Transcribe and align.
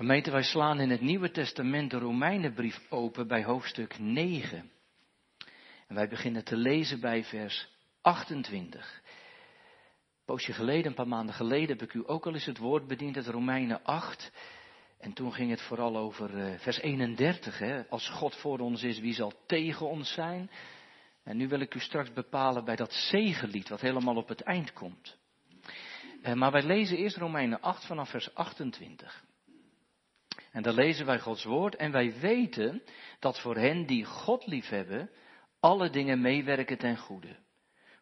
Gemeente, 0.00 0.30
wij 0.30 0.42
slaan 0.42 0.80
in 0.80 0.90
het 0.90 1.00
Nieuwe 1.00 1.30
Testament 1.30 1.90
de 1.90 1.98
Romeinenbrief 1.98 2.80
open 2.88 3.28
bij 3.28 3.44
hoofdstuk 3.44 3.98
9. 3.98 4.70
En 5.86 5.94
wij 5.94 6.08
beginnen 6.08 6.44
te 6.44 6.56
lezen 6.56 7.00
bij 7.00 7.24
vers 7.24 7.68
28. 8.00 9.00
Een 9.04 10.24
poosje 10.24 10.52
geleden, 10.52 10.86
een 10.86 10.94
paar 10.94 11.08
maanden 11.08 11.34
geleden, 11.34 11.68
heb 11.68 11.82
ik 11.82 11.94
u 11.94 12.02
ook 12.06 12.26
al 12.26 12.32
eens 12.32 12.44
het 12.44 12.58
woord 12.58 12.86
bediend 12.86 13.16
uit 13.16 13.26
Romeinen 13.26 13.84
8. 13.84 14.32
En 14.98 15.12
toen 15.12 15.32
ging 15.32 15.50
het 15.50 15.62
vooral 15.62 15.96
over 15.96 16.34
uh, 16.34 16.58
vers 16.58 16.78
31. 16.78 17.58
Hè? 17.58 17.88
Als 17.88 18.08
God 18.08 18.36
voor 18.36 18.58
ons 18.58 18.82
is, 18.82 18.98
wie 18.98 19.14
zal 19.14 19.32
tegen 19.46 19.88
ons 19.88 20.12
zijn? 20.12 20.50
En 21.24 21.36
nu 21.36 21.48
wil 21.48 21.60
ik 21.60 21.74
u 21.74 21.80
straks 21.80 22.12
bepalen 22.12 22.64
bij 22.64 22.76
dat 22.76 22.92
zegenlied, 22.92 23.68
wat 23.68 23.80
helemaal 23.80 24.16
op 24.16 24.28
het 24.28 24.40
eind 24.40 24.72
komt. 24.72 25.16
Uh, 26.22 26.32
maar 26.32 26.52
wij 26.52 26.62
lezen 26.62 26.96
eerst 26.96 27.16
Romeinen 27.16 27.60
8 27.60 27.86
vanaf 27.86 28.10
vers 28.10 28.34
28. 28.34 29.28
En 30.52 30.62
dan 30.62 30.74
lezen 30.74 31.06
wij 31.06 31.18
Gods 31.18 31.44
woord 31.44 31.76
en 31.76 31.92
wij 31.92 32.20
weten 32.20 32.82
dat 33.18 33.40
voor 33.40 33.56
hen 33.56 33.86
die 33.86 34.04
God 34.04 34.46
liefhebben, 34.46 35.10
alle 35.60 35.90
dingen 35.90 36.20
meewerken 36.20 36.78
ten 36.78 36.96
goede. 36.96 37.36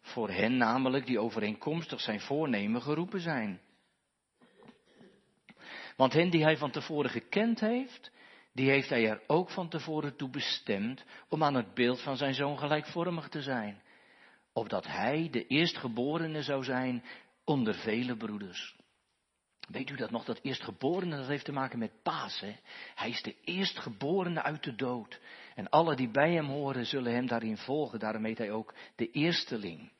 Voor 0.01 0.29
hen 0.29 0.57
namelijk 0.57 1.05
die 1.05 1.19
overeenkomstig 1.19 1.99
zijn 1.99 2.19
voornemen 2.19 2.81
geroepen 2.81 3.21
zijn. 3.21 3.61
Want 5.95 6.13
hen 6.13 6.29
die 6.29 6.43
hij 6.43 6.57
van 6.57 6.71
tevoren 6.71 7.09
gekend 7.09 7.59
heeft, 7.59 8.11
die 8.53 8.69
heeft 8.69 8.89
hij 8.89 9.09
er 9.09 9.21
ook 9.27 9.49
van 9.49 9.69
tevoren 9.69 10.15
toe 10.15 10.29
bestemd 10.29 11.03
om 11.29 11.43
aan 11.43 11.55
het 11.55 11.73
beeld 11.73 12.01
van 12.01 12.17
zijn 12.17 12.33
zoon 12.33 12.57
gelijkvormig 12.57 13.29
te 13.29 13.41
zijn. 13.41 13.81
Opdat 14.53 14.87
hij 14.87 15.27
de 15.31 15.47
eerstgeborene 15.47 16.43
zou 16.43 16.63
zijn 16.63 17.03
onder 17.43 17.73
vele 17.75 18.17
broeders. 18.17 18.78
Weet 19.69 19.89
u 19.89 19.95
dat 19.95 20.11
nog, 20.11 20.25
dat 20.25 20.39
eerstgeborene, 20.41 21.17
dat 21.17 21.27
heeft 21.27 21.45
te 21.45 21.51
maken 21.51 21.79
met 21.79 22.03
Pasen. 22.03 22.59
Hij 22.95 23.09
is 23.09 23.21
de 23.21 23.35
eerstgeborene 23.43 24.41
uit 24.41 24.63
de 24.63 24.75
dood. 24.75 25.19
En 25.55 25.69
alle 25.69 25.95
die 25.95 26.09
bij 26.09 26.33
hem 26.33 26.45
horen, 26.45 26.85
zullen 26.85 27.13
hem 27.13 27.27
daarin 27.27 27.57
volgen. 27.57 27.99
Daarom 27.99 28.25
heet 28.25 28.37
hij 28.37 28.51
ook 28.51 28.73
de 28.95 29.11
eersteling. 29.11 29.91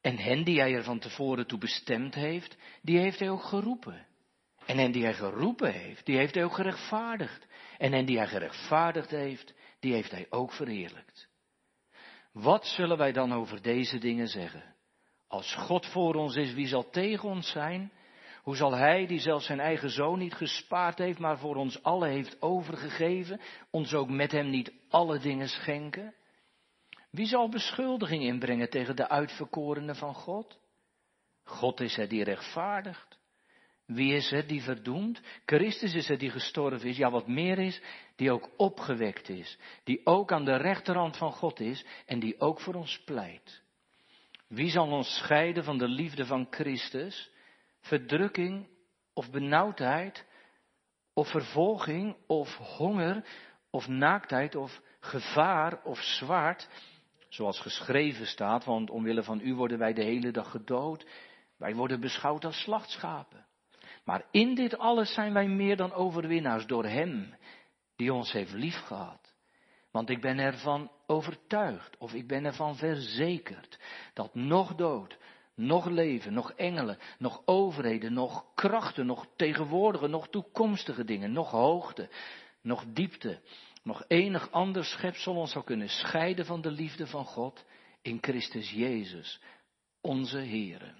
En 0.00 0.16
hen 0.18 0.44
die 0.44 0.60
hij 0.60 0.74
er 0.74 0.84
van 0.84 0.98
tevoren 0.98 1.46
toe 1.46 1.58
bestemd 1.58 2.14
heeft, 2.14 2.56
die 2.82 2.98
heeft 2.98 3.18
hij 3.18 3.30
ook 3.30 3.42
geroepen. 3.42 4.06
En 4.66 4.78
hen 4.78 4.92
die 4.92 5.02
hij 5.02 5.14
geroepen 5.14 5.72
heeft, 5.72 6.06
die 6.06 6.16
heeft 6.16 6.34
hij 6.34 6.44
ook 6.44 6.54
gerechtvaardigd. 6.54 7.46
En 7.78 7.92
hen 7.92 8.04
die 8.04 8.16
hij 8.16 8.26
gerechtvaardigd 8.26 9.10
heeft, 9.10 9.54
die 9.80 9.92
heeft 9.92 10.10
hij 10.10 10.26
ook 10.30 10.52
verheerlijkt. 10.52 11.28
Wat 12.32 12.66
zullen 12.66 12.98
wij 12.98 13.12
dan 13.12 13.32
over 13.32 13.62
deze 13.62 13.98
dingen 13.98 14.28
zeggen? 14.28 14.74
Als 15.28 15.54
God 15.54 15.86
voor 15.86 16.14
ons 16.14 16.36
is, 16.36 16.52
wie 16.52 16.66
zal 16.66 16.90
tegen 16.90 17.28
ons 17.28 17.50
zijn? 17.50 17.92
Hoe 18.44 18.56
zal 18.56 18.72
Hij, 18.72 19.06
die 19.06 19.18
zelfs 19.18 19.46
zijn 19.46 19.60
eigen 19.60 19.90
zoon 19.90 20.18
niet 20.18 20.34
gespaard 20.34 20.98
heeft, 20.98 21.18
maar 21.18 21.38
voor 21.38 21.56
ons 21.56 21.82
allen 21.82 22.08
heeft 22.08 22.42
overgegeven, 22.42 23.40
ons 23.70 23.94
ook 23.94 24.08
met 24.08 24.32
Hem 24.32 24.50
niet 24.50 24.72
alle 24.88 25.18
dingen 25.18 25.48
schenken? 25.48 26.14
Wie 27.10 27.26
zal 27.26 27.48
beschuldiging 27.48 28.22
inbrengen 28.22 28.70
tegen 28.70 28.96
de 28.96 29.08
uitverkorenen 29.08 29.96
van 29.96 30.14
God? 30.14 30.58
God 31.44 31.80
is 31.80 31.96
het 31.96 32.10
die 32.10 32.24
rechtvaardigt. 32.24 33.18
Wie 33.86 34.14
is 34.14 34.30
het 34.30 34.48
die 34.48 34.62
verdoemt? 34.62 35.20
Christus 35.46 35.94
is 35.94 36.08
het 36.08 36.20
die 36.20 36.30
gestorven 36.30 36.88
is, 36.88 36.96
ja 36.96 37.10
wat 37.10 37.26
meer 37.26 37.58
is, 37.58 37.80
die 38.16 38.32
ook 38.32 38.50
opgewekt 38.56 39.28
is, 39.28 39.58
die 39.84 40.00
ook 40.06 40.32
aan 40.32 40.44
de 40.44 40.56
rechterhand 40.56 41.16
van 41.16 41.32
God 41.32 41.60
is 41.60 41.84
en 42.06 42.18
die 42.20 42.40
ook 42.40 42.60
voor 42.60 42.74
ons 42.74 43.02
pleit. 43.04 43.62
Wie 44.48 44.70
zal 44.70 44.90
ons 44.90 45.14
scheiden 45.14 45.64
van 45.64 45.78
de 45.78 45.88
liefde 45.88 46.26
van 46.26 46.46
Christus? 46.50 47.32
Verdrukking 47.84 48.68
of 49.12 49.30
benauwdheid 49.30 50.24
of 51.14 51.28
vervolging 51.28 52.16
of 52.26 52.56
honger 52.56 53.24
of 53.70 53.88
naaktheid 53.88 54.54
of 54.54 54.80
gevaar 55.00 55.82
of 55.84 55.98
zwaard, 55.98 56.68
zoals 57.28 57.60
geschreven 57.60 58.26
staat, 58.26 58.64
want 58.64 58.90
omwille 58.90 59.22
van 59.22 59.40
u 59.40 59.54
worden 59.54 59.78
wij 59.78 59.92
de 59.92 60.02
hele 60.02 60.30
dag 60.30 60.50
gedood, 60.50 61.06
wij 61.56 61.74
worden 61.74 62.00
beschouwd 62.00 62.44
als 62.44 62.60
slachtschapen. 62.60 63.46
Maar 64.04 64.24
in 64.30 64.54
dit 64.54 64.78
alles 64.78 65.14
zijn 65.14 65.32
wij 65.32 65.48
meer 65.48 65.76
dan 65.76 65.92
overwinnaars 65.92 66.66
door 66.66 66.84
Hem, 66.84 67.34
die 67.96 68.12
ons 68.12 68.32
heeft 68.32 68.52
liefgehad. 68.52 69.34
Want 69.90 70.10
ik 70.10 70.20
ben 70.20 70.38
ervan 70.38 70.90
overtuigd, 71.06 71.96
of 71.98 72.12
ik 72.12 72.26
ben 72.26 72.44
ervan 72.44 72.76
verzekerd, 72.76 73.78
dat 74.14 74.34
nog 74.34 74.74
dood, 74.74 75.18
nog 75.54 75.86
leven, 75.86 76.32
nog 76.32 76.52
engelen, 76.52 76.98
nog 77.18 77.42
overheden, 77.44 78.12
nog 78.12 78.54
krachten, 78.54 79.06
nog 79.06 79.26
tegenwoordige, 79.36 80.06
nog 80.06 80.28
toekomstige 80.28 81.04
dingen, 81.04 81.32
nog 81.32 81.50
hoogte, 81.50 82.08
nog 82.62 82.84
diepte, 82.86 83.40
nog 83.82 84.04
enig 84.08 84.50
ander 84.50 84.84
schepsel 84.84 85.34
ons 85.34 85.52
zou 85.52 85.64
kunnen 85.64 85.88
scheiden 85.88 86.46
van 86.46 86.60
de 86.60 86.70
liefde 86.70 87.06
van 87.06 87.24
God 87.24 87.64
in 88.02 88.18
Christus 88.20 88.70
Jezus, 88.70 89.40
onze 90.00 90.38
Here. 90.38 90.94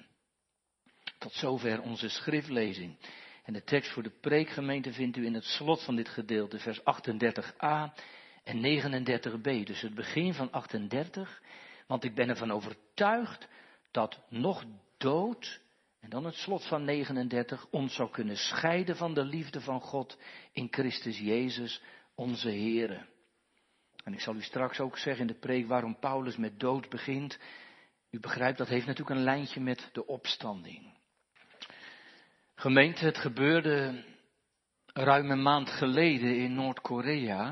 Tot 1.18 1.32
zover 1.32 1.80
onze 1.80 2.08
schriftlezing. 2.08 2.96
En 3.44 3.52
de 3.52 3.62
tekst 3.62 3.92
voor 3.92 4.02
de 4.02 4.18
preekgemeente 4.20 4.92
vindt 4.92 5.16
u 5.16 5.24
in 5.24 5.34
het 5.34 5.44
slot 5.44 5.84
van 5.84 5.96
dit 5.96 6.08
gedeelte, 6.08 6.58
vers 6.58 6.80
38a 6.80 7.92
en 8.44 8.82
39b. 8.82 9.62
Dus 9.64 9.80
het 9.80 9.94
begin 9.94 10.34
van 10.34 10.50
38, 10.50 11.42
want 11.86 12.04
ik 12.04 12.14
ben 12.14 12.28
ervan 12.28 12.50
overtuigd 12.50 13.48
dat 13.94 14.20
nog 14.28 14.64
dood, 14.98 15.60
en 16.00 16.10
dan 16.10 16.24
het 16.24 16.34
slot 16.34 16.66
van 16.66 16.84
39, 16.84 17.66
ons 17.70 17.94
zou 17.94 18.10
kunnen 18.10 18.36
scheiden 18.36 18.96
van 18.96 19.14
de 19.14 19.24
liefde 19.24 19.60
van 19.60 19.80
God 19.80 20.18
in 20.52 20.68
Christus 20.70 21.18
Jezus, 21.18 21.82
onze 22.14 22.50
Here. 22.50 23.06
En 24.04 24.12
ik 24.12 24.20
zal 24.20 24.34
u 24.34 24.42
straks 24.42 24.80
ook 24.80 24.98
zeggen 24.98 25.20
in 25.20 25.32
de 25.32 25.38
preek 25.38 25.66
waarom 25.66 25.98
Paulus 25.98 26.36
met 26.36 26.60
dood 26.60 26.88
begint. 26.88 27.38
U 28.10 28.20
begrijpt, 28.20 28.58
dat 28.58 28.68
heeft 28.68 28.86
natuurlijk 28.86 29.16
een 29.16 29.24
lijntje 29.24 29.60
met 29.60 29.88
de 29.92 30.06
opstanding. 30.06 30.92
Gemeente, 32.54 33.04
het 33.04 33.18
gebeurde 33.18 34.04
ruim 34.86 35.30
een 35.30 35.42
maand 35.42 35.70
geleden 35.70 36.36
in 36.36 36.54
Noord-Korea. 36.54 37.50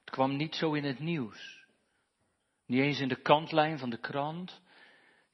Het 0.00 0.10
kwam 0.10 0.36
niet 0.36 0.54
zo 0.54 0.72
in 0.72 0.84
het 0.84 0.98
nieuws. 0.98 1.64
Niet 2.66 2.80
eens 2.80 3.00
in 3.00 3.08
de 3.08 3.22
kantlijn 3.22 3.78
van 3.78 3.90
de 3.90 3.98
krant. 3.98 4.62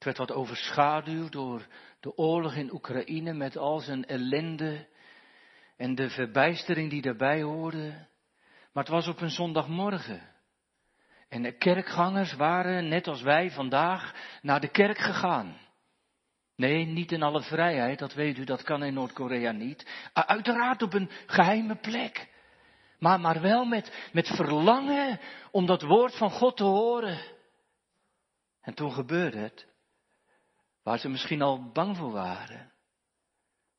Het 0.01 0.09
werd 0.09 0.29
wat 0.29 0.37
overschaduwd 0.37 1.33
door 1.33 1.67
de 2.01 2.17
oorlog 2.17 2.55
in 2.55 2.73
Oekraïne 2.73 3.33
met 3.33 3.57
al 3.57 3.79
zijn 3.79 4.07
ellende 4.07 4.87
en 5.77 5.95
de 5.95 6.11
verbijstering 6.11 6.91
die 6.91 7.03
daarbij 7.03 7.43
hoorde. 7.43 8.07
Maar 8.73 8.85
het 8.85 8.93
was 8.93 9.09
op 9.09 9.21
een 9.21 9.31
zondagmorgen. 9.31 10.23
En 11.29 11.43
de 11.43 11.53
kerkgangers 11.53 12.35
waren, 12.35 12.89
net 12.89 13.07
als 13.07 13.23
wij 13.23 13.51
vandaag, 13.51 14.15
naar 14.43 14.61
de 14.61 14.71
kerk 14.71 14.99
gegaan. 14.99 15.59
Nee, 16.57 16.85
niet 16.85 17.13
in 17.13 17.23
alle 17.23 17.43
vrijheid, 17.43 17.99
dat 17.99 18.15
weet 18.15 18.39
u, 18.39 18.45
dat 18.45 18.63
kan 18.63 18.83
in 18.83 18.95
Noord-Korea 18.95 19.53
niet. 19.53 20.11
Uiteraard 20.13 20.83
op 20.83 20.93
een 20.93 21.11
geheime 21.27 21.77
plek. 21.77 22.29
Maar, 22.99 23.21
maar 23.21 23.41
wel 23.41 23.65
met, 23.65 24.09
met 24.13 24.27
verlangen 24.27 25.21
om 25.51 25.67
dat 25.67 25.83
woord 25.83 26.17
van 26.17 26.31
God 26.31 26.57
te 26.57 26.65
horen. 26.65 27.19
En 28.61 28.75
toen 28.75 28.93
gebeurde 28.93 29.39
het. 29.39 29.69
Waar 30.91 30.99
ze 30.99 31.09
misschien 31.09 31.43
al 31.43 31.71
bang 31.73 31.97
voor 31.97 32.11
waren. 32.11 32.73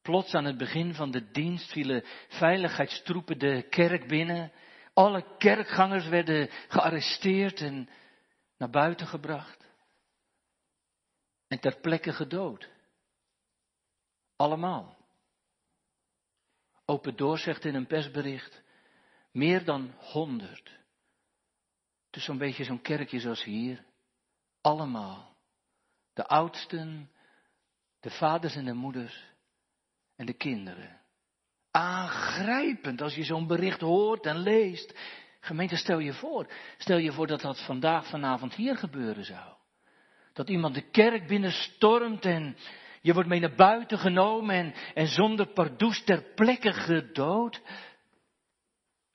Plots 0.01 0.33
aan 0.33 0.45
het 0.45 0.57
begin 0.57 0.93
van 0.93 1.11
de 1.11 1.31
dienst 1.31 1.71
vielen 1.71 2.03
veiligheidstroepen 2.27 3.39
de 3.39 3.67
kerk 3.69 4.07
binnen. 4.07 4.51
Alle 4.93 5.37
kerkgangers 5.37 6.07
werden 6.07 6.49
gearresteerd 6.67 7.61
en 7.61 7.89
naar 8.57 8.69
buiten 8.69 9.07
gebracht. 9.07 9.65
En 11.47 11.59
ter 11.59 11.79
plekke 11.79 12.13
gedood. 12.13 12.69
Allemaal. 14.35 14.97
Open 16.85 17.15
Door 17.15 17.37
zegt 17.37 17.65
in 17.65 17.75
een 17.75 17.87
persbericht, 17.87 18.61
meer 19.31 19.65
dan 19.65 19.93
honderd. 19.97 20.79
Dus 22.09 22.23
zo'n 22.23 22.37
beetje 22.37 22.63
zo'n 22.63 22.81
kerkje 22.81 23.19
zoals 23.19 23.43
hier. 23.43 23.85
Allemaal 24.61 25.30
de 26.13 26.27
oudsten, 26.27 27.09
de 27.99 28.09
vaders 28.09 28.55
en 28.55 28.65
de 28.65 28.73
moeders 28.73 29.23
en 30.15 30.25
de 30.25 30.33
kinderen. 30.33 31.01
Aangrijpend 31.71 33.01
als 33.01 33.15
je 33.15 33.23
zo'n 33.23 33.47
bericht 33.47 33.81
hoort 33.81 34.25
en 34.25 34.37
leest. 34.37 34.99
Gemeente, 35.39 35.75
stel 35.75 35.99
je 35.99 36.13
voor. 36.13 36.47
Stel 36.77 36.97
je 36.97 37.11
voor 37.11 37.27
dat 37.27 37.41
dat 37.41 37.65
vandaag, 37.65 38.07
vanavond 38.07 38.53
hier 38.53 38.77
gebeuren 38.77 39.25
zou. 39.25 39.53
Dat 40.33 40.49
iemand 40.49 40.75
de 40.75 40.89
kerk 40.89 41.27
binnenstormt 41.27 42.25
en 42.25 42.57
je 43.01 43.13
wordt 43.13 43.29
mee 43.29 43.39
naar 43.39 43.55
buiten 43.55 43.97
genomen 43.97 44.55
en, 44.55 44.73
en 44.93 45.07
zonder 45.07 45.47
pardoes 45.47 46.03
ter 46.03 46.23
plekke 46.35 46.73
gedood. 46.73 47.61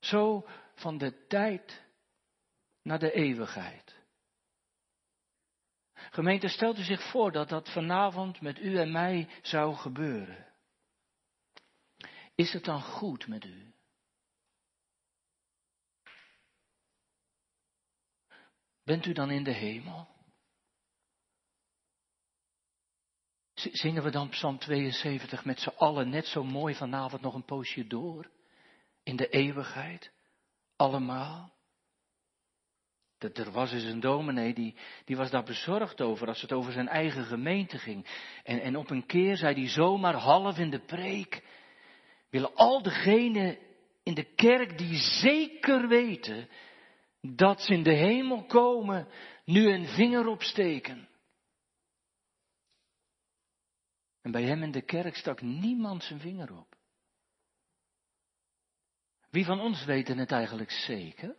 Zo 0.01 0.47
van 0.75 0.99
de 0.99 1.27
tijd 1.27 1.83
naar 2.83 2.99
de 2.99 3.13
eeuwigheid. 3.13 3.86
Gemeente, 6.17 6.49
stelt 6.49 6.79
u 6.79 6.83
zich 6.83 7.11
voor 7.11 7.33
dat 7.33 7.49
dat 7.49 7.73
vanavond 7.73 8.41
met 8.41 8.59
u 8.59 8.79
en 8.79 8.93
mij 8.93 9.29
zou 9.43 9.75
gebeuren. 9.75 10.47
Is 12.35 12.53
het 12.53 12.65
dan 12.65 12.83
goed 12.83 13.27
met 13.27 13.45
u? 13.45 13.75
Bent 18.83 19.07
u 19.07 19.13
dan 19.13 19.31
in 19.31 19.45
de 19.45 19.53
hemel? 19.53 20.09
Zingen 23.55 24.03
we 24.03 24.11
dan 24.11 24.29
Psalm 24.29 24.59
72 24.59 25.45
met 25.45 25.61
z'n 25.61 25.75
allen 25.77 26.09
net 26.09 26.27
zo 26.27 26.45
mooi 26.45 26.75
vanavond 26.75 27.23
nog 27.23 27.35
een 27.35 27.45
poosje 27.45 27.87
door? 27.87 28.31
In 29.03 29.17
de 29.17 29.29
eeuwigheid? 29.29 30.13
Allemaal? 30.77 31.56
Er 33.19 33.51
was 33.51 33.73
eens 33.73 33.85
een 33.85 34.01
dominee, 34.01 34.55
die, 34.55 34.75
die 35.05 35.17
was 35.17 35.31
daar 35.31 35.45
bezorgd 35.45 36.01
over 36.01 36.29
als 36.29 36.43
het 36.43 36.53
over 36.53 36.73
zijn 36.73 36.89
eigen 36.89 37.25
gemeente 37.25 37.79
ging. 37.79 38.07
En, 38.43 38.61
en 38.61 38.77
op 38.77 38.91
een 38.91 39.07
keer 39.07 39.37
zei 39.37 39.55
hij 39.55 39.69
zomaar 39.69 40.15
half 40.15 40.59
in 40.59 40.71
de 40.71 40.85
preek, 40.85 41.43
willen 42.31 42.55
al 42.55 42.83
degenen 42.83 43.59
in 44.03 44.15
de 44.15 44.35
kerk 44.35 44.79
die 44.79 44.97
zeker 44.97 45.89
weten 45.89 46.49
dat 47.21 47.61
ze 47.61 47.73
in 47.73 47.83
de 47.83 47.95
hemel 47.95 48.45
komen, 48.45 49.09
nu 49.45 49.73
een 49.73 49.87
vinger 49.87 50.27
opsteken. 50.27 51.09
En 54.23 54.31
bij 54.31 54.43
hem 54.43 54.63
in 54.63 54.73
de 54.73 54.83
kerk 54.83 55.17
stak 55.17 55.41
niemand 55.41 56.03
zijn 56.03 56.21
vinger 56.21 56.57
op. 56.57 56.77
Wie 59.31 59.45
van 59.45 59.61
ons 59.61 59.85
weten 59.85 60.19
het 60.19 60.33
eigenlijk 60.33 60.71
zeker? 60.71 61.37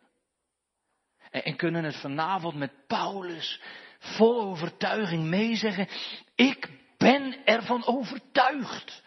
En, 1.31 1.43
en 1.43 1.55
kunnen 1.55 1.83
het 1.83 1.95
vanavond 1.95 2.55
met 2.55 2.87
Paulus 2.87 3.61
vol 3.99 4.41
overtuiging 4.41 5.23
meezeggen, 5.23 5.87
ik 6.35 6.69
ben 6.97 7.45
ervan 7.45 7.85
overtuigd. 7.85 9.03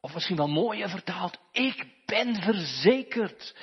Of 0.00 0.14
misschien 0.14 0.36
wel 0.36 0.48
mooier 0.48 0.88
vertaald, 0.88 1.38
ik 1.52 1.86
ben 2.06 2.34
verzekerd. 2.42 3.56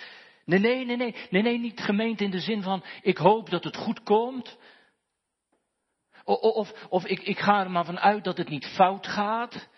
Nee, 0.45 0.60
nee, 0.60 0.86
nee, 0.86 0.98
nee, 0.98 1.16
nee, 1.30 1.42
nee, 1.42 1.57
niet 1.57 1.80
gemeend 1.80 2.22
in 2.22 2.31
de 2.31 2.39
zin 2.39 2.62
van, 2.62 2.83
ik 3.01 3.18
hoop 3.18 3.50
dat 3.50 3.63
het 3.63 3.75
goed 3.75 4.04
komt. 4.04 4.57
Of, 6.24 6.39
of, 6.39 6.88
of 6.89 7.06
ik, 7.06 7.19
ik 7.19 7.39
ga 7.39 7.63
er 7.63 7.72
maar 7.72 7.86
vanuit 7.86 8.24
dat 8.24 8.38
het 8.38 8.50
niet 8.50 8.66
fout 8.66 9.07
gaat. 9.07 9.69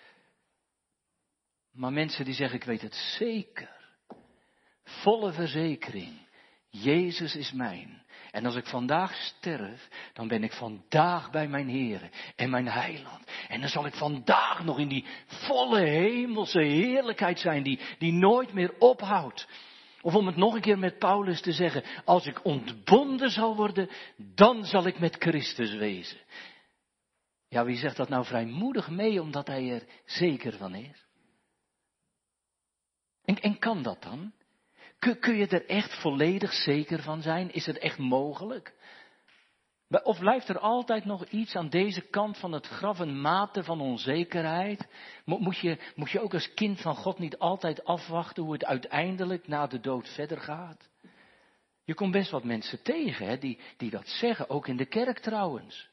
Maar 1.71 1.93
mensen 1.93 2.25
die 2.25 2.33
zeggen, 2.33 2.57
ik 2.57 2.63
weet 2.63 2.81
het 2.81 2.95
zeker. 2.95 3.69
Volle 4.83 5.31
verzekering. 5.31 6.22
Jezus 6.81 7.35
is 7.35 7.51
mijn. 7.51 8.01
En 8.31 8.45
als 8.45 8.55
ik 8.55 8.65
vandaag 8.65 9.15
sterf, 9.15 9.89
dan 10.13 10.27
ben 10.27 10.43
ik 10.43 10.53
vandaag 10.53 11.31
bij 11.31 11.47
mijn 11.47 11.67
Heer 11.67 12.09
en 12.35 12.49
mijn 12.49 12.67
Heiland. 12.67 13.31
En 13.47 13.59
dan 13.59 13.69
zal 13.69 13.85
ik 13.85 13.93
vandaag 13.93 14.63
nog 14.63 14.79
in 14.79 14.87
die 14.87 15.05
volle 15.25 15.79
hemelse 15.79 16.61
heerlijkheid 16.61 17.39
zijn 17.39 17.63
die, 17.63 17.79
die 17.97 18.11
nooit 18.11 18.53
meer 18.53 18.73
ophoudt. 18.79 19.47
Of 20.01 20.15
om 20.15 20.27
het 20.27 20.35
nog 20.35 20.53
een 20.53 20.61
keer 20.61 20.79
met 20.79 20.99
Paulus 20.99 21.41
te 21.41 21.51
zeggen, 21.51 21.83
als 22.05 22.25
ik 22.25 22.45
ontbonden 22.45 23.29
zal 23.29 23.55
worden, 23.55 23.89
dan 24.17 24.65
zal 24.65 24.85
ik 24.85 24.99
met 24.99 25.15
Christus 25.19 25.73
wezen. 25.73 26.19
Ja, 27.47 27.65
wie 27.65 27.77
zegt 27.77 27.97
dat 27.97 28.09
nou 28.09 28.25
vrijmoedig 28.25 28.89
mee, 28.89 29.21
omdat 29.21 29.47
hij 29.47 29.71
er 29.71 29.83
zeker 30.05 30.57
van 30.57 30.75
is? 30.75 31.05
En, 33.25 33.39
en 33.39 33.59
kan 33.59 33.83
dat 33.83 34.01
dan? 34.01 34.33
Kun, 35.03 35.19
kun 35.19 35.35
je 35.35 35.47
er 35.47 35.65
echt 35.65 36.01
volledig 36.01 36.53
zeker 36.53 37.01
van 37.01 37.21
zijn? 37.21 37.53
Is 37.53 37.65
het 37.65 37.77
echt 37.77 37.97
mogelijk? 37.97 38.73
Of 40.03 40.19
blijft 40.19 40.49
er 40.49 40.59
altijd 40.59 41.05
nog 41.05 41.25
iets 41.25 41.55
aan 41.55 41.69
deze 41.69 42.01
kant 42.01 42.37
van 42.37 42.51
het 42.51 42.67
graf, 42.67 42.99
een 42.99 43.21
mate 43.21 43.63
van 43.63 43.81
onzekerheid? 43.81 44.87
Moet 45.25 45.57
je, 45.57 45.77
moet 45.95 46.11
je 46.11 46.19
ook 46.19 46.33
als 46.33 46.53
kind 46.53 46.81
van 46.81 46.95
God 46.95 47.19
niet 47.19 47.37
altijd 47.37 47.85
afwachten 47.85 48.43
hoe 48.43 48.53
het 48.53 48.65
uiteindelijk 48.65 49.47
na 49.47 49.67
de 49.67 49.79
dood 49.79 50.09
verder 50.09 50.39
gaat? 50.39 50.89
Je 51.83 51.93
komt 51.93 52.11
best 52.11 52.31
wat 52.31 52.43
mensen 52.43 52.83
tegen 52.83 53.27
hè, 53.27 53.37
die, 53.37 53.59
die 53.77 53.89
dat 53.89 54.07
zeggen, 54.07 54.49
ook 54.49 54.67
in 54.67 54.77
de 54.77 54.85
kerk 54.85 55.19
trouwens. 55.19 55.89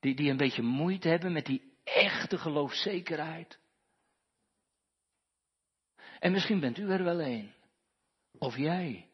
Die, 0.00 0.14
die 0.14 0.30
een 0.30 0.36
beetje 0.36 0.62
moeite 0.62 1.08
hebben 1.08 1.32
met 1.32 1.46
die 1.46 1.72
echte 1.84 2.38
geloofzekerheid. 2.38 3.58
En 6.18 6.32
misschien 6.32 6.60
bent 6.60 6.78
u 6.78 6.90
er 6.90 7.04
wel 7.04 7.20
een. 7.20 7.52
Of 8.42 8.56
jij. 8.56 9.08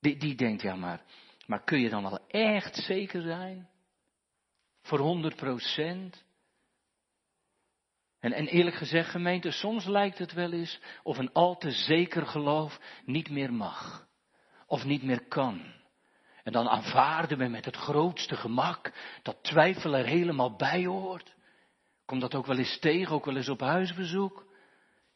Die, 0.00 0.16
die 0.16 0.34
denkt, 0.34 0.62
ja 0.62 0.74
maar, 0.74 1.02
maar 1.46 1.64
kun 1.64 1.80
je 1.80 1.88
dan 1.88 2.02
wel 2.02 2.26
echt 2.26 2.76
zeker 2.76 3.22
zijn? 3.22 3.68
Voor 4.82 4.98
100 4.98 5.36
procent? 5.36 6.24
En, 8.18 8.32
en 8.32 8.46
eerlijk 8.46 8.76
gezegd, 8.76 9.10
gemeente, 9.10 9.50
soms 9.50 9.86
lijkt 9.86 10.18
het 10.18 10.32
wel 10.32 10.52
eens 10.52 10.80
of 11.02 11.18
een 11.18 11.32
al 11.32 11.56
te 11.56 11.70
zeker 11.70 12.26
geloof 12.26 12.80
niet 13.04 13.30
meer 13.30 13.52
mag. 13.52 14.08
Of 14.66 14.84
niet 14.84 15.02
meer 15.02 15.26
kan. 15.28 15.74
En 16.42 16.52
dan 16.52 16.68
aanvaarden 16.68 17.38
we 17.38 17.48
met 17.48 17.64
het 17.64 17.76
grootste 17.76 18.36
gemak 18.36 18.92
dat 19.22 19.42
twijfel 19.42 19.94
er 19.94 20.06
helemaal 20.06 20.56
bij 20.56 20.84
hoort. 20.84 21.34
Komt 22.04 22.20
dat 22.20 22.34
ook 22.34 22.46
wel 22.46 22.58
eens 22.58 22.78
tegen, 22.78 23.14
ook 23.14 23.24
wel 23.24 23.36
eens 23.36 23.48
op 23.48 23.60
huisbezoek? 23.60 24.49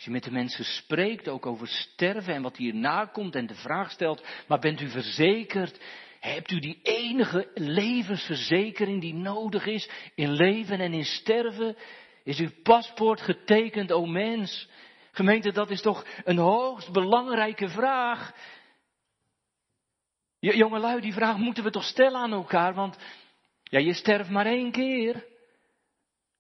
Als 0.05 0.13
je 0.13 0.21
met 0.21 0.33
de 0.33 0.39
mensen 0.39 0.65
spreekt, 0.65 1.29
ook 1.29 1.47
over 1.47 1.69
sterven 1.69 2.35
en 2.35 2.43
wat 2.43 2.57
hierna 2.57 3.05
komt 3.05 3.35
en 3.35 3.47
de 3.47 3.55
vraag 3.55 3.91
stelt, 3.91 4.27
maar 4.49 4.59
bent 4.59 4.81
u 4.81 4.89
verzekerd? 4.89 5.81
Hebt 6.21 6.51
u 6.51 6.59
die 6.59 6.79
enige 6.83 7.51
levensverzekering 7.55 9.01
die 9.01 9.15
nodig 9.15 9.67
is 9.67 9.91
in 10.15 10.31
leven 10.33 10.81
en 10.81 10.93
in 10.93 11.05
sterven? 11.05 11.77
Is 12.25 12.39
uw 12.39 12.51
paspoort 12.63 13.21
getekend, 13.21 13.93
o 13.93 14.07
mens? 14.07 14.69
Gemeente, 15.13 15.53
dat 15.53 15.71
is 15.71 15.81
toch 15.81 16.07
een 16.25 16.39
hoogst 16.39 16.93
belangrijke 16.93 17.69
vraag. 17.69 18.33
Jongelui, 20.39 21.01
die 21.01 21.13
vraag 21.13 21.37
moeten 21.37 21.65
we 21.65 21.71
toch 21.71 21.85
stellen 21.85 22.21
aan 22.21 22.33
elkaar, 22.33 22.75
want 22.75 22.99
ja, 23.63 23.79
je 23.79 23.95
sterft 23.95 24.31
maar 24.31 24.47
één 24.47 24.71
keer. 24.71 25.25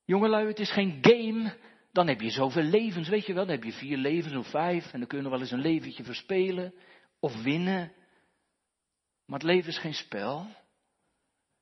Jongelui, 0.05 0.47
het 0.47 0.59
is 0.59 0.71
geen 0.71 0.99
game. 1.01 1.73
Dan 1.95 2.09
heb 2.09 2.21
je 2.21 2.31
zoveel 2.31 2.63
levens, 2.63 3.09
weet 3.09 3.27
je 3.27 3.35
wel. 3.35 3.47
Dan 3.47 3.55
heb 3.55 3.65
je 3.65 3.73
vier 3.73 3.97
levens 3.97 4.35
of 4.35 4.51
vijf 4.51 4.93
en 4.93 4.99
dan 4.99 5.09
kun 5.09 5.23
je 5.23 5.29
wel 5.29 5.41
eens 5.41 5.51
een 5.51 5.61
leventje 5.61 6.05
verspelen 6.05 6.75
of 7.21 7.43
winnen. 7.43 7.93
Maar 9.27 9.39
het 9.39 9.49
leven 9.49 9.69
is 9.69 9.79
geen 9.79 9.95
spel. 9.95 10.47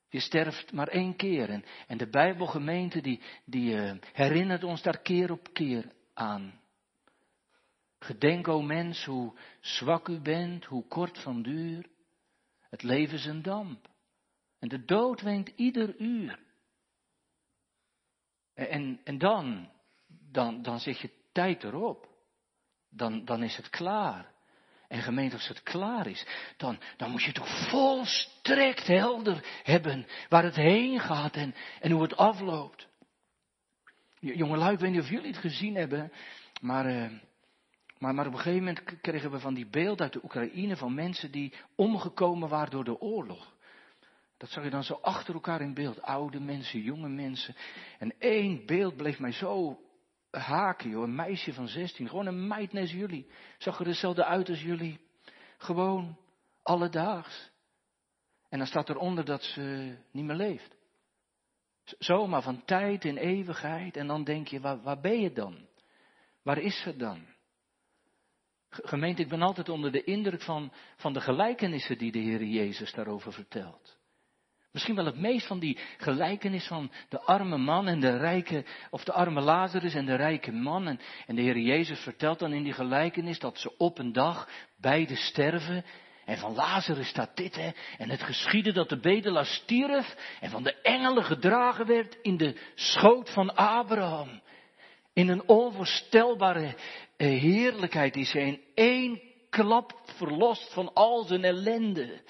Je 0.09 0.21
sterft 0.21 0.73
maar 0.73 0.89
één 0.89 1.17
keer. 1.17 1.63
En, 1.87 1.99
de 1.99 2.09
Bijbelgemeente 2.09 3.01
die, 3.01 3.21
die 3.45 3.75
uh, 3.75 3.93
herinnert 4.13 4.65
ons 4.65 4.83
daar 4.83 4.99
keer 4.99 5.31
op 5.31 5.53
keer 5.53 5.93
aan. 6.15 6.61
Gedenk, 7.99 8.49
o 8.49 8.63
mens, 8.63 9.05
hoe 9.05 9.39
zwak 9.61 10.09
u 10.09 10.21
bent, 10.21 10.65
hoe 10.65 10.87
kort 10.87 11.19
van 11.19 11.43
duur. 11.43 11.87
Het 12.61 12.83
leven 12.83 13.15
is 13.15 13.25
een 13.25 13.43
damp. 13.43 13.89
En 14.59 14.69
de 14.69 14.85
dood 14.85 15.21
wenkt 15.21 15.53
ieder 15.57 15.97
uur. 15.97 16.39
En, 18.55 19.01
en 19.05 19.19
dan, 19.19 19.71
dan, 20.33 20.63
dan 20.63 20.81
zit 20.81 20.99
je 20.99 21.11
tijd 21.33 21.65
erop. 21.65 22.09
Dan, 22.91 23.25
dan 23.25 23.43
is 23.43 23.57
het 23.57 23.71
klaar. 23.71 24.31
En 24.89 25.03
gemeente, 25.03 25.37
als 25.37 25.49
het 25.49 25.63
klaar 25.63 26.07
is, 26.07 26.27
dan, 26.57 26.79
dan 26.97 27.11
moet 27.11 27.23
je 27.23 27.33
toch 27.33 27.69
volstrekt 27.71 28.87
helder 28.87 29.61
hebben 29.63 30.07
waar 30.29 30.43
het 30.43 30.57
heen 30.57 31.01
gaat 31.01 31.37
en, 31.37 31.55
hoe 31.91 32.03
het 32.03 32.17
afloopt. 32.17 32.89
Jongelui, 34.21 34.73
ik 34.73 34.79
weet 34.79 34.91
niet 34.91 35.01
of 35.01 35.09
jullie 35.09 35.31
het 35.31 35.37
gezien 35.37 35.75
hebben, 35.75 36.13
maar, 36.61 36.87
uh, 36.87 37.11
maar, 37.99 38.15
maar 38.15 38.27
op 38.27 38.33
een 38.33 38.39
gegeven 38.39 38.65
moment 38.65 39.01
kregen 39.01 39.31
we 39.31 39.39
van 39.39 39.55
die 39.55 39.67
beeld 39.67 40.01
uit 40.01 40.13
de 40.13 40.25
Oekraïne 40.25 40.77
van 40.77 40.95
mensen 40.95 41.31
die 41.31 41.53
omgekomen 41.75 42.49
waren 42.49 42.71
door 42.71 42.85
de 42.85 43.01
oorlog. 43.01 43.55
Dat 44.37 44.51
zag 44.51 44.65
je 44.65 44.71
dan 44.71 44.85
zo 44.85 44.99
achter 45.03 45.35
elkaar 45.35 45.61
in 45.61 45.75
beeld. 45.75 46.03
Oude 46.03 46.41
mensen, 46.41 46.81
jonge 46.81 47.09
mensen. 47.09 47.55
En 47.99 48.15
één 48.19 48.67
beeld 48.67 48.97
bleef 48.97 49.19
mij 49.19 49.33
zo 49.33 49.81
haken, 50.41 50.91
joh. 50.91 51.03
Een 51.03 51.15
meisje 51.15 51.53
van 51.53 51.69
16. 51.69 52.09
Gewoon 52.09 52.27
een 52.27 52.47
meid 52.47 52.73
net 52.73 52.83
als 52.83 52.93
jullie. 52.93 53.31
Zag 53.59 53.81
er 53.81 53.87
hetzelfde 53.87 54.25
uit 54.25 54.49
als 54.49 54.63
jullie. 54.63 55.01
Gewoon 55.59 56.17
alledaags. 56.63 57.51
En 58.49 58.59
dan 58.59 58.67
staat 58.67 58.89
eronder 58.89 59.25
dat 59.25 59.43
ze 59.43 59.97
niet 60.11 60.25
meer 60.25 60.37
leeft. 60.37 60.77
Zomaar 61.99 62.43
van 62.43 62.65
tijd 62.65 63.05
in 63.05 63.17
eeuwigheid. 63.17 63.97
En 63.97 64.07
dan 64.07 64.25
denk 64.25 64.49
je, 64.49 64.61
waar, 64.61 64.83
waar 64.83 65.01
ben 65.01 65.21
je 65.21 65.33
dan? 65.33 65.67
Waar 66.43 66.59
is 66.59 66.83
ze 66.83 66.97
dan? 66.97 67.27
Gemeente, 68.69 69.23
ik 69.23 69.29
ben 69.29 69.43
altijd 69.43 69.69
onder 69.69 69.93
de 69.93 70.05
indruk 70.05 70.43
van, 70.43 70.73
van 70.97 71.13
de 71.13 71.21
gelijkenissen 71.21 71.99
die 71.99 72.13
de 72.13 72.19
Heer 72.19 72.45
Jezus 72.45 72.93
daarover 72.93 73.33
vertelt. 73.33 74.01
Misschien 74.73 74.95
wel 74.95 75.05
het 75.05 75.19
meest 75.19 75.47
van 75.47 75.59
die 75.59 75.79
gelijkenis 75.97 76.67
van 76.67 76.91
de 77.09 77.21
arme 77.21 77.57
man 77.57 77.89
en 77.89 78.01
de 78.01 78.17
rijke, 78.17 78.65
of 78.91 79.05
de 79.05 79.13
arme 79.13 79.41
Lazarus 79.41 79.95
en 79.95 80.07
de 80.07 80.15
rijke 80.15 80.53
man. 80.53 80.87
En, 81.27 81.35
de 81.35 81.43
Heer 81.43 81.59
Jezus 81.59 82.01
vertelt 82.01 82.39
dan 82.39 82.53
in 82.53 82.63
die 82.63 82.73
gelijkenis 82.73 83.39
dat 83.39 83.59
ze 83.59 83.77
op 83.77 83.99
een 83.99 84.13
dag 84.13 84.49
beide 84.81 85.17
sterven. 85.17 85.85
En 86.25 86.39
van 86.39 86.55
Lazarus 86.55 87.09
staat 87.09 87.37
dit, 87.37 87.55
hè. 87.55 87.71
En 87.99 88.11
het 88.11 88.23
geschiedde 88.23 88.73
dat 88.73 88.89
de 88.89 89.01
bedelaar 89.01 89.47
stierf 89.47 90.17
en 90.41 90.51
van 90.51 90.63
de 90.63 90.81
engelen 90.81 91.25
gedragen 91.25 91.87
werd 91.87 92.19
in 92.23 92.37
de 92.37 92.57
schoot 92.75 93.31
van 93.31 93.55
Abraham. 93.55 94.41
In 95.13 95.29
een 95.29 95.49
onvoorstelbare 95.49 96.75
eh, 97.17 97.41
heerlijkheid 97.41 98.17
is 98.17 98.33
hij 98.33 98.47
in 98.47 98.61
één 98.75 99.21
klap 99.51 100.01
verlost 100.05 100.73
van 100.73 100.95
al 100.95 101.25
zijn 101.25 101.45
ellende. 101.45 102.23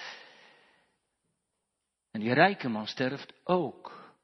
En 2.12 2.20
die 2.20 2.32
rijke 2.32 2.68
man 2.68 2.86
sterft 2.86 3.34
ook. 3.44 4.14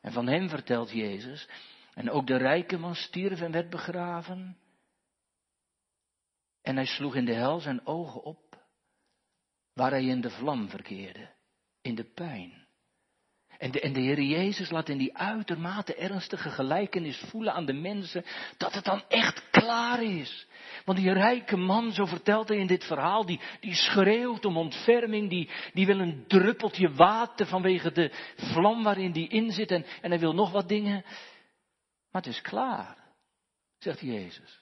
En 0.00 0.12
van 0.12 0.26
hem 0.26 0.48
vertelt 0.48 0.90
Jezus. 0.90 1.48
En 1.94 2.10
ook 2.10 2.26
de 2.26 2.36
rijke 2.36 2.78
man 2.78 2.94
stierf 2.94 3.40
en 3.40 3.52
werd 3.52 3.70
begraven. 3.70 4.56
En 6.62 6.76
hij 6.76 6.86
sloeg 6.86 7.14
in 7.14 7.24
de 7.24 7.34
hel 7.34 7.60
zijn 7.60 7.86
ogen 7.86 8.22
op, 8.22 8.66
waar 9.72 9.90
hij 9.90 10.04
in 10.04 10.20
de 10.20 10.30
vlam 10.30 10.68
verkeerde, 10.68 11.34
in 11.80 11.94
de 11.94 12.04
pijn. 12.04 12.61
En 13.62 13.70
de, 13.70 13.80
en 13.80 13.92
de 13.92 14.00
Heer 14.00 14.20
Jezus 14.20 14.70
laat 14.70 14.88
in 14.88 14.98
die 14.98 15.16
uitermate 15.16 15.94
ernstige 15.94 16.50
gelijkenis 16.50 17.18
voelen 17.18 17.52
aan 17.52 17.66
de 17.66 17.72
mensen 17.72 18.24
dat 18.56 18.74
het 18.74 18.84
dan 18.84 19.02
echt 19.08 19.50
klaar 19.50 20.02
is. 20.02 20.46
Want 20.84 20.98
die 20.98 21.12
rijke 21.12 21.56
man, 21.56 21.92
zo 21.92 22.04
vertelt 22.04 22.48
hij 22.48 22.56
in 22.56 22.66
dit 22.66 22.84
verhaal, 22.84 23.26
die, 23.26 23.40
die 23.60 23.74
schreeuwt 23.74 24.44
om 24.44 24.56
ontferming, 24.56 25.30
die, 25.30 25.50
die 25.72 25.86
wil 25.86 25.98
een 25.98 26.24
druppeltje 26.26 26.92
water 26.92 27.46
vanwege 27.46 27.92
de 27.92 28.12
vlam 28.36 28.82
waarin 28.82 29.12
die 29.12 29.28
in 29.28 29.50
zit 29.50 29.70
en, 29.70 29.84
en 30.00 30.10
hij 30.10 30.20
wil 30.20 30.34
nog 30.34 30.50
wat 30.50 30.68
dingen. 30.68 31.02
Maar 32.10 32.22
het 32.22 32.32
is 32.32 32.40
klaar, 32.40 32.96
zegt 33.78 34.00
Jezus. 34.00 34.60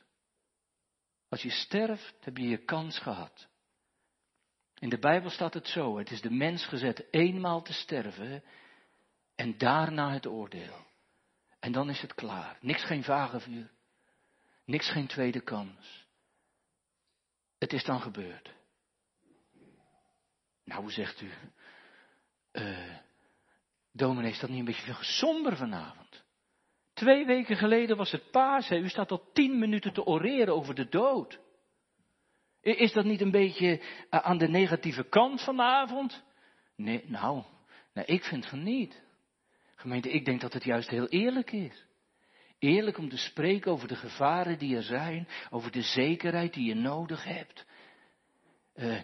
Als 1.28 1.42
je 1.42 1.50
sterft, 1.50 2.14
heb 2.20 2.36
je 2.36 2.48
je 2.48 2.64
kans 2.64 2.98
gehad. 2.98 3.48
In 4.78 4.88
de 4.88 4.98
Bijbel 4.98 5.30
staat 5.30 5.54
het 5.54 5.68
zo, 5.68 5.98
het 5.98 6.10
is 6.10 6.20
de 6.20 6.30
mens 6.30 6.66
gezet 6.66 7.04
eenmaal 7.10 7.62
te 7.62 7.72
sterven 7.72 8.42
en 9.40 9.58
daarna 9.58 10.12
het 10.12 10.26
oordeel. 10.26 10.86
En 11.60 11.72
dan 11.72 11.90
is 11.90 12.00
het 12.00 12.14
klaar. 12.14 12.58
Niks 12.60 12.84
geen 12.84 13.04
vage 13.04 13.40
vuur. 13.40 13.70
Niks 14.64 14.90
geen 14.90 15.06
tweede 15.06 15.40
kans. 15.40 16.06
Het 17.58 17.72
is 17.72 17.84
dan 17.84 18.00
gebeurd. 18.00 18.52
Nou, 20.64 20.90
zegt 20.90 21.20
u, 21.20 21.30
uh, 22.52 22.96
dominee, 23.92 24.30
is 24.30 24.40
dat 24.40 24.50
niet 24.50 24.58
een 24.58 24.64
beetje 24.64 24.92
veel 24.92 25.02
somber 25.02 25.56
vanavond? 25.56 26.24
Twee 26.92 27.26
weken 27.26 27.56
geleden 27.56 27.96
was 27.96 28.10
het 28.10 28.30
paas. 28.30 28.70
U 28.70 28.88
staat 28.88 29.10
al 29.10 29.30
tien 29.32 29.58
minuten 29.58 29.92
te 29.92 30.04
oreren 30.04 30.54
over 30.54 30.74
de 30.74 30.88
dood. 30.88 31.40
Is 32.60 32.92
dat 32.92 33.04
niet 33.04 33.20
een 33.20 33.30
beetje 33.30 33.80
eh, 34.10 34.20
aan 34.20 34.38
de 34.38 34.48
negatieve 34.48 35.04
kant 35.04 35.42
vanavond? 35.42 36.22
Nee, 36.76 37.04
nou, 37.06 37.44
nou 37.92 38.06
ik 38.06 38.24
vind 38.24 38.46
van 38.46 38.62
niet. 38.62 39.08
Gemeente, 39.80 40.10
ik 40.10 40.24
denk 40.24 40.40
dat 40.40 40.52
het 40.52 40.64
juist 40.64 40.88
heel 40.88 41.08
eerlijk 41.08 41.52
is. 41.52 41.84
Eerlijk 42.58 42.98
om 42.98 43.08
te 43.08 43.16
spreken 43.16 43.72
over 43.72 43.88
de 43.88 43.96
gevaren 43.96 44.58
die 44.58 44.76
er 44.76 44.82
zijn, 44.82 45.28
over 45.50 45.70
de 45.70 45.82
zekerheid 45.82 46.54
die 46.54 46.64
je 46.64 46.74
nodig 46.74 47.24
hebt. 47.24 47.66
Uh, 48.74 49.00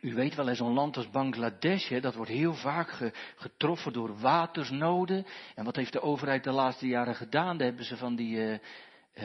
u 0.00 0.14
weet 0.14 0.34
wel, 0.34 0.54
zo'n 0.54 0.72
land 0.72 0.96
als 0.96 1.10
Bangladesh, 1.10 1.88
hè, 1.88 2.00
dat 2.00 2.14
wordt 2.14 2.30
heel 2.30 2.54
vaak 2.54 3.12
getroffen 3.36 3.92
door 3.92 4.18
watersnoden. 4.18 5.26
En 5.54 5.64
wat 5.64 5.76
heeft 5.76 5.92
de 5.92 6.02
overheid 6.02 6.44
de 6.44 6.52
laatste 6.52 6.86
jaren 6.86 7.14
gedaan? 7.14 7.56
Daar 7.56 7.66
hebben 7.66 7.84
ze 7.84 7.96
van 7.96 8.16
die 8.16 8.36
uh, 8.36 8.58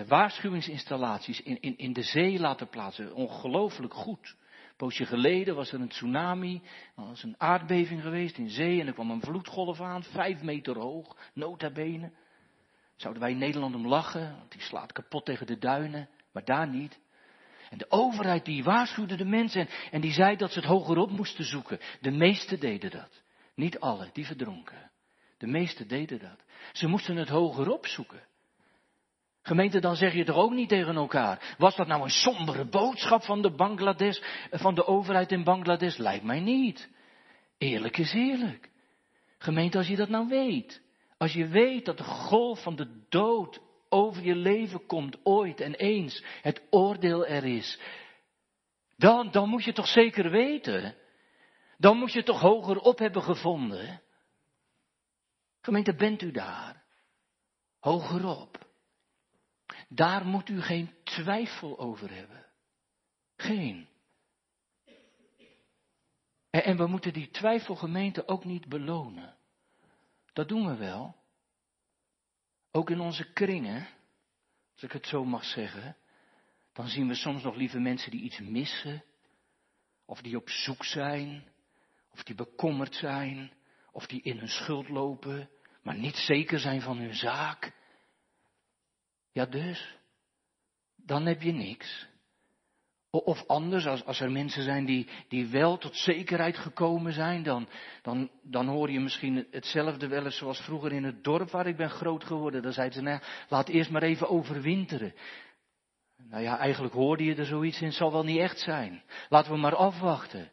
waarschuwingsinstallaties 0.07 1.41
in, 1.41 1.61
in, 1.61 1.77
in 1.77 1.93
de 1.93 2.03
zee 2.03 2.39
laten 2.39 2.69
plaatsen. 2.69 3.13
Ongelooflijk 3.13 3.93
goed. 3.93 4.35
Poosje 4.77 5.05
geleden 5.05 5.55
was 5.55 5.71
er 5.71 5.81
een 5.81 5.87
tsunami, 5.87 6.61
er 6.95 7.05
was 7.05 7.23
een 7.23 7.35
aardbeving 7.37 8.01
geweest 8.01 8.37
in 8.37 8.49
zee 8.49 8.79
en 8.79 8.87
er 8.87 8.93
kwam 8.93 9.11
een 9.11 9.21
vloedgolf 9.21 9.81
aan, 9.81 10.03
vijf 10.03 10.41
meter 10.41 10.77
hoog, 10.77 11.17
nota 11.33 11.71
bene. 11.71 12.11
Zouden 12.95 13.21
wij 13.21 13.31
in 13.31 13.37
Nederland 13.37 13.75
om 13.75 13.87
lachen, 13.87 14.35
want 14.37 14.51
die 14.51 14.61
slaat 14.61 14.91
kapot 14.91 15.25
tegen 15.25 15.47
de 15.47 15.57
duinen, 15.57 16.09
maar 16.31 16.45
daar 16.45 16.67
niet. 16.67 16.99
En 17.69 17.77
de 17.77 17.91
overheid 17.91 18.45
die 18.45 18.63
waarschuwde 18.63 19.15
de 19.15 19.25
mensen 19.25 19.67
en, 19.91 20.01
die 20.01 20.11
zei 20.11 20.35
dat 20.35 20.51
ze 20.51 20.59
het 20.59 20.67
hogerop 20.67 21.11
moesten 21.11 21.45
zoeken. 21.45 21.79
De 22.01 22.11
meesten 22.11 22.59
deden 22.59 22.91
dat. 22.91 23.23
Niet 23.55 23.79
alle, 23.79 24.09
die 24.13 24.25
verdronken. 24.25 24.91
De 25.37 25.47
meesten 25.47 25.87
deden 25.87 26.19
dat. 26.19 26.43
Ze 26.71 26.87
moesten 26.87 27.15
het 27.15 27.29
hogerop 27.29 27.85
zoeken. 27.87 28.21
Gemeente, 29.45 29.79
dan 29.79 29.95
zeg 29.95 30.13
je 30.13 30.23
toch 30.23 30.35
ook 30.35 30.51
niet 30.51 30.69
tegen 30.69 30.95
elkaar. 30.95 31.55
Was 31.57 31.75
dat 31.75 31.87
nou 31.87 32.03
een 32.03 32.09
sombere 32.09 32.65
boodschap 32.65 33.23
van 33.23 33.41
de 33.41 33.51
Bangladesh, 33.51 34.19
van 34.51 34.75
de 34.75 34.85
overheid 34.85 35.31
in 35.31 35.43
Bangladesh? 35.43 35.97
Lijkt 35.97 36.23
mij 36.23 36.39
niet. 36.39 36.89
Eerlijk 37.57 37.97
is 37.97 38.13
eerlijk. 38.13 38.69
Gemeente, 39.37 39.77
als 39.77 39.87
je 39.87 39.95
dat 39.95 40.09
nou 40.09 40.27
weet. 40.27 40.81
Als 41.17 41.33
je 41.33 41.47
weet 41.47 41.85
dat 41.85 41.97
de 41.97 42.03
golf 42.03 42.61
van 42.61 42.75
de 42.75 43.05
dood 43.09 43.59
over 43.89 44.23
je 44.23 44.35
leven 44.35 44.85
komt 44.85 45.17
ooit 45.23 45.61
en 45.61 45.75
eens, 45.75 46.23
het 46.41 46.61
oordeel 46.69 47.25
er 47.25 47.43
is, 47.43 47.79
dan, 48.97 49.31
dan 49.31 49.49
moet 49.49 49.63
je 49.63 49.73
toch 49.73 49.87
zeker 49.87 50.29
weten. 50.29 50.95
Dan 51.77 51.97
moet 51.97 52.13
je 52.13 52.23
toch 52.23 52.41
hoger 52.41 52.79
op 52.79 52.99
hebben 52.99 53.23
gevonden. 53.23 54.01
Gemeente, 55.61 55.95
bent 55.95 56.21
u 56.21 56.31
daar? 56.31 56.83
Hogerop. 57.79 58.64
Daar 59.89 60.25
moet 60.25 60.49
u 60.49 60.61
geen 60.61 60.93
twijfel 61.03 61.79
over 61.79 62.13
hebben. 62.13 62.45
Geen. 63.35 63.87
En, 66.49 66.77
we 66.77 66.87
moeten 66.87 67.13
die 67.13 67.29
twijfelgemeente 67.29 68.27
ook 68.27 68.45
niet 68.45 68.67
belonen. 68.67 69.37
Dat 70.33 70.47
doen 70.47 70.67
we 70.67 70.75
wel. 70.75 71.15
Ook 72.71 72.89
in 72.89 72.99
onze 72.99 73.31
kringen, 73.33 73.87
als 74.73 74.83
ik 74.83 74.91
het 74.91 75.07
zo 75.07 75.25
mag 75.25 75.43
zeggen, 75.43 75.97
dan 76.73 76.87
zien 76.87 77.07
we 77.07 77.15
soms 77.15 77.43
nog 77.43 77.55
lieve 77.55 77.79
mensen 77.79 78.11
die 78.11 78.21
iets 78.21 78.39
missen, 78.39 79.03
of 80.05 80.21
die 80.21 80.35
op 80.35 80.49
zoek 80.49 80.83
zijn, 80.83 81.47
of 82.11 82.23
die 82.23 82.35
bekommerd 82.35 82.95
zijn, 82.95 83.51
of 83.91 84.07
die 84.07 84.21
in 84.21 84.37
hun 84.37 84.49
schuld 84.49 84.89
lopen, 84.89 85.49
maar 85.81 85.97
niet 85.97 86.15
zeker 86.15 86.59
zijn 86.59 86.81
van 86.81 86.97
hun 86.97 87.15
zaak. 87.15 87.73
Ja, 89.35 89.45
dus, 89.45 89.97
dan 90.95 91.25
heb 91.25 91.41
je 91.41 91.51
niks. 91.51 92.07
Of 93.09 93.47
anders, 93.47 93.85
als, 93.85 94.05
als 94.05 94.19
er 94.19 94.31
mensen 94.31 94.63
zijn 94.63 94.85
die, 94.85 95.07
die 95.27 95.47
wel 95.47 95.77
tot 95.77 95.95
zekerheid 95.95 96.57
gekomen 96.57 97.13
zijn, 97.13 97.43
dan, 97.43 97.67
dan, 98.01 98.29
dan 98.41 98.67
hoor 98.67 98.91
je 98.91 98.99
misschien 98.99 99.47
hetzelfde 99.51 100.07
wel 100.07 100.25
eens 100.25 100.37
zoals 100.37 100.59
vroeger 100.59 100.91
in 100.91 101.03
het 101.03 101.23
dorp 101.23 101.49
waar 101.49 101.67
ik 101.67 101.77
ben 101.77 101.89
groot 101.89 102.23
geworden. 102.23 102.61
Dan 102.61 102.71
zeiden 102.71 102.97
ze, 102.97 103.01
nou, 103.01 103.21
laat 103.49 103.67
eerst 103.67 103.89
maar 103.89 104.03
even 104.03 104.29
overwinteren. 104.29 105.13
Nou 106.17 106.43
ja, 106.43 106.57
eigenlijk 106.57 106.93
hoorde 106.93 107.23
je 107.23 107.35
er 107.35 107.45
zoiets 107.45 107.79
in, 107.79 107.87
het 107.87 107.95
zal 107.95 108.11
wel 108.11 108.23
niet 108.23 108.39
echt 108.39 108.59
zijn. 108.59 109.03
Laten 109.29 109.51
we 109.51 109.57
maar 109.57 109.75
afwachten. 109.75 110.51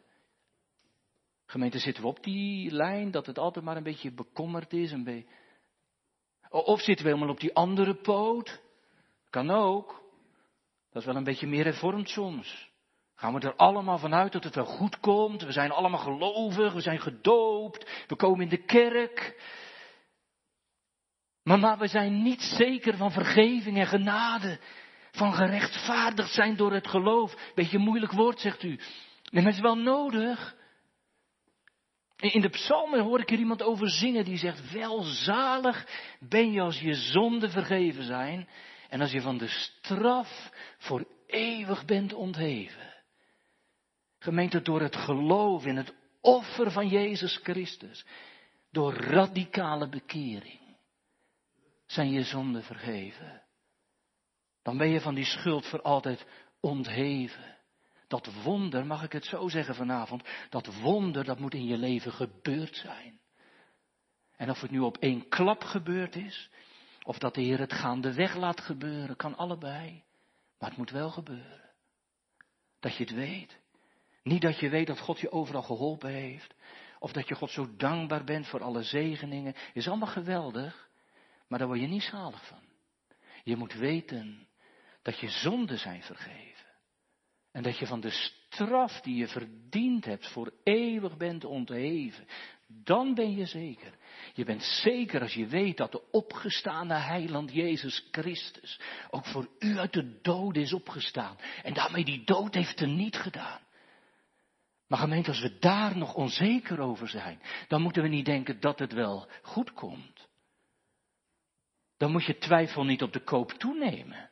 Gemeente, 1.45 1.79
zitten 1.79 2.03
we 2.03 2.09
op 2.09 2.23
die 2.23 2.71
lijn 2.71 3.11
dat 3.11 3.25
het 3.25 3.37
altijd 3.37 3.65
maar 3.65 3.77
een 3.77 3.83
beetje 3.83 4.11
bekommerd 4.11 4.73
is? 4.73 4.91
Een 4.91 5.03
beetje... 5.03 5.29
Of 6.49 6.81
zitten 6.81 7.05
we 7.05 7.11
helemaal 7.11 7.33
op 7.33 7.39
die 7.39 7.55
andere 7.55 7.95
poot? 7.95 8.61
Kan 9.33 9.49
ook. 9.49 10.01
Dat 10.91 11.01
is 11.01 11.05
wel 11.05 11.15
een 11.15 11.23
beetje 11.23 11.47
meer 11.47 11.63
hervormd 11.63 12.09
soms. 12.09 12.69
Gaan 13.15 13.33
we 13.33 13.39
er 13.39 13.55
allemaal 13.55 13.97
vanuit 13.97 14.31
dat 14.31 14.43
het 14.43 14.55
wel 14.55 14.65
goed 14.65 14.99
komt? 14.99 15.41
We 15.41 15.51
zijn 15.51 15.71
allemaal 15.71 15.99
gelovig, 15.99 16.73
we 16.73 16.81
zijn 16.81 16.99
gedoopt, 16.99 18.03
we 18.07 18.15
komen 18.15 18.41
in 18.41 18.49
de 18.49 18.65
kerk. 18.65 19.41
Maar, 21.43 21.59
maar 21.59 21.77
we 21.77 21.87
zijn 21.87 22.23
niet 22.23 22.41
zeker 22.41 22.97
van 22.97 23.11
vergeving 23.11 23.77
en 23.77 23.87
genade. 23.87 24.59
Van 25.11 25.33
gerechtvaardigd 25.33 26.33
zijn 26.33 26.55
door 26.55 26.73
het 26.73 26.87
geloof. 26.87 27.51
Beetje 27.55 27.77
moeilijk 27.77 28.11
woord, 28.11 28.39
zegt 28.39 28.63
u. 28.63 28.79
Maar 29.31 29.43
het 29.43 29.53
is 29.53 29.59
wel 29.59 29.77
nodig. 29.77 30.55
In 32.17 32.41
de 32.41 32.49
psalmen 32.49 33.03
hoor 33.03 33.19
ik 33.19 33.31
er 33.31 33.39
iemand 33.39 33.63
over 33.63 33.89
zingen 33.89 34.25
die 34.25 34.37
zegt, 34.37 34.71
welzalig 34.71 35.87
ben 36.19 36.51
je 36.51 36.61
als 36.61 36.79
je 36.79 36.93
zonden 36.93 37.51
vergeven 37.51 38.03
zijn 38.03 38.47
en 38.93 39.01
als 39.01 39.11
je 39.11 39.21
van 39.21 39.37
de 39.37 39.47
straf 39.47 40.51
voor 40.77 41.07
eeuwig 41.25 41.85
bent 41.85 42.13
ontheven. 42.13 42.93
Gemeente 44.19 44.61
door 44.61 44.81
het 44.81 44.95
geloof 44.95 45.65
in 45.65 45.75
het 45.75 45.93
offer 46.21 46.71
van 46.71 46.87
Jezus 46.87 47.39
Christus. 47.43 48.05
Door 48.71 48.93
radicale 48.93 49.89
bekering. 49.89 50.77
Zijn 51.85 52.11
je 52.11 52.23
zonden 52.23 52.63
vergeven. 52.63 53.43
Dan 54.61 54.77
ben 54.77 54.89
je 54.89 55.01
van 55.01 55.15
die 55.15 55.25
schuld 55.25 55.65
voor 55.65 55.81
altijd 55.81 56.25
ontheven. 56.59 57.57
Dat 58.07 58.43
wonder, 58.43 58.85
mag 58.85 59.03
ik 59.03 59.11
het 59.11 59.25
zo 59.25 59.47
zeggen 59.47 59.75
vanavond, 59.75 60.23
dat 60.49 60.79
wonder 60.81 61.23
dat 61.23 61.39
moet 61.39 61.53
in 61.53 61.65
je 61.65 61.77
leven 61.77 62.11
gebeurd 62.11 62.75
zijn. 62.75 63.19
En 64.35 64.49
of 64.49 64.61
het 64.61 64.71
nu 64.71 64.79
op 64.79 64.97
één 64.97 65.29
klap 65.29 65.63
gebeurd 65.63 66.15
is, 66.15 66.49
of 67.03 67.17
dat 67.17 67.35
de 67.35 67.41
Heer 67.41 67.59
het 67.59 67.73
gaandeweg 67.73 68.35
laat 68.35 68.61
gebeuren, 68.61 69.15
kan 69.15 69.35
allebei. 69.35 70.03
Maar 70.59 70.69
het 70.69 70.77
moet 70.77 70.91
wel 70.91 71.09
gebeuren. 71.09 71.71
Dat 72.79 72.95
je 72.95 73.03
het 73.03 73.13
weet. 73.13 73.59
Niet 74.23 74.41
dat 74.41 74.59
je 74.59 74.69
weet 74.69 74.87
dat 74.87 74.99
God 74.99 75.19
je 75.19 75.31
overal 75.31 75.61
geholpen 75.61 76.09
heeft. 76.09 76.53
Of 76.99 77.11
dat 77.11 77.27
je 77.27 77.35
God 77.35 77.49
zo 77.49 77.75
dankbaar 77.75 78.23
bent 78.23 78.47
voor 78.47 78.63
alle 78.63 78.83
zegeningen. 78.83 79.55
Is 79.73 79.87
allemaal 79.87 80.07
geweldig. 80.07 80.89
Maar 81.47 81.59
daar 81.59 81.67
word 81.67 81.79
je 81.79 81.87
niet 81.87 82.03
zalig 82.03 82.47
van. 82.47 82.63
Je 83.43 83.55
moet 83.55 83.73
weten 83.73 84.47
dat 85.01 85.19
je 85.19 85.29
zonden 85.29 85.79
zijn 85.79 86.03
vergeven. 86.03 86.67
En 87.51 87.63
dat 87.63 87.77
je 87.77 87.85
van 87.85 87.99
de 87.99 88.09
straf 88.09 89.01
die 89.01 89.15
je 89.15 89.27
verdiend 89.27 90.05
hebt 90.05 90.31
voor 90.31 90.53
eeuwig 90.63 91.17
bent 91.17 91.45
ontheven. 91.45 92.27
Dan 92.67 93.13
ben 93.13 93.35
je 93.35 93.45
zeker. 93.45 93.93
Je 94.33 94.45
bent 94.45 94.63
zeker 94.63 95.21
als 95.21 95.33
je 95.33 95.47
weet 95.47 95.77
dat 95.77 95.91
de 95.91 96.11
opgestane 96.11 96.93
heiland 96.93 97.53
Jezus 97.53 98.07
Christus 98.11 98.79
ook 99.09 99.25
voor 99.25 99.47
u 99.59 99.77
uit 99.77 99.93
de 99.93 100.19
dood 100.21 100.55
is 100.55 100.73
opgestaan. 100.73 101.37
En 101.63 101.73
daarmee 101.73 102.05
die 102.05 102.23
dood 102.25 102.53
heeft 102.53 102.79
er 102.79 102.87
niet 102.87 103.15
gedaan. 103.15 103.61
Maar 104.87 104.99
gemeente, 104.99 105.29
als 105.29 105.41
we 105.41 105.57
daar 105.59 105.97
nog 105.97 106.13
onzeker 106.13 106.79
over 106.79 107.07
zijn, 107.07 107.41
dan 107.67 107.81
moeten 107.81 108.03
we 108.03 108.09
niet 108.09 108.25
denken 108.25 108.59
dat 108.59 108.79
het 108.79 108.93
wel 108.93 109.27
goed 109.41 109.73
komt. 109.73 110.27
Dan 111.97 112.11
moet 112.11 112.25
je 112.25 112.37
twijfel 112.37 112.83
niet 112.83 113.01
op 113.01 113.13
de 113.13 113.23
koop 113.23 113.51
toenemen. 113.51 114.31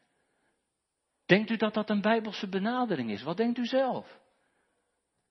Denkt 1.26 1.50
u 1.50 1.58
dat 1.58 1.74
dat 1.74 1.90
een 1.90 2.02
bijbelse 2.02 2.48
benadering 2.48 3.12
is? 3.12 3.24
Wat 3.24 3.38
denkt 3.38 3.58
u 3.58 3.66
zelf? 3.66 4.20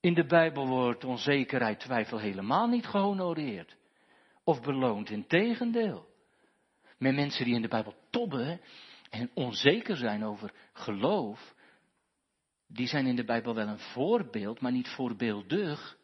In 0.00 0.14
de 0.14 0.26
Bijbel 0.26 0.66
wordt 0.66 1.04
onzekerheid, 1.04 1.80
twijfel 1.80 2.18
helemaal 2.18 2.66
niet 2.66 2.86
gehonoreerd 2.86 3.78
of 4.50 4.62
beloond. 4.62 5.10
Integendeel. 5.10 6.08
Met 6.98 7.14
mensen 7.14 7.44
die 7.44 7.54
in 7.54 7.62
de 7.62 7.68
Bijbel 7.68 7.94
tobben 8.10 8.60
en 9.10 9.30
onzeker 9.34 9.96
zijn 9.96 10.24
over 10.24 10.52
geloof, 10.72 11.54
die 12.66 12.86
zijn 12.86 13.06
in 13.06 13.16
de 13.16 13.24
Bijbel 13.24 13.54
wel 13.54 13.68
een 13.68 13.78
voorbeeld, 13.78 14.60
maar 14.60 14.72
niet 14.72 14.88
voorbeeldig. 14.88 15.98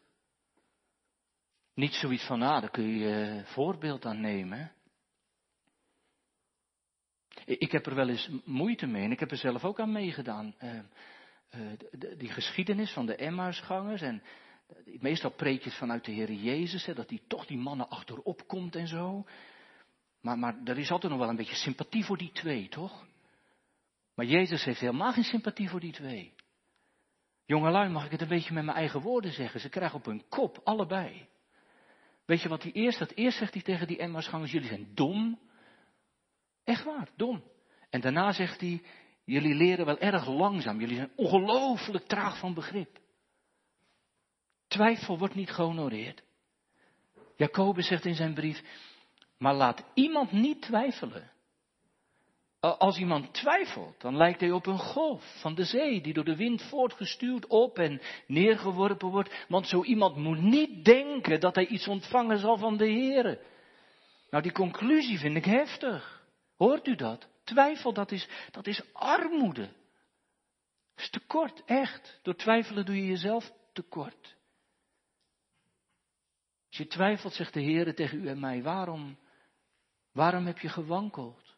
Niet 1.73 1.93
zoiets 1.93 2.25
van, 2.25 2.41
ah, 2.41 2.61
daar 2.61 2.71
kun 2.71 2.97
je 2.97 3.41
voorbeeld 3.45 4.05
aan 4.05 4.21
nemen. 4.21 4.71
Ik 7.45 7.71
heb 7.71 7.85
er 7.85 7.95
wel 7.95 8.09
eens 8.09 8.29
moeite 8.45 8.85
mee 8.85 9.03
en 9.03 9.11
ik 9.11 9.19
heb 9.19 9.31
er 9.31 9.37
zelf 9.37 9.63
ook 9.63 9.79
aan 9.79 9.91
meegedaan. 9.91 10.55
Uh, 10.63 10.81
die 12.17 12.29
geschiedenis 12.29 12.91
van 12.91 13.05
de 13.05 13.15
Emmausgangers 13.15 14.01
en 14.01 14.23
meestal 14.85 15.31
preekjes 15.31 15.75
vanuit 15.75 16.05
de 16.05 16.11
Heer 16.11 16.31
Jezus, 16.31 16.85
hè, 16.85 16.93
dat 16.93 17.09
hij 17.09 17.21
toch 17.27 17.45
die 17.45 17.57
mannen 17.57 17.89
achterop 17.89 18.47
komt 18.47 18.75
en 18.75 18.87
zo. 18.87 19.25
Maar, 20.21 20.39
maar 20.39 20.57
er 20.63 20.77
is 20.77 20.91
altijd 20.91 21.11
nog 21.11 21.21
wel 21.21 21.29
een 21.29 21.35
beetje 21.35 21.55
sympathie 21.55 22.05
voor 22.05 22.17
die 22.17 22.31
twee, 22.31 22.69
toch? 22.69 23.05
Maar 24.15 24.25
Jezus 24.25 24.63
heeft 24.63 24.79
helemaal 24.79 25.11
geen 25.11 25.23
sympathie 25.23 25.69
voor 25.69 25.79
die 25.79 25.91
twee. 25.91 26.33
Jongelui, 27.45 27.89
mag 27.89 28.05
ik 28.05 28.11
het 28.11 28.21
een 28.21 28.27
beetje 28.27 28.53
met 28.53 28.63
mijn 28.63 28.77
eigen 28.77 29.01
woorden 29.01 29.31
zeggen? 29.31 29.59
Ze 29.59 29.69
krijgen 29.69 29.97
op 29.97 30.05
hun 30.05 30.23
kop, 30.29 30.61
allebei. 30.63 31.27
Weet 32.25 32.41
je 32.41 32.49
wat 32.49 32.63
hij 32.63 32.71
eerst, 32.71 32.99
dat 32.99 33.11
eerst 33.11 33.37
zegt 33.37 33.53
hij 33.53 33.61
tegen 33.61 33.87
die 33.87 33.97
Emmausgangers, 33.97 34.51
jullie 34.51 34.67
zijn 34.67 34.87
dom. 34.93 35.39
Echt 36.63 36.83
waar, 36.83 37.09
dom. 37.15 37.43
En 37.89 38.01
daarna 38.01 38.31
zegt 38.31 38.59
hij, 38.59 38.81
jullie 39.23 39.55
leren 39.55 39.85
wel 39.85 39.99
erg 39.99 40.27
langzaam, 40.27 40.79
jullie 40.79 40.95
zijn 40.95 41.11
ongelooflijk 41.15 42.05
traag 42.05 42.39
van 42.39 42.53
begrip. 42.53 42.99
Twijfel 44.67 45.17
wordt 45.17 45.35
niet 45.35 45.51
gehonoreerd. 45.51 46.23
Jacobus 47.35 47.87
zegt 47.87 48.05
in 48.05 48.15
zijn 48.15 48.33
brief, 48.33 48.63
maar 49.37 49.53
laat 49.53 49.83
iemand 49.93 50.31
niet 50.31 50.61
twijfelen. 50.61 51.31
Als 52.59 52.97
iemand 52.97 53.33
twijfelt, 53.33 54.01
dan 54.01 54.17
lijkt 54.17 54.39
hij 54.39 54.51
op 54.51 54.65
een 54.65 54.79
golf 54.79 55.39
van 55.41 55.55
de 55.55 55.63
zee 55.63 56.01
die 56.01 56.13
door 56.13 56.23
de 56.23 56.35
wind 56.35 56.61
voortgestuurd 56.61 57.47
op 57.47 57.77
en 57.77 58.01
neergeworpen 58.27 59.09
wordt. 59.09 59.45
Want 59.47 59.67
zo 59.67 59.83
iemand 59.83 60.15
moet 60.15 60.41
niet 60.41 60.85
denken 60.85 61.39
dat 61.39 61.55
hij 61.55 61.67
iets 61.67 61.87
ontvangen 61.87 62.39
zal 62.39 62.57
van 62.57 62.77
de 62.77 62.85
Heer. 62.85 63.39
Nou, 64.29 64.43
die 64.43 64.51
conclusie 64.51 65.19
vind 65.19 65.35
ik 65.35 65.45
heftig. 65.45 66.25
Hoort 66.57 66.87
u 66.87 66.95
dat? 66.95 67.27
Twijfel, 67.43 67.93
dat 67.93 68.11
is, 68.11 68.27
dat 68.51 68.67
is 68.67 68.93
armoede. 68.93 69.61
Dat 70.95 71.05
is 71.05 71.09
tekort, 71.09 71.63
echt. 71.65 72.19
Door 72.21 72.35
twijfelen 72.35 72.85
doe 72.85 72.95
je 72.95 73.07
jezelf 73.07 73.51
tekort. 73.73 74.36
Als 76.77 76.85
je 76.87 76.93
twijfelt, 76.93 77.33
zegt 77.33 77.53
de 77.53 77.61
Heer 77.61 77.95
tegen 77.95 78.23
u 78.23 78.27
en 78.27 78.39
mij, 78.39 78.63
waarom, 78.63 79.17
waarom 80.11 80.45
heb 80.45 80.59
je 80.59 80.69
gewankeld? 80.69 81.55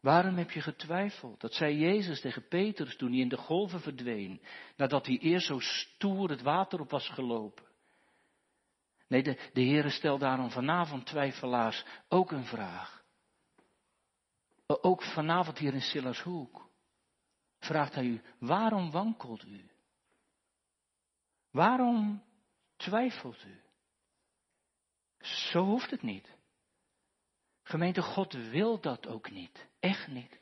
Waarom 0.00 0.36
heb 0.36 0.50
je 0.50 0.60
getwijfeld? 0.60 1.40
Dat 1.40 1.54
zei 1.54 1.76
Jezus 1.76 2.20
tegen 2.20 2.48
Petrus 2.48 2.96
toen 2.96 3.10
hij 3.10 3.20
in 3.20 3.28
de 3.28 3.36
golven 3.36 3.80
verdween, 3.80 4.40
nadat 4.76 5.06
hij 5.06 5.18
eerst 5.18 5.46
zo 5.46 5.58
stoer 5.58 6.30
het 6.30 6.42
water 6.42 6.80
op 6.80 6.90
was 6.90 7.08
gelopen. 7.08 7.64
Nee, 9.08 9.22
de, 9.22 9.38
Heere 9.52 9.90
stelt 9.90 10.20
daarom 10.20 10.50
vanavond 10.50 11.06
twijfelaars 11.06 11.84
ook 12.08 12.30
een 12.30 12.44
vraag. 12.44 13.04
Ook 14.66 15.02
vanavond 15.02 15.58
hier 15.58 15.74
in 15.74 15.82
Sillershoek 15.82 16.70
vraagt 17.58 17.94
hij 17.94 18.04
u, 18.04 18.22
waarom 18.38 18.90
wankelt 18.90 19.44
u? 19.44 19.70
Waarom 21.50 22.22
twijfelt 22.76 23.44
u? 23.44 23.66
Zo 25.28 25.64
hoeft 25.64 25.90
het 25.90 26.02
niet. 26.02 26.36
Gemeente, 27.62 28.02
God 28.02 28.32
wil 28.32 28.80
dat 28.80 29.06
ook 29.06 29.30
niet. 29.30 29.68
Echt 29.80 30.08
niet. 30.08 30.40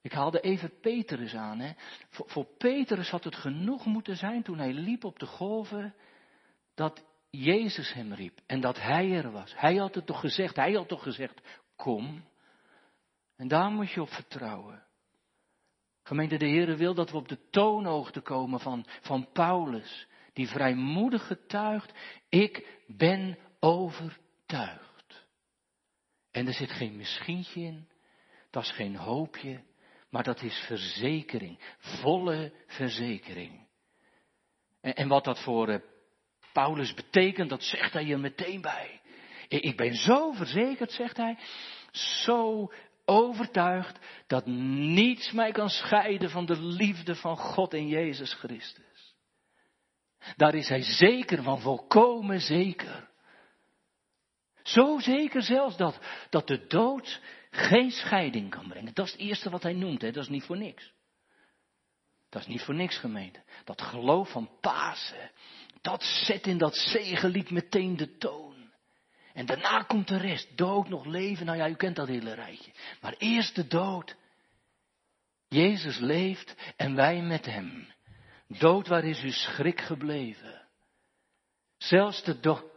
Ik 0.00 0.12
haalde 0.12 0.40
even 0.40 0.80
Petrus 0.80 1.34
aan. 1.34 1.58
Hè. 1.58 1.72
Voor, 2.10 2.46
Petrus 2.58 3.10
had 3.10 3.24
het 3.24 3.36
genoeg 3.36 3.84
moeten 3.84 4.16
zijn 4.16 4.42
toen 4.42 4.58
hij 4.58 4.72
liep 4.72 5.04
op 5.04 5.18
de 5.18 5.26
golven, 5.26 5.94
dat 6.74 7.04
Jezus 7.30 7.92
hem 7.92 8.12
riep 8.12 8.40
en 8.46 8.60
dat 8.60 8.80
hij 8.80 9.12
er 9.12 9.30
was. 9.30 9.54
Hij 9.56 9.76
had 9.76 9.94
het 9.94 10.06
toch 10.06 10.20
gezegd, 10.20 10.56
hij 10.56 10.72
had 10.72 10.88
toch 10.88 11.02
gezegd, 11.02 11.40
kom. 11.76 12.24
En 13.36 13.48
daar 13.48 13.70
moet 13.70 13.90
je 13.90 14.00
op 14.00 14.08
vertrouwen. 14.08 14.86
Gemeente, 16.02 16.36
de 16.36 16.48
Heere 16.48 16.76
wil 16.76 16.94
dat 16.94 17.10
we 17.10 17.16
op 17.16 17.28
de 17.28 17.50
toonhoogte 17.50 18.20
komen 18.20 18.60
van, 18.60 18.86
van 19.00 19.28
Paulus, 19.32 20.06
die 20.32 20.48
vrijmoedig 20.48 21.26
getuigt, 21.26 21.92
ik 22.28 22.82
ben 22.86 23.38
overtuigd. 23.64 25.26
En 26.30 26.46
er 26.46 26.52
zit 26.52 26.70
geen 26.70 26.96
misschientje 26.96 27.60
in, 27.60 27.88
dat 28.50 28.62
is 28.62 28.70
geen 28.70 28.96
hoopje, 28.96 29.62
maar 30.10 30.22
dat 30.22 30.42
is 30.42 30.64
verzekering, 30.66 31.58
volle 31.78 32.52
verzekering. 32.66 33.66
En, 34.80 34.94
en 34.94 35.08
wat 35.08 35.24
dat 35.24 35.42
voor 35.42 35.68
uh, 35.68 35.78
Paulus 36.52 36.94
betekent, 36.94 37.50
dat 37.50 37.62
zegt 37.62 37.92
hij 37.92 38.10
er 38.10 38.20
meteen 38.20 38.60
bij. 38.60 39.00
Ik 39.48 39.76
ben 39.76 39.94
zo 39.94 40.32
verzekerd, 40.32 40.92
zegt 40.92 41.16
hij, 41.16 41.38
zo 41.90 42.72
overtuigd 43.04 43.98
dat 44.26 44.46
niets 44.46 45.32
mij 45.32 45.52
kan 45.52 45.68
scheiden 45.68 46.30
van 46.30 46.46
de 46.46 46.60
liefde 46.60 47.14
van 47.14 47.36
God 47.36 47.74
en 47.74 47.88
Jezus 47.88 48.34
Christus. 48.34 49.14
Daar 50.36 50.54
is 50.54 50.68
hij 50.68 50.82
zeker 50.82 51.42
van, 51.42 51.60
volkomen 51.60 52.40
zeker. 52.40 53.12
Zo 54.64 54.98
zeker 54.98 55.42
zelfs 55.42 55.76
dat, 55.76 55.98
dat 56.30 56.46
de 56.46 56.66
dood 56.66 57.20
geen 57.50 57.90
scheiding 57.90 58.50
kan 58.50 58.68
brengen. 58.68 58.94
Dat 58.94 59.06
is 59.06 59.12
het 59.12 59.20
eerste 59.20 59.50
wat 59.50 59.62
hij 59.62 59.72
noemt, 59.72 60.02
hè? 60.02 60.10
dat 60.10 60.22
is 60.22 60.28
niet 60.28 60.44
voor 60.44 60.56
niks. 60.56 60.92
Dat 62.28 62.42
is 62.42 62.48
niet 62.48 62.62
voor 62.62 62.74
niks 62.74 62.98
gemeente. 62.98 63.42
Dat 63.64 63.82
geloof 63.82 64.30
van 64.30 64.50
Pasen, 64.60 65.30
dat 65.80 66.02
zet 66.02 66.46
in 66.46 66.58
dat 66.58 66.76
zegenlied 66.76 67.50
meteen 67.50 67.96
de 67.96 68.16
toon. 68.16 68.72
En 69.32 69.46
daarna 69.46 69.82
komt 69.82 70.08
de 70.08 70.16
rest. 70.16 70.56
Dood, 70.56 70.88
nog 70.88 71.04
leven. 71.04 71.46
Nou 71.46 71.58
ja, 71.58 71.68
u 71.68 71.74
kent 71.74 71.96
dat 71.96 72.08
hele 72.08 72.34
rijtje. 72.34 72.72
Maar 73.00 73.14
eerst 73.18 73.54
de 73.54 73.66
dood. 73.66 74.16
Jezus 75.48 75.98
leeft 75.98 76.54
en 76.76 76.94
wij 76.94 77.22
met 77.22 77.46
hem. 77.46 77.92
Dood, 78.48 78.88
waar 78.88 79.04
is 79.04 79.22
uw 79.22 79.30
schrik 79.30 79.80
gebleven? 79.80 80.68
Zelfs 81.76 82.22
de 82.22 82.40
dood 82.40 82.73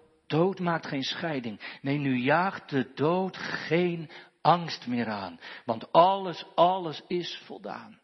maakt 0.59 0.87
geen 0.87 1.03
scheiding. 1.03 1.79
Nee, 1.81 1.97
nu 1.97 2.17
jaagt 2.17 2.69
de 2.69 2.93
dood 2.93 3.37
geen 3.37 4.09
angst 4.41 4.87
meer 4.87 5.09
aan. 5.09 5.39
Want 5.65 5.91
alles, 5.91 6.45
alles 6.55 7.01
is 7.07 7.41
voldaan. 7.45 7.99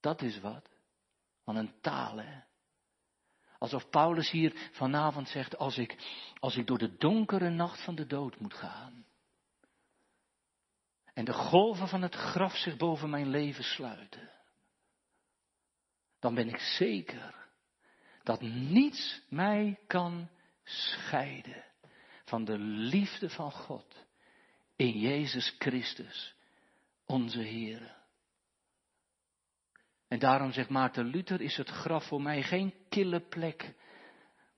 Dat 0.00 0.22
is 0.22 0.40
wat. 0.40 0.68
Van 1.44 1.56
een 1.56 1.80
taal, 1.80 2.18
hè. 2.18 2.40
Alsof 3.58 3.90
Paulus 3.90 4.30
hier 4.30 4.70
vanavond 4.72 5.28
zegt, 5.28 5.58
als 5.58 5.78
ik, 5.78 5.96
als 6.38 6.56
ik 6.56 6.66
door 6.66 6.78
de 6.78 6.96
donkere 6.96 7.50
nacht 7.50 7.84
van 7.84 7.94
de 7.94 8.06
dood 8.06 8.40
moet 8.40 8.54
gaan. 8.54 9.04
En 11.14 11.24
de 11.24 11.32
golven 11.32 11.88
van 11.88 12.02
het 12.02 12.14
graf 12.14 12.56
zich 12.56 12.76
boven 12.76 13.10
mijn 13.10 13.28
leven 13.28 13.64
sluiten. 13.64 14.30
Dan 16.18 16.34
ben 16.34 16.48
ik 16.48 16.58
zeker 16.58 17.34
dat 18.22 18.40
niets 18.40 19.22
mij 19.28 19.78
kan 19.86 20.28
scheiden 20.64 21.64
van 22.24 22.44
de 22.44 22.58
liefde 22.58 23.30
van 23.30 23.52
God 23.52 24.06
in 24.76 24.98
Jezus 24.98 25.54
Christus, 25.58 26.34
onze 27.06 27.40
Heer. 27.40 27.98
En 30.08 30.18
daarom 30.18 30.52
zegt 30.52 30.68
Maarten 30.68 31.04
Luther, 31.04 31.40
is 31.40 31.56
het 31.56 31.68
graf 31.68 32.06
voor 32.06 32.22
mij 32.22 32.42
geen 32.42 32.74
kille 32.88 33.20
plek 33.20 33.74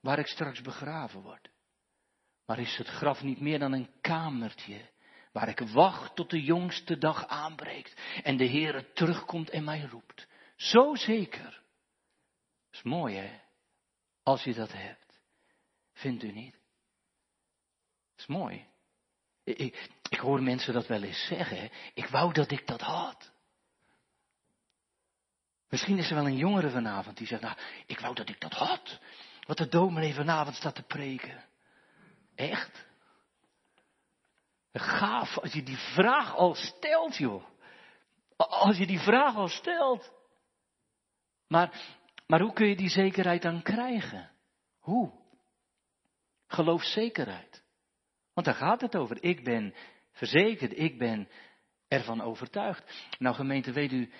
waar 0.00 0.18
ik 0.18 0.26
straks 0.26 0.60
begraven 0.60 1.20
word. 1.20 1.50
Maar 2.46 2.58
is 2.58 2.76
het 2.76 2.88
graf 2.88 3.22
niet 3.22 3.40
meer 3.40 3.58
dan 3.58 3.72
een 3.72 3.90
kamertje 4.00 4.90
Waar 5.32 5.48
ik 5.48 5.58
wacht 5.60 6.14
tot 6.14 6.30
de 6.30 6.42
jongste 6.42 6.98
dag 6.98 7.26
aanbreekt 7.26 8.00
en 8.22 8.36
de 8.36 8.46
Heere 8.46 8.92
terugkomt 8.92 9.50
en 9.50 9.64
mij 9.64 9.80
roept. 9.80 10.26
Zo 10.56 10.94
zeker. 10.94 11.62
is 12.70 12.82
mooi 12.82 13.16
hè, 13.16 13.40
als 14.22 14.44
je 14.44 14.54
dat 14.54 14.72
hebt. 14.72 15.01
Vindt 16.02 16.22
u 16.22 16.32
niet? 16.32 16.60
is 18.16 18.26
mooi. 18.26 18.66
Ik, 19.44 19.90
ik 20.08 20.18
hoor 20.18 20.42
mensen 20.42 20.72
dat 20.72 20.86
wel 20.86 21.02
eens 21.02 21.26
zeggen. 21.26 21.70
Ik 21.94 22.06
wou 22.06 22.32
dat 22.32 22.50
ik 22.50 22.66
dat 22.66 22.80
had. 22.80 23.32
Misschien 25.68 25.98
is 25.98 26.08
er 26.08 26.14
wel 26.14 26.26
een 26.26 26.36
jongere 26.36 26.70
vanavond 26.70 27.16
die 27.16 27.26
zegt, 27.26 27.42
nou, 27.42 27.56
ik 27.86 27.98
wou 27.98 28.14
dat 28.14 28.28
ik 28.28 28.40
dat 28.40 28.52
had. 28.52 29.00
Wat 29.46 29.56
de 29.56 29.68
dominee 29.68 30.14
vanavond 30.14 30.56
staat 30.56 30.74
te 30.74 30.82
preken. 30.82 31.44
Echt? 32.34 32.86
Gaaf 34.72 35.38
als 35.38 35.52
je 35.52 35.62
die 35.62 35.78
vraag 35.78 36.34
al 36.34 36.54
stelt, 36.54 37.16
joh. 37.16 37.44
Als 38.36 38.76
je 38.76 38.86
die 38.86 39.00
vraag 39.00 39.36
al 39.36 39.48
stelt. 39.48 40.12
Maar, 41.48 41.96
maar 42.26 42.40
hoe 42.40 42.52
kun 42.52 42.66
je 42.66 42.76
die 42.76 42.90
zekerheid 42.90 43.42
dan 43.42 43.62
krijgen? 43.62 44.30
Hoe? 44.78 45.21
Geloofszekerheid. 46.52 47.62
Want 48.34 48.46
daar 48.46 48.56
gaat 48.56 48.80
het 48.80 48.96
over. 48.96 49.22
Ik 49.22 49.44
ben 49.44 49.74
verzekerd, 50.12 50.78
ik 50.78 50.98
ben 50.98 51.28
ervan 51.88 52.20
overtuigd. 52.20 53.06
Nou 53.18 53.34
gemeente, 53.34 53.72
weet 53.72 53.92
u, 53.92 54.10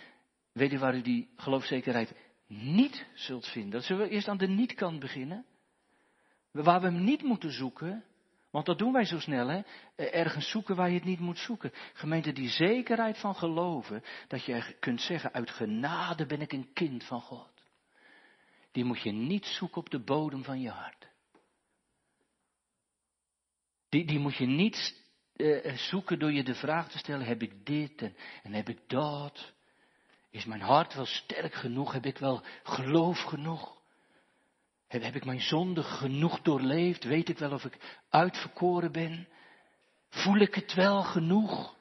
weet 0.53 0.73
u 0.73 0.79
waar 0.79 0.95
u 0.95 1.03
die 1.03 1.33
geloofszekerheid 1.37 2.15
niet 2.47 3.07
zult 3.15 3.49
vinden? 3.49 3.83
Zullen 3.83 4.03
we 4.03 4.11
eerst 4.11 4.29
aan 4.29 4.37
de 4.37 4.49
niet-kant 4.49 5.01
beginnen? 5.01 5.45
Waar 6.51 6.81
we 6.81 6.87
hem 6.87 7.05
niet 7.05 7.23
moeten 7.23 7.53
zoeken, 7.53 8.05
want 8.51 8.67
dat 8.67 8.79
doen 8.79 8.93
wij 8.93 9.05
zo 9.05 9.19
snel, 9.19 9.49
hè? 9.49 9.61
Ergens 9.97 10.51
zoeken 10.51 10.77
waar 10.77 10.89
je 10.89 10.95
het 10.95 11.05
niet 11.05 11.21
moet 11.21 11.39
zoeken. 11.39 11.73
Gemeente, 11.93 12.33
die 12.33 12.49
zekerheid 12.49 13.19
van 13.19 13.35
geloven, 13.35 14.03
dat 14.29 14.45
je 14.45 14.77
kunt 14.81 15.01
zeggen, 15.01 15.33
uit 15.33 15.51
genade 15.51 16.27
ben 16.27 16.41
ik 16.41 16.53
een 16.53 16.73
kind 16.73 17.05
van 17.05 17.21
God. 17.21 17.51
Die 18.71 18.85
moet 18.85 19.03
je 19.03 19.13
niet 19.13 19.47
zoeken 19.47 19.81
op 19.81 19.91
de 19.91 20.01
bodem 20.01 20.45
van 20.45 20.61
je 20.61 20.71
hart. 20.71 21.02
Die, 23.93 24.05
die 24.05 24.19
moet 24.19 24.37
je 24.37 24.47
niet 24.47 25.03
uh, 25.37 25.77
zoeken 25.77 26.19
door 26.19 26.33
je 26.33 26.45
de 26.45 26.55
vraag 26.55 26.91
te 26.91 26.99
stellen, 26.99 27.27
heb 27.27 27.43
ik 27.43 27.67
dit 27.67 28.03
en, 28.03 28.17
en 28.43 28.53
heb 28.53 28.69
ik 28.69 28.79
dat? 28.87 29.53
Is 30.31 30.45
mijn 30.45 30.61
hart 30.61 30.95
wel 30.95 31.07
sterk 31.07 31.55
genoeg? 31.55 31.93
Heb 31.93 32.07
ik 32.07 32.19
wel 32.19 32.43
geloof 32.63 33.19
genoeg? 33.19 33.81
Heb, 34.89 35.03
heb 35.03 35.15
ik 35.15 35.25
mijn 35.25 35.41
zonde 35.41 35.83
genoeg 35.83 36.41
doorleefd? 36.41 37.05
Weet 37.05 37.29
ik 37.29 37.39
wel 37.39 37.53
of 37.53 37.65
ik 37.65 38.01
uitverkoren 38.09 38.93
ben? 38.93 39.29
Voel 40.09 40.37
ik 40.37 40.55
het 40.55 40.75
wel 40.75 41.03
genoeg? 41.03 41.77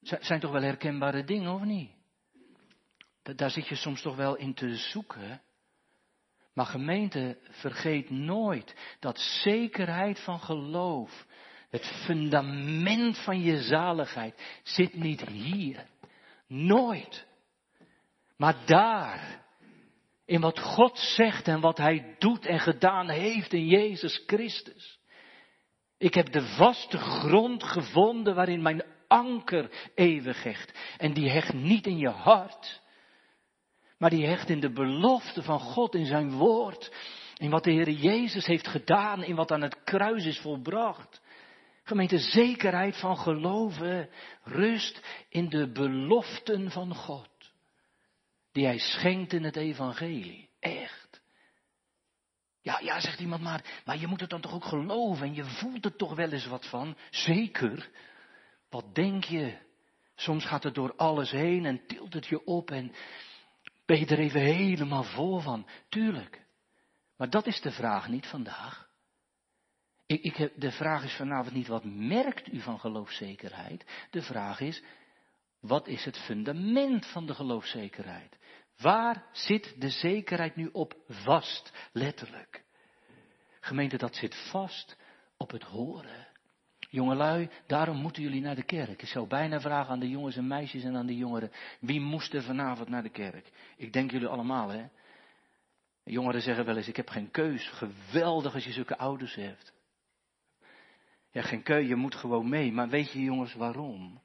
Zijn 0.00 0.40
toch 0.40 0.52
wel 0.52 0.62
herkenbare 0.62 1.24
dingen, 1.24 1.52
of 1.52 1.62
niet? 1.62 1.90
Daar 3.22 3.50
zit 3.50 3.68
je 3.68 3.76
soms 3.76 4.02
toch 4.02 4.16
wel 4.16 4.36
in 4.36 4.54
te 4.54 4.76
zoeken. 4.76 5.42
Maar 6.56 6.66
gemeente, 6.66 7.38
vergeet 7.50 8.10
nooit 8.10 8.74
dat 9.00 9.18
zekerheid 9.18 10.20
van 10.20 10.40
geloof, 10.40 11.26
het 11.70 11.86
fundament 11.86 13.18
van 13.18 13.40
je 13.40 13.62
zaligheid, 13.62 14.60
zit 14.62 14.94
niet 14.94 15.20
hier. 15.20 15.86
Nooit. 16.48 17.26
Maar 18.36 18.56
daar, 18.66 19.42
in 20.24 20.40
wat 20.40 20.58
God 20.58 20.98
zegt 20.98 21.48
en 21.48 21.60
wat 21.60 21.78
Hij 21.78 22.14
doet 22.18 22.46
en 22.46 22.60
gedaan 22.60 23.08
heeft 23.08 23.52
in 23.52 23.66
Jezus 23.66 24.22
Christus. 24.26 24.98
Ik 25.98 26.14
heb 26.14 26.32
de 26.32 26.42
vaste 26.42 26.98
grond 26.98 27.62
gevonden 27.62 28.34
waarin 28.34 28.62
mijn 28.62 28.84
anker 29.08 29.90
eeuwig 29.94 30.42
hecht. 30.42 30.78
En 30.98 31.12
die 31.12 31.30
hecht 31.30 31.52
niet 31.52 31.86
in 31.86 31.98
je 31.98 32.10
hart, 32.10 32.80
maar 33.98 34.10
die 34.10 34.26
hecht 34.26 34.48
in 34.48 34.60
de 34.60 34.72
belofte 34.72 35.42
van 35.42 35.60
God, 35.60 35.94
in 35.94 36.06
zijn 36.06 36.32
woord. 36.32 36.92
In 37.36 37.50
wat 37.50 37.64
de 37.64 37.70
Heer 37.70 37.90
Jezus 37.90 38.46
heeft 38.46 38.68
gedaan, 38.68 39.22
in 39.22 39.34
wat 39.34 39.52
aan 39.52 39.62
het 39.62 39.82
kruis 39.84 40.24
is 40.24 40.38
volbracht. 40.38 41.20
Gemeente, 41.82 42.18
zekerheid 42.18 42.96
van 42.96 43.18
geloven 43.18 44.08
rust 44.42 45.00
in 45.28 45.48
de 45.48 45.72
beloften 45.72 46.70
van 46.70 46.94
God. 46.94 47.28
Die 48.52 48.64
hij 48.64 48.78
schenkt 48.78 49.32
in 49.32 49.44
het 49.44 49.56
evangelie. 49.56 50.48
Echt. 50.60 51.20
Ja, 52.60 52.80
ja, 52.82 53.00
zegt 53.00 53.20
iemand 53.20 53.42
maar, 53.42 53.82
maar 53.84 53.98
je 53.98 54.06
moet 54.06 54.20
het 54.20 54.30
dan 54.30 54.40
toch 54.40 54.54
ook 54.54 54.64
geloven 54.64 55.26
en 55.26 55.34
je 55.34 55.44
voelt 55.44 55.84
er 55.84 55.96
toch 55.96 56.14
wel 56.14 56.32
eens 56.32 56.46
wat 56.46 56.66
van. 56.66 56.96
Zeker. 57.10 57.90
Wat 58.70 58.94
denk 58.94 59.24
je? 59.24 59.56
Soms 60.14 60.44
gaat 60.44 60.62
het 60.62 60.74
door 60.74 60.94
alles 60.96 61.30
heen 61.30 61.64
en 61.64 61.86
tilt 61.86 62.14
het 62.14 62.26
je 62.26 62.44
op 62.44 62.70
en 62.70 62.92
ben 63.86 63.98
je 63.98 64.06
er 64.06 64.18
even 64.18 64.40
helemaal 64.40 65.04
vol 65.04 65.40
van? 65.40 65.66
Tuurlijk. 65.88 66.46
Maar 67.16 67.30
dat 67.30 67.46
is 67.46 67.60
de 67.60 67.70
vraag 67.70 68.08
niet 68.08 68.26
vandaag. 68.26 68.88
Ik, 70.06 70.22
ik 70.22 70.52
de 70.60 70.72
vraag 70.72 71.04
is 71.04 71.16
vanavond 71.16 71.54
niet 71.54 71.66
wat 71.66 71.84
merkt 71.84 72.52
u 72.52 72.60
van 72.60 72.80
geloofzekerheid. 72.80 74.06
De 74.10 74.22
vraag 74.22 74.60
is, 74.60 74.82
wat 75.60 75.86
is 75.86 76.04
het 76.04 76.18
fundament 76.18 77.06
van 77.06 77.26
de 77.26 77.34
geloofzekerheid? 77.34 78.38
Waar 78.76 79.26
zit 79.32 79.80
de 79.80 79.90
zekerheid 79.90 80.56
nu 80.56 80.68
op 80.72 80.94
vast, 81.08 81.72
letterlijk? 81.92 82.64
Gemeente, 83.60 83.96
dat 83.96 84.14
zit 84.14 84.48
vast 84.50 84.96
op 85.36 85.50
het 85.50 85.62
horen. 85.62 86.25
Jongelui, 86.96 87.48
daarom 87.66 87.96
moeten 87.96 88.22
jullie 88.22 88.40
naar 88.40 88.54
de 88.54 88.62
kerk. 88.62 89.02
Ik 89.02 89.08
zou 89.08 89.26
bijna 89.26 89.60
vragen 89.60 89.92
aan 89.92 90.00
de 90.00 90.08
jongens 90.08 90.36
en 90.36 90.46
meisjes 90.46 90.84
en 90.84 90.96
aan 90.96 91.06
de 91.06 91.16
jongeren, 91.16 91.50
wie 91.80 92.00
moest 92.00 92.34
er 92.34 92.42
vanavond 92.42 92.88
naar 92.88 93.02
de 93.02 93.10
kerk? 93.10 93.50
Ik 93.76 93.92
denk 93.92 94.10
jullie 94.10 94.28
allemaal, 94.28 94.68
hè? 94.68 94.86
Jongeren 96.04 96.42
zeggen 96.42 96.64
wel 96.64 96.76
eens, 96.76 96.88
ik 96.88 96.96
heb 96.96 97.08
geen 97.08 97.30
keus. 97.30 97.68
Geweldig 97.68 98.54
als 98.54 98.64
je 98.64 98.72
zulke 98.72 98.98
ouders 98.98 99.34
hebt. 99.34 99.72
Ja, 101.30 101.42
geen 101.42 101.62
keus, 101.62 101.88
je 101.88 101.96
moet 101.96 102.14
gewoon 102.14 102.48
mee. 102.48 102.72
Maar 102.72 102.88
weet 102.88 103.12
je 103.12 103.22
jongens 103.22 103.54
waarom? 103.54 104.20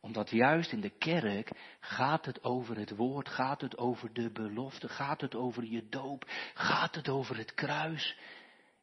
Omdat 0.00 0.30
juist 0.30 0.72
in 0.72 0.80
de 0.80 0.92
kerk 0.98 1.50
gaat 1.80 2.24
het 2.24 2.44
over 2.44 2.76
het 2.76 2.96
woord, 2.96 3.28
gaat 3.28 3.60
het 3.60 3.78
over 3.78 4.12
de 4.12 4.30
belofte, 4.30 4.88
gaat 4.88 5.20
het 5.20 5.34
over 5.34 5.64
je 5.64 5.88
doop, 5.88 6.24
gaat 6.54 6.94
het 6.94 7.08
over 7.08 7.36
het 7.36 7.54
kruis. 7.54 8.16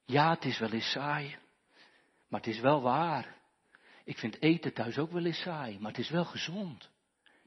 Ja, 0.06 0.30
het 0.30 0.46
is 0.46 0.60
wel 0.60 0.72
eens 0.72 0.92
saai, 0.92 1.38
maar 2.30 2.40
het 2.40 2.50
is 2.50 2.60
wel 2.60 2.82
waar. 2.82 3.38
Ik 4.04 4.18
vind 4.18 4.42
eten 4.42 4.74
thuis 4.74 4.98
ook 4.98 5.12
wel 5.12 5.26
eens 5.26 5.42
saai, 5.42 5.80
maar 5.80 5.92
het 5.92 6.00
is 6.00 6.10
wel 6.10 6.26
gezond. 6.26 6.90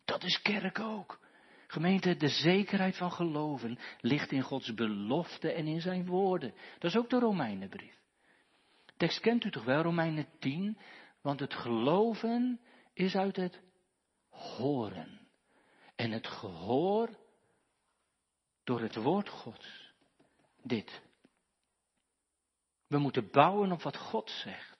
Dat 0.04 0.24
is 0.24 0.42
kerk 0.42 0.78
ook. 0.78 1.20
Gemeente, 1.66 2.16
de 2.16 2.28
zekerheid 2.28 2.96
van 2.96 3.12
geloven 3.12 3.78
ligt 4.00 4.32
in 4.32 4.42
Gods 4.42 4.74
belofte 4.74 5.52
en 5.52 5.66
in 5.66 5.80
zijn 5.80 6.06
woorden. 6.06 6.54
Dat 6.78 6.90
is 6.90 6.96
ook 6.96 7.10
de 7.10 7.18
Romeinenbrief. 7.18 8.00
Tekst 8.96 9.20
kent 9.20 9.44
u 9.44 9.50
toch 9.50 9.64
wel, 9.64 9.82
Romeinen 9.82 10.26
10? 10.38 10.78
Want 11.20 11.40
het 11.40 11.54
geloven 11.54 12.60
is 12.92 13.16
uit 13.16 13.36
het 13.36 13.60
horen. 14.28 15.20
En 15.96 16.10
het 16.10 16.26
gehoor 16.26 17.16
door 18.64 18.80
het 18.80 18.96
woord 18.96 19.28
Gods. 19.28 19.92
Dit. 20.62 21.02
We 22.86 22.98
moeten 22.98 23.30
bouwen 23.30 23.72
op 23.72 23.82
wat 23.82 23.96
God 23.96 24.30
zegt. 24.30 24.71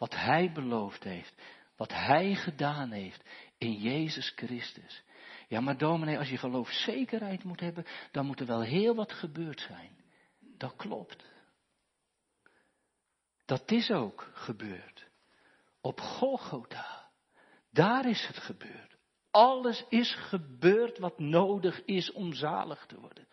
Wat 0.00 0.14
Hij 0.14 0.52
beloofd 0.52 1.04
heeft. 1.04 1.34
Wat 1.76 1.92
Hij 1.92 2.34
gedaan 2.34 2.90
heeft 2.90 3.24
in 3.58 3.72
Jezus 3.72 4.32
Christus. 4.36 5.02
Ja, 5.48 5.60
maar 5.60 5.78
dominee, 5.78 6.18
als 6.18 6.28
je 6.28 6.36
geloofzekerheid 6.36 7.44
moet 7.44 7.60
hebben, 7.60 7.86
dan 8.10 8.26
moet 8.26 8.40
er 8.40 8.46
wel 8.46 8.60
heel 8.60 8.94
wat 8.94 9.12
gebeurd 9.12 9.60
zijn. 9.60 9.96
Dat 10.40 10.76
klopt. 10.76 11.24
Dat 13.44 13.70
is 13.70 13.90
ook 13.90 14.30
gebeurd. 14.32 15.08
Op 15.80 16.00
Golgotha. 16.00 17.08
Daar 17.70 18.08
is 18.08 18.26
het 18.26 18.38
gebeurd. 18.38 18.96
Alles 19.30 19.84
is 19.88 20.14
gebeurd 20.14 20.98
wat 20.98 21.18
nodig 21.18 21.84
is 21.84 22.12
om 22.12 22.32
zalig 22.32 22.86
te 22.86 23.00
worden. 23.00 23.26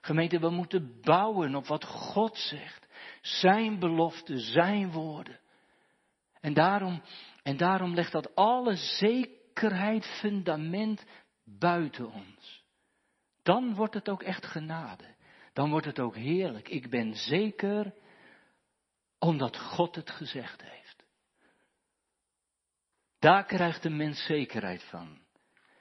Gemeente, 0.00 0.38
we 0.38 0.50
moeten 0.50 1.00
bouwen 1.00 1.54
op 1.54 1.66
wat 1.66 1.84
God 1.84 2.36
zegt. 2.36 2.86
Zijn 3.20 3.78
belofte, 3.78 4.38
zijn 4.38 4.90
woorden. 4.90 5.40
En 6.40 6.54
daarom, 6.54 7.02
en 7.42 7.56
daarom 7.56 7.94
legt 7.94 8.12
dat 8.12 8.34
alle 8.34 8.76
zekerheid, 8.76 10.06
fundament 10.06 11.04
buiten 11.44 12.12
ons. 12.12 12.64
Dan 13.42 13.74
wordt 13.74 13.94
het 13.94 14.08
ook 14.08 14.22
echt 14.22 14.46
genade. 14.46 15.14
Dan 15.52 15.70
wordt 15.70 15.86
het 15.86 15.98
ook 15.98 16.16
heerlijk. 16.16 16.68
Ik 16.68 16.90
ben 16.90 17.14
zeker 17.14 17.94
omdat 19.18 19.58
God 19.58 19.94
het 19.94 20.10
gezegd 20.10 20.62
heeft. 20.62 21.04
Daar 23.18 23.44
krijgt 23.44 23.82
de 23.82 23.90
mens 23.90 24.24
zekerheid 24.24 24.82
van. 24.82 25.18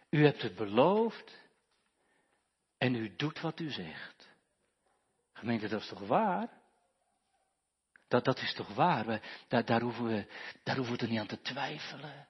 U 0.10 0.24
hebt 0.24 0.42
het 0.42 0.56
beloofd 0.56 1.40
en 2.78 2.96
u 2.96 3.16
doet 3.16 3.42
wat 3.42 3.60
u 3.60 3.70
zegt. 3.70 4.30
Gemeente, 5.34 5.68
dat 5.68 5.82
is 5.82 5.88
toch 5.88 6.08
waar? 6.08 6.50
Dat, 8.08 8.26
dat 8.26 8.42
is 8.42 8.54
toch 8.54 8.74
waar? 8.74 9.22
Daar, 9.48 9.66
daar, 9.66 9.82
hoeven 9.82 10.06
we, 10.06 10.28
daar 10.64 10.76
hoeven 10.76 10.98
we 10.98 11.08
niet 11.08 11.20
aan 11.20 11.28
te 11.28 11.42
twijfelen. 11.42 12.28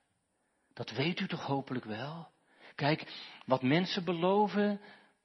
Dat 0.74 0.92
weet 0.92 1.20
u 1.20 1.28
toch 1.28 1.46
hopelijk 1.46 1.86
wel? 1.86 2.34
Kijk, 2.76 3.14
wat 3.46 3.62
mensen 3.62 4.04
beloven, 4.04 4.82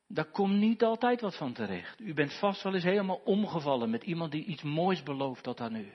daar 0.07 0.31
komt 0.31 0.55
niet 0.55 0.83
altijd 0.83 1.21
wat 1.21 1.37
van 1.37 1.53
terecht. 1.53 2.01
U 2.01 2.15
bent 2.15 2.39
vast 2.39 2.63
wel 2.63 2.75
eens 2.75 2.85
helemaal 2.85 3.17
omgevallen 3.17 3.91
met 3.91 4.03
iemand 4.03 4.33
die 4.33 4.45
iets 4.45 4.63
moois 4.63 5.03
belooft 5.03 5.43
tot 5.43 5.61
aan 5.61 5.75
u. 5.75 5.95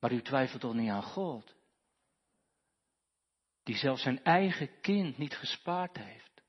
Maar 0.00 0.12
u 0.12 0.22
twijfelt 0.22 0.60
toch 0.60 0.74
niet 0.74 0.90
aan 0.90 1.02
God? 1.02 1.54
Die 3.62 3.76
zelfs 3.76 4.02
zijn 4.02 4.24
eigen 4.24 4.80
kind 4.80 5.18
niet 5.18 5.36
gespaard 5.36 5.96
heeft, 5.96 6.42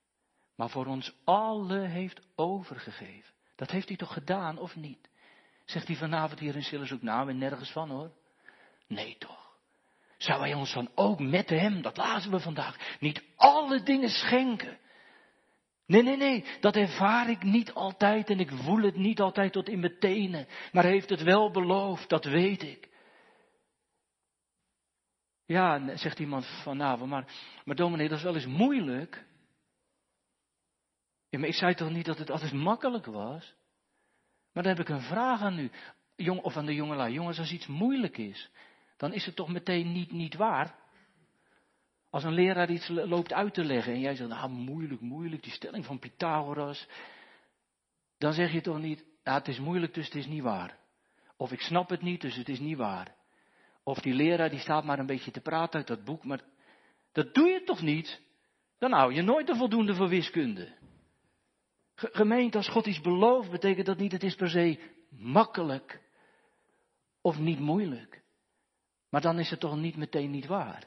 maar 0.56 0.70
voor 0.70 0.86
ons 0.86 1.14
allen 1.24 1.90
heeft 1.90 2.22
overgegeven. 2.36 3.39
Dat 3.60 3.72
heeft 3.72 3.88
hij 3.88 3.98
toch 3.98 4.14
gedaan, 4.14 4.58
of 4.58 4.76
niet? 4.76 5.10
Zegt 5.66 5.88
hij 5.88 5.96
vanavond 5.96 6.40
hier 6.40 6.56
in 6.56 6.64
Sillershoek, 6.64 7.02
nou, 7.02 7.30
en 7.30 7.38
nergens 7.38 7.72
van 7.72 7.90
hoor. 7.90 8.12
Nee 8.88 9.16
toch. 9.18 9.58
Zou 10.18 10.42
hij 10.42 10.54
ons 10.54 10.74
dan 10.74 10.90
ook 10.96 11.20
met 11.20 11.50
hem, 11.50 11.82
dat 11.82 11.98
lazen 11.98 12.32
we 12.32 12.40
vandaag, 12.40 12.98
niet 13.00 13.24
alle 13.36 13.84
dingen 13.84 14.10
schenken? 14.10 14.78
Nee, 15.86 16.04
nee, 16.04 16.18
nee, 16.18 16.46
dat 16.60 16.76
ervaar 16.76 17.30
ik 17.30 17.44
niet 17.44 17.74
altijd 17.74 18.30
en 18.30 18.40
ik 18.40 18.52
voel 18.52 18.82
het 18.82 18.96
niet 18.96 19.20
altijd 19.20 19.52
tot 19.52 19.70
in 19.70 19.80
mijn 19.80 20.00
tenen, 20.00 20.48
maar 20.72 20.84
hij 20.84 20.92
heeft 20.92 21.10
het 21.10 21.24
wel 21.24 21.52
beloofd, 21.52 22.10
dat 22.10 22.26
weet 22.26 22.64
ik. 22.64 22.90
Ja, 25.46 25.98
zegt 25.98 26.20
iemand 26.20 26.46
vanavond, 26.46 27.10
maar, 27.10 27.26
maar 27.66 27.76
dominee, 27.76 28.10
dat 28.10 28.18
is 28.18 28.24
wel 28.24 28.36
eens 28.36 28.46
moeilijk. 28.46 29.28
Maar 31.30 31.48
ik 31.48 31.54
zei 31.54 31.74
toch 31.74 31.90
niet 31.90 32.06
dat 32.06 32.18
het 32.18 32.30
altijd 32.30 32.54
makkelijk 32.54 33.06
was? 33.06 33.54
Maar 34.54 34.64
dan 34.64 34.76
heb 34.76 34.82
ik 34.82 34.90
een 34.90 35.02
vraag 35.02 35.42
aan 35.42 35.60
u, 35.60 35.72
jong, 36.16 36.42
of 36.42 36.58
aan 36.58 36.66
de 36.66 36.76
jongelui. 36.76 37.14
Jongens, 37.14 37.40
als 37.40 37.52
iets 37.52 37.68
moeilijk 37.68 38.18
is, 38.18 38.50
dan 38.98 39.14
is 39.14 39.26
het 39.26 39.36
toch 39.36 39.50
meteen 39.50 39.92
niet, 39.92 40.12
niet 40.12 40.36
waar? 40.36 40.76
Als 42.10 42.24
een 42.24 42.34
leraar 42.34 42.70
iets 42.70 42.88
loopt 42.88 43.34
uit 43.34 43.54
te 43.54 43.64
leggen 43.64 43.94
en 43.94 44.00
jij 44.00 44.16
zegt, 44.16 44.30
nou 44.30 44.50
moeilijk, 44.50 45.02
moeilijk, 45.02 45.44
die 45.44 45.52
stelling 45.52 45.86
van 45.86 46.00
Pythagoras. 46.00 46.88
Dan 48.18 48.34
zeg 48.34 48.52
je 48.52 48.62
toch 48.62 48.80
niet, 48.80 49.06
ja, 49.24 49.34
het 49.34 49.48
is 49.48 49.60
moeilijk, 49.60 49.94
dus 49.94 50.06
het 50.06 50.16
is 50.16 50.28
niet 50.28 50.44
waar. 50.44 50.78
Of 51.38 51.52
ik 51.52 51.62
snap 51.62 51.90
het 51.90 52.02
niet, 52.02 52.22
dus 52.22 52.36
het 52.36 52.50
is 52.50 52.60
niet 52.60 52.78
waar. 52.78 53.16
Of 53.84 54.00
die 54.00 54.14
leraar 54.14 54.50
die 54.50 54.60
staat 54.60 54.84
maar 54.84 55.00
een 55.00 55.06
beetje 55.06 55.32
te 55.32 55.42
praten 55.42 55.80
uit 55.80 55.88
dat 55.88 56.04
boek, 56.04 56.24
maar 56.24 56.42
dat 57.12 57.34
doe 57.34 57.48
je 57.48 57.64
toch 57.64 57.82
niet? 57.82 58.22
Dan 58.78 58.92
hou 58.92 59.14
je 59.14 59.22
nooit 59.22 59.48
de 59.48 59.56
voldoende 59.56 59.96
voor 59.96 60.08
wiskunde. 60.08 60.78
Gemeente, 62.00 62.58
als 62.58 62.70
God 62.70 62.86
iets 62.86 63.02
belooft, 63.02 63.52
betekent 63.52 63.86
dat 63.86 63.98
niet, 63.98 64.12
het 64.12 64.24
is 64.24 64.36
per 64.36 64.50
se 64.50 64.80
makkelijk 65.10 66.02
of 67.22 67.38
niet 67.38 67.60
moeilijk. 67.60 68.22
Maar 69.10 69.22
dan 69.22 69.40
is 69.40 69.50
het 69.50 69.60
toch 69.60 69.76
niet 69.76 69.96
meteen 69.96 70.32
niet 70.32 70.46
waar. 70.46 70.84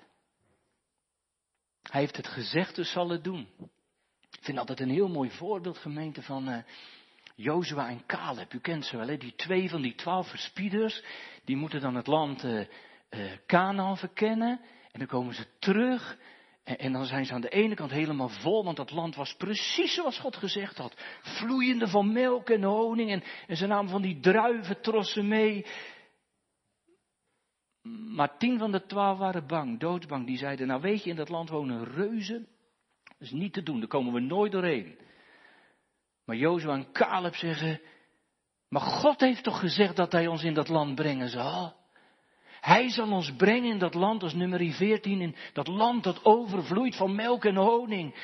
Hij 1.83 2.01
heeft 2.01 2.16
het 2.16 2.27
gezegd, 2.27 2.75
dus 2.75 2.90
zal 2.90 3.09
het 3.09 3.25
doen. 3.25 3.48
Ik 4.31 4.44
vind 4.44 4.59
altijd 4.59 4.81
een 4.81 4.90
heel 4.90 5.09
mooi 5.09 5.31
voorbeeld, 5.31 5.79
gemeente, 5.79 6.22
van 6.22 6.48
uh, 6.48 6.59
Jozua 7.35 7.88
en 7.88 8.07
Caleb. 8.07 8.53
U 8.53 8.59
kent 8.59 8.85
ze 8.85 8.96
wel, 8.96 9.09
hè? 9.09 9.16
die 9.16 9.35
twee 9.35 9.68
van 9.68 9.83
die 9.83 9.94
twaalf 9.94 10.29
verspieders. 10.29 11.05
Die 11.44 11.57
moeten 11.57 11.81
dan 11.81 11.94
het 11.94 12.07
land 12.07 12.44
uh, 12.44 12.66
Canaan 13.46 13.96
verkennen. 13.96 14.61
En 14.92 14.98
dan 14.98 15.09
komen 15.09 15.35
ze 15.35 15.46
terug. 15.59 16.18
En, 16.64 16.92
dan 16.92 17.05
zijn 17.05 17.25
ze 17.25 17.33
aan 17.33 17.40
de 17.40 17.48
ene 17.48 17.75
kant 17.75 17.90
helemaal 17.90 18.29
vol, 18.29 18.64
want 18.64 18.77
dat 18.77 18.90
land 18.90 19.14
was 19.14 19.35
precies 19.35 19.94
zoals 19.94 20.18
God 20.18 20.37
gezegd 20.37 20.79
had. 20.79 20.94
Vloeiende 21.20 21.88
van 21.88 22.12
melk 22.12 22.51
en 22.51 22.62
honing. 22.62 23.11
En, 23.11 23.22
en 23.46 23.57
ze 23.57 23.66
namen 23.66 23.90
van 23.90 24.03
die 24.03 24.20
druiventrossen 24.20 25.29
mee. 25.29 25.66
Maar 28.14 28.38
tien 28.38 28.59
van 28.59 28.72
de 28.72 28.87
twaalf 28.87 29.18
waren 29.18 29.46
bang, 29.46 29.81
doodsbang. 29.81 30.27
Die 30.27 30.38
zeiden, 30.38 30.66
nou 30.66 30.81
weet 30.81 31.05
je, 31.05 31.11
in 31.11 31.16
dat 31.16 31.29
land 31.29 31.48
wonen 31.48 31.85
reuzen. 31.85 32.46
Dat 33.05 33.20
is 33.20 33.31
niet 33.31 33.53
te 33.53 33.62
doen, 33.62 33.79
daar 33.79 33.88
komen 33.88 34.12
we 34.12 34.20
nooit 34.20 34.53
doorheen. 34.53 34.98
Maar 36.25 36.37
Jozua 36.37 36.75
en 36.75 36.92
Caleb 36.92 37.35
zeggen, 37.35 37.81
maar 38.68 38.83
God 38.83 39.20
heeft 39.20 39.44
toch 39.44 39.61
gezegd 39.61 39.96
dat 39.96 40.12
hij 40.12 40.27
ons 40.27 40.42
in 40.42 40.55
dat 40.55 40.68
land 40.68 40.94
brengen 40.94 41.29
zal? 41.29 41.82
Hij 42.62 42.88
zal 42.88 43.12
ons 43.12 43.33
brengen 43.37 43.70
in 43.70 43.79
dat 43.79 43.94
land, 43.94 44.22
als 44.22 44.35
nummer 44.35 44.72
14, 44.72 45.20
in 45.20 45.37
dat 45.53 45.66
land 45.66 46.05
dat 46.05 46.25
overvloeit 46.25 46.96
van 46.96 47.14
melk 47.14 47.44
en 47.44 47.57
honing. 47.57 48.14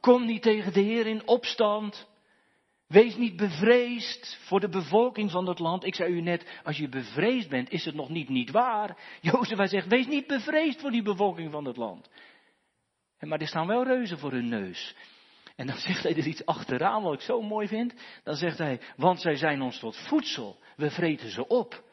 Kom 0.00 0.24
niet 0.26 0.42
tegen 0.42 0.72
de 0.72 0.80
Heer 0.80 1.06
in 1.06 1.26
opstand. 1.26 2.08
Wees 2.86 3.16
niet 3.16 3.36
bevreesd 3.36 4.38
voor 4.40 4.60
de 4.60 4.68
bevolking 4.68 5.30
van 5.30 5.44
dat 5.44 5.58
land. 5.58 5.84
Ik 5.84 5.94
zei 5.94 6.12
u 6.12 6.20
net, 6.20 6.60
als 6.64 6.76
je 6.76 6.88
bevreesd 6.88 7.48
bent, 7.48 7.70
is 7.70 7.84
het 7.84 7.94
nog 7.94 8.08
niet 8.08 8.28
niet 8.28 8.50
waar. 8.50 8.96
Jozef 9.20 9.68
zegt, 9.68 9.86
wees 9.86 10.06
niet 10.06 10.26
bevreesd 10.26 10.80
voor 10.80 10.90
die 10.90 11.02
bevolking 11.02 11.50
van 11.50 11.64
dat 11.64 11.76
land. 11.76 12.10
Maar 13.18 13.40
er 13.40 13.48
staan 13.48 13.66
wel 13.66 13.84
reuzen 13.84 14.18
voor 14.18 14.32
hun 14.32 14.48
neus. 14.48 14.94
En 15.56 15.66
dan 15.66 15.76
zegt 15.86 16.02
hij 16.02 16.16
er 16.16 16.26
iets 16.26 16.46
achteraan 16.46 17.02
wat 17.02 17.14
ik 17.14 17.20
zo 17.20 17.42
mooi 17.42 17.68
vind. 17.68 17.94
Dan 18.22 18.36
zegt 18.36 18.58
hij, 18.58 18.80
want 18.96 19.20
zij 19.20 19.36
zijn 19.36 19.62
ons 19.62 19.78
tot 19.78 19.96
voedsel. 19.96 20.58
We 20.76 20.90
vreten 20.90 21.30
ze 21.30 21.46
op. 21.46 21.88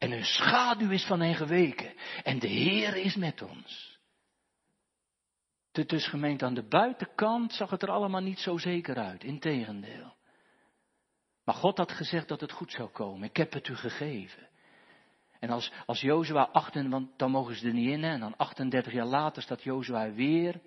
En 0.00 0.10
hun 0.10 0.24
schaduw 0.24 0.90
is 0.90 1.04
van 1.04 1.20
hen 1.20 1.34
geweken. 1.34 1.92
En 2.22 2.38
de 2.38 2.46
Heer 2.46 2.96
is 2.96 3.16
met 3.16 3.42
ons. 3.42 3.98
Dus 5.70 6.08
gemeente 6.08 6.44
aan 6.44 6.54
de 6.54 6.68
buitenkant 6.68 7.52
zag 7.52 7.70
het 7.70 7.82
er 7.82 7.90
allemaal 7.90 8.20
niet 8.20 8.38
zo 8.38 8.58
zeker 8.58 8.96
uit. 8.96 9.24
Integendeel. 9.24 10.14
Maar 11.44 11.54
God 11.54 11.78
had 11.78 11.92
gezegd 11.92 12.28
dat 12.28 12.40
het 12.40 12.52
goed 12.52 12.72
zou 12.72 12.88
komen. 12.88 13.28
Ik 13.28 13.36
heb 13.36 13.52
het 13.52 13.68
u 13.68 13.76
gegeven. 13.76 14.48
En 15.38 15.50
als, 15.50 15.72
als 15.86 16.00
Jozua 16.00 16.48
8, 16.52 16.88
want 16.88 17.18
dan 17.18 17.30
mogen 17.30 17.54
ze 17.54 17.66
er 17.66 17.72
niet 17.72 17.90
in, 17.90 18.02
hè, 18.02 18.10
en 18.10 18.20
dan 18.20 18.36
38 18.36 18.92
jaar 18.92 19.06
later 19.06 19.42
staat 19.42 19.62
Jozua 19.62 20.12
weer. 20.12 20.60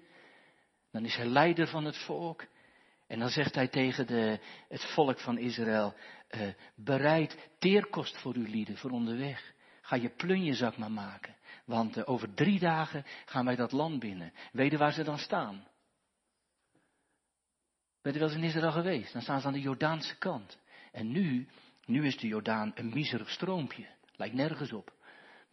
Dan 0.92 1.06
is 1.06 1.16
hij 1.16 1.26
leider 1.26 1.68
van 1.68 1.86
het 1.86 1.98
volk. 1.98 2.46
En 3.08 3.20
dan 3.20 3.30
zegt 3.30 3.56
hij 3.56 3.68
tegen 3.68 4.08
de, 4.08 4.40
het 4.70 4.84
volk 4.84 5.20
van 5.20 5.38
Israël, 5.38 5.94
uh, 6.36 6.54
bereid 6.76 7.50
teerkost 7.60 8.18
voor 8.18 8.36
uw 8.36 8.46
lieden, 8.46 8.78
voor 8.78 8.92
onderweg. 8.92 9.54
Ga 9.82 9.96
je 9.96 10.10
plunjezak 10.10 10.78
maar 10.78 10.92
maken. 10.92 11.36
Want 11.66 11.98
uh, 11.98 12.04
over 12.06 12.34
drie 12.34 12.60
dagen 12.60 13.06
gaan 13.26 13.46
wij 13.46 13.56
dat 13.56 13.72
land 13.72 14.00
binnen. 14.00 14.34
Weet 14.52 14.72
je 14.72 14.78
waar 14.78 14.94
ze 14.94 15.04
dan 15.04 15.18
staan? 15.18 15.68
Ben 18.02 18.14
je 18.14 18.20
wel 18.20 18.28
eens 18.28 18.38
in 18.38 18.44
Israël 18.44 18.72
geweest? 18.72 19.14
Dan 19.14 19.22
staan 19.22 19.42
ze 19.42 19.48
aan 19.48 19.54
de 19.54 19.62
Jordaanse 19.62 20.18
kant. 20.18 20.58
En 20.92 21.12
nu, 21.12 21.48
nu 21.86 22.06
is 22.06 22.18
de 22.18 22.28
Jordaan 22.28 22.72
een 22.76 22.90
miserig 22.90 23.30
stroompje. 23.30 23.88
Lijkt 24.16 24.36
nergens 24.36 24.72
op. 24.72 24.94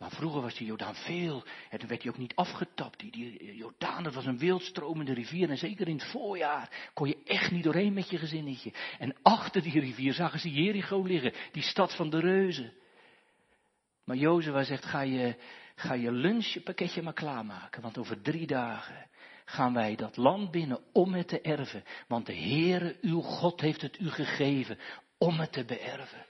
Maar 0.00 0.10
vroeger 0.10 0.40
was 0.40 0.54
die 0.54 0.66
Jordaan 0.66 0.94
veel. 0.94 1.44
En 1.70 1.78
toen 1.78 1.88
werd 1.88 2.02
hij 2.02 2.12
ook 2.12 2.18
niet 2.18 2.34
afgetapt. 2.34 2.98
Die, 2.98 3.10
die 3.10 3.56
Jordaan, 3.56 4.02
dat 4.02 4.14
was 4.14 4.26
een 4.26 4.38
wildstromende 4.38 5.12
rivier. 5.12 5.50
En 5.50 5.56
zeker 5.56 5.88
in 5.88 5.96
het 5.96 6.10
voorjaar 6.10 6.90
kon 6.94 7.08
je 7.08 7.22
echt 7.24 7.50
niet 7.50 7.64
doorheen 7.64 7.92
met 7.92 8.10
je 8.10 8.18
gezinnetje. 8.18 8.72
En 8.98 9.16
achter 9.22 9.62
die 9.62 9.80
rivier 9.80 10.12
zagen 10.12 10.40
ze 10.40 10.50
Jericho 10.50 11.02
liggen. 11.02 11.32
Die 11.52 11.62
stad 11.62 11.96
van 11.96 12.10
de 12.10 12.20
reuzen. 12.20 12.72
Maar 14.04 14.16
Jozef 14.16 14.66
zegt, 14.66 14.84
ga 14.84 15.00
je, 15.00 15.36
ga 15.74 15.94
je 15.94 16.12
lunchpakketje 16.12 17.02
maar 17.02 17.12
klaarmaken. 17.12 17.82
Want 17.82 17.98
over 17.98 18.22
drie 18.22 18.46
dagen 18.46 19.06
gaan 19.44 19.74
wij 19.74 19.96
dat 19.96 20.16
land 20.16 20.50
binnen 20.50 20.80
om 20.92 21.14
het 21.14 21.28
te 21.28 21.40
erven. 21.40 21.84
Want 22.08 22.26
de 22.26 22.36
Heere, 22.36 22.96
uw 23.00 23.20
God, 23.20 23.60
heeft 23.60 23.82
het 23.82 23.98
u 23.98 24.10
gegeven 24.10 24.78
om 25.18 25.40
het 25.40 25.52
te 25.52 25.64
beërven. 25.64 26.26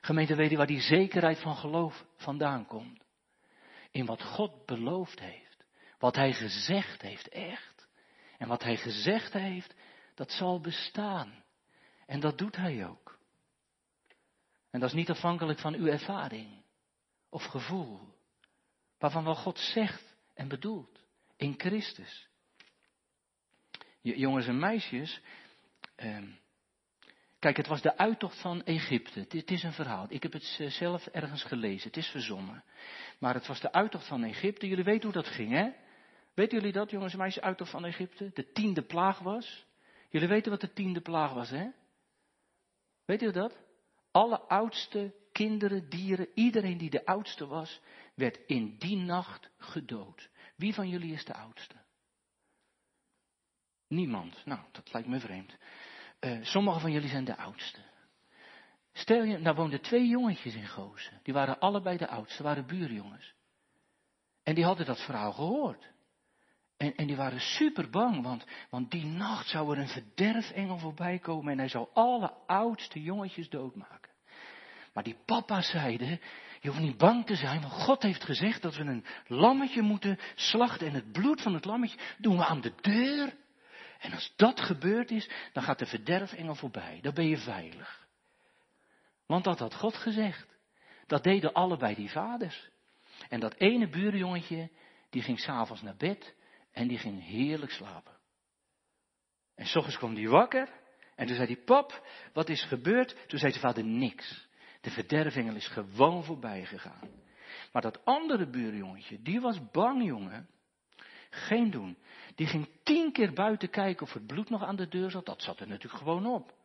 Gemeente, 0.00 0.34
weet 0.34 0.50
je 0.50 0.56
waar 0.56 0.66
die 0.66 0.80
zekerheid 0.80 1.38
van 1.38 1.56
geloof 1.56 2.04
vandaan 2.16 2.66
komt? 2.66 3.06
In 3.90 4.06
wat 4.06 4.22
God 4.22 4.66
beloofd 4.66 5.20
heeft. 5.20 5.64
Wat 5.98 6.14
Hij 6.16 6.32
gezegd 6.32 7.02
heeft, 7.02 7.28
echt. 7.28 7.88
En 8.38 8.48
wat 8.48 8.62
Hij 8.62 8.76
gezegd 8.76 9.32
heeft, 9.32 9.74
dat 10.14 10.30
zal 10.32 10.60
bestaan. 10.60 11.44
En 12.06 12.20
dat 12.20 12.38
doet 12.38 12.56
Hij 12.56 12.86
ook. 12.86 13.18
En 14.70 14.80
dat 14.80 14.88
is 14.88 14.94
niet 14.94 15.10
afhankelijk 15.10 15.58
van 15.58 15.74
uw 15.74 15.86
ervaring 15.86 16.62
of 17.28 17.44
gevoel. 17.44 18.00
Maar 18.98 19.10
van 19.10 19.24
wat 19.24 19.38
God 19.38 19.58
zegt 19.58 20.16
en 20.34 20.48
bedoelt 20.48 21.00
in 21.36 21.54
Christus. 21.56 22.28
Jongens 24.00 24.46
en 24.46 24.58
meisjes, 24.58 25.20
eh, 25.94 26.22
Kijk, 27.38 27.56
het 27.56 27.66
was 27.66 27.82
de 27.82 27.96
uittocht 27.96 28.40
van 28.40 28.64
Egypte. 28.64 29.26
Het 29.28 29.50
is 29.50 29.62
een 29.62 29.72
verhaal. 29.72 30.06
Ik 30.08 30.22
heb 30.22 30.32
het 30.32 30.44
zelf 30.68 31.06
ergens 31.06 31.42
gelezen. 31.42 31.88
Het 31.88 31.96
is 31.96 32.08
verzonnen. 32.08 32.64
Maar 33.18 33.34
het 33.34 33.46
was 33.46 33.60
de 33.60 33.72
uittocht 33.72 34.06
van 34.06 34.24
Egypte. 34.24 34.68
Jullie 34.68 34.84
weten 34.84 35.02
hoe 35.02 35.22
dat 35.22 35.32
ging, 35.32 35.52
hè? 35.52 35.70
Weten 36.34 36.58
jullie 36.58 36.72
dat, 36.72 36.90
jongens 36.90 37.12
en 37.12 37.18
meisjes, 37.18 37.42
uittocht 37.42 37.70
van 37.70 37.84
Egypte? 37.84 38.30
De 38.34 38.52
tiende 38.52 38.82
plaag 38.82 39.18
was. 39.18 39.66
Jullie 40.10 40.28
weten 40.28 40.50
wat 40.50 40.60
de 40.60 40.72
tiende 40.72 41.00
plaag 41.00 41.32
was, 41.32 41.50
hè? 41.50 41.70
Weet 43.04 43.22
u 43.22 43.32
dat? 43.32 43.58
Alle 44.10 44.40
oudste 44.40 45.14
kinderen, 45.32 45.88
dieren, 45.88 46.28
iedereen 46.34 46.78
die 46.78 46.90
de 46.90 47.06
oudste 47.06 47.46
was, 47.46 47.80
werd 48.14 48.38
in 48.46 48.76
die 48.78 48.96
nacht 48.96 49.50
gedood. 49.58 50.28
Wie 50.56 50.74
van 50.74 50.88
jullie 50.88 51.12
is 51.12 51.24
de 51.24 51.34
oudste? 51.34 51.74
Niemand. 53.88 54.42
Nou, 54.44 54.60
dat 54.72 54.92
lijkt 54.92 55.08
me 55.08 55.20
vreemd. 55.20 55.56
Uh, 56.20 56.44
sommigen 56.44 56.80
van 56.80 56.92
jullie 56.92 57.08
zijn 57.08 57.24
de 57.24 57.36
oudste. 57.36 57.80
Stel 58.92 59.22
je, 59.22 59.38
nou 59.38 59.56
woonden 59.56 59.80
twee 59.80 60.06
jongetjes 60.06 60.54
in 60.54 60.66
Gozen. 60.66 61.20
Die 61.22 61.34
waren 61.34 61.58
allebei 61.58 61.96
de 61.96 62.08
oudste, 62.08 62.42
waren 62.42 62.66
buurjongens. 62.66 63.34
En 64.42 64.54
die 64.54 64.64
hadden 64.64 64.86
dat 64.86 65.04
verhaal 65.04 65.32
gehoord. 65.32 65.88
En, 66.76 66.94
en 66.94 67.06
die 67.06 67.16
waren 67.16 67.40
super 67.40 67.90
bang, 67.90 68.22
want, 68.22 68.44
want 68.70 68.90
die 68.90 69.04
nacht 69.04 69.48
zou 69.48 69.72
er 69.72 69.78
een 69.78 69.88
verderfengel 69.88 70.78
voorbij 70.78 71.18
komen 71.18 71.52
en 71.52 71.58
hij 71.58 71.68
zou 71.68 71.88
alle 71.94 72.32
oudste 72.46 73.02
jongetjes 73.02 73.48
doodmaken. 73.48 74.10
Maar 74.92 75.04
die 75.04 75.18
papa 75.24 75.62
zeiden, 75.62 76.20
je 76.60 76.68
hoeft 76.68 76.80
niet 76.80 76.96
bang 76.98 77.26
te 77.26 77.34
zijn, 77.34 77.60
want 77.60 77.72
God 77.72 78.02
heeft 78.02 78.24
gezegd 78.24 78.62
dat 78.62 78.76
we 78.76 78.82
een 78.82 79.04
lammetje 79.26 79.82
moeten 79.82 80.18
slachten 80.34 80.86
en 80.86 80.94
het 80.94 81.12
bloed 81.12 81.42
van 81.42 81.54
het 81.54 81.64
lammetje 81.64 81.98
doen 82.18 82.36
we 82.36 82.44
aan 82.44 82.60
de 82.60 82.72
deur. 82.80 83.36
En 83.98 84.12
als 84.12 84.32
dat 84.36 84.60
gebeurd 84.60 85.10
is, 85.10 85.30
dan 85.52 85.62
gaat 85.62 85.78
de 85.78 85.86
verderfengel 85.86 86.54
voorbij, 86.54 86.98
dan 87.02 87.14
ben 87.14 87.28
je 87.28 87.36
veilig. 87.36 88.06
Want 89.26 89.44
dat 89.44 89.58
had 89.58 89.74
God 89.74 89.94
gezegd. 89.94 90.56
Dat 91.06 91.22
deden 91.22 91.52
allebei 91.52 91.94
die 91.94 92.10
vaders. 92.10 92.68
En 93.28 93.40
dat 93.40 93.54
ene 93.54 93.88
buurjongetje, 93.88 94.70
die 95.10 95.22
ging 95.22 95.40
s'avonds 95.40 95.82
naar 95.82 95.96
bed 95.96 96.34
en 96.72 96.88
die 96.88 96.98
ging 96.98 97.24
heerlijk 97.24 97.72
slapen. 97.72 98.16
En 99.54 99.66
s 99.66 99.96
kwam 99.96 100.14
die 100.14 100.28
wakker 100.28 100.68
en 101.18 101.26
toen 101.26 101.36
zei 101.36 101.46
hij, 101.46 101.62
pap, 101.64 102.06
wat 102.32 102.48
is 102.48 102.64
gebeurd? 102.64 103.16
Toen 103.26 103.38
zei 103.38 103.52
zijn 103.52 103.64
vader, 103.64 103.84
niks. 103.84 104.48
De 104.80 104.90
verdervingel 104.90 105.54
is 105.54 105.68
gewoon 105.68 106.24
voorbij 106.24 106.64
gegaan. 106.64 107.10
Maar 107.72 107.82
dat 107.82 108.04
andere 108.04 108.50
buurjongetje, 108.50 109.22
die 109.22 109.40
was 109.40 109.70
bang, 109.70 110.04
jongen. 110.04 110.48
Geen 111.30 111.70
doen. 111.70 111.96
Die 112.34 112.46
ging 112.46 112.68
tien 112.82 113.12
keer 113.12 113.32
buiten 113.32 113.70
kijken 113.70 114.06
of 114.06 114.12
het 114.12 114.26
bloed 114.26 114.50
nog 114.50 114.64
aan 114.64 114.76
de 114.76 114.88
deur 114.88 115.10
zat. 115.10 115.26
Dat 115.26 115.42
zat 115.42 115.60
er 115.60 115.68
natuurlijk 115.68 116.02
gewoon 116.02 116.26
op. 116.26 116.56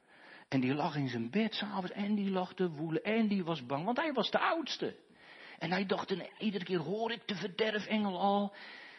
En 0.50 0.60
die 0.60 0.74
lag 0.74 0.96
in 0.96 1.10
zijn 1.10 1.30
bed 1.30 1.54
s'avonds 1.54 1.92
en 1.92 2.16
die 2.16 2.30
lag 2.30 2.54
te 2.54 2.70
woelen 2.70 3.04
en 3.04 3.28
die 3.28 3.44
was 3.44 3.66
bang, 3.66 3.86
want 3.86 3.98
hij 3.98 4.14
was 4.14 4.32
de 4.32 4.40
oudste. 4.40 4.96
En 5.60 5.72
hij 5.72 5.86
dacht, 5.86 6.12
en 6.12 6.28
iedere 6.38 6.66
keer 6.66 6.80
hoor 6.80 7.12
ik 7.12 7.28
de 7.28 7.36
verderfengel 7.36 8.20
al. 8.20 8.56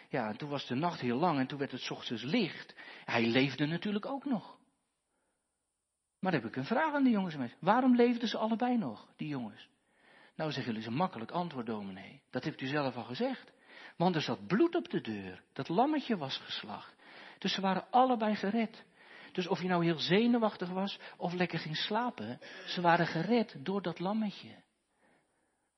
Ja, 0.09 0.29
en 0.29 0.37
toen 0.37 0.48
was 0.48 0.66
de 0.66 0.74
nacht 0.74 1.00
heel 1.00 1.18
lang 1.18 1.38
en 1.38 1.46
toen 1.46 1.59
werd 1.59 1.72
het 1.72 1.90
ochtends 1.90 2.22
licht. 2.22 2.74
Hij 3.05 3.27
leefde 3.27 3.66
natuurlijk 3.66 4.07
ook 4.07 4.24
nog. 4.24 4.57
Maar 6.20 6.33
dan 6.33 6.40
heb 6.40 6.50
ik 6.50 6.57
een 6.57 6.64
vraag 6.64 6.94
aan 6.94 7.05
die 7.05 7.12
jongens. 7.12 7.37
Waarom 7.59 7.96
leefden 7.96 8.29
ze 8.29 8.38
allebei 8.38 8.77
nog, 8.77 9.09
die 9.16 9.29
jongens? 9.29 9.68
Nou 10.37 10.53
zeggen 10.53 10.72
jullie, 10.72 10.88
een 10.88 10.94
makkelijk 10.94 11.31
antwoord, 11.31 11.66
dominee. 11.66 12.22
Dat 12.31 12.44
heeft 12.44 12.61
u 12.61 12.66
zelf 12.66 12.96
al 12.96 13.05
gezegd. 13.05 13.53
Want 13.97 14.15
er 14.15 14.23
zat 14.23 14.47
bloed 14.47 14.75
op 14.75 14.91
de 14.91 15.01
deur. 15.01 15.43
Dat 15.53 15.69
lammetje 15.69 16.17
was 16.17 16.37
geslacht. 16.37 16.95
Dus 17.39 17.53
ze 17.53 17.61
waren 17.61 17.91
allebei 17.91 18.35
gered. 18.35 18.85
Dus 19.33 19.47
of 19.47 19.61
je 19.61 19.69
nou 19.69 19.85
heel 19.85 19.99
zenuwachtig 19.99 20.69
was 20.69 20.99
of 21.17 21.33
lekker 21.33 21.59
ging 21.59 21.77
slapen, 21.77 22.41
ze 22.67 22.81
waren 22.81 23.07
gered 23.07 23.57
door 23.59 23.83
dat 23.83 23.99
lammetje. 23.99 24.63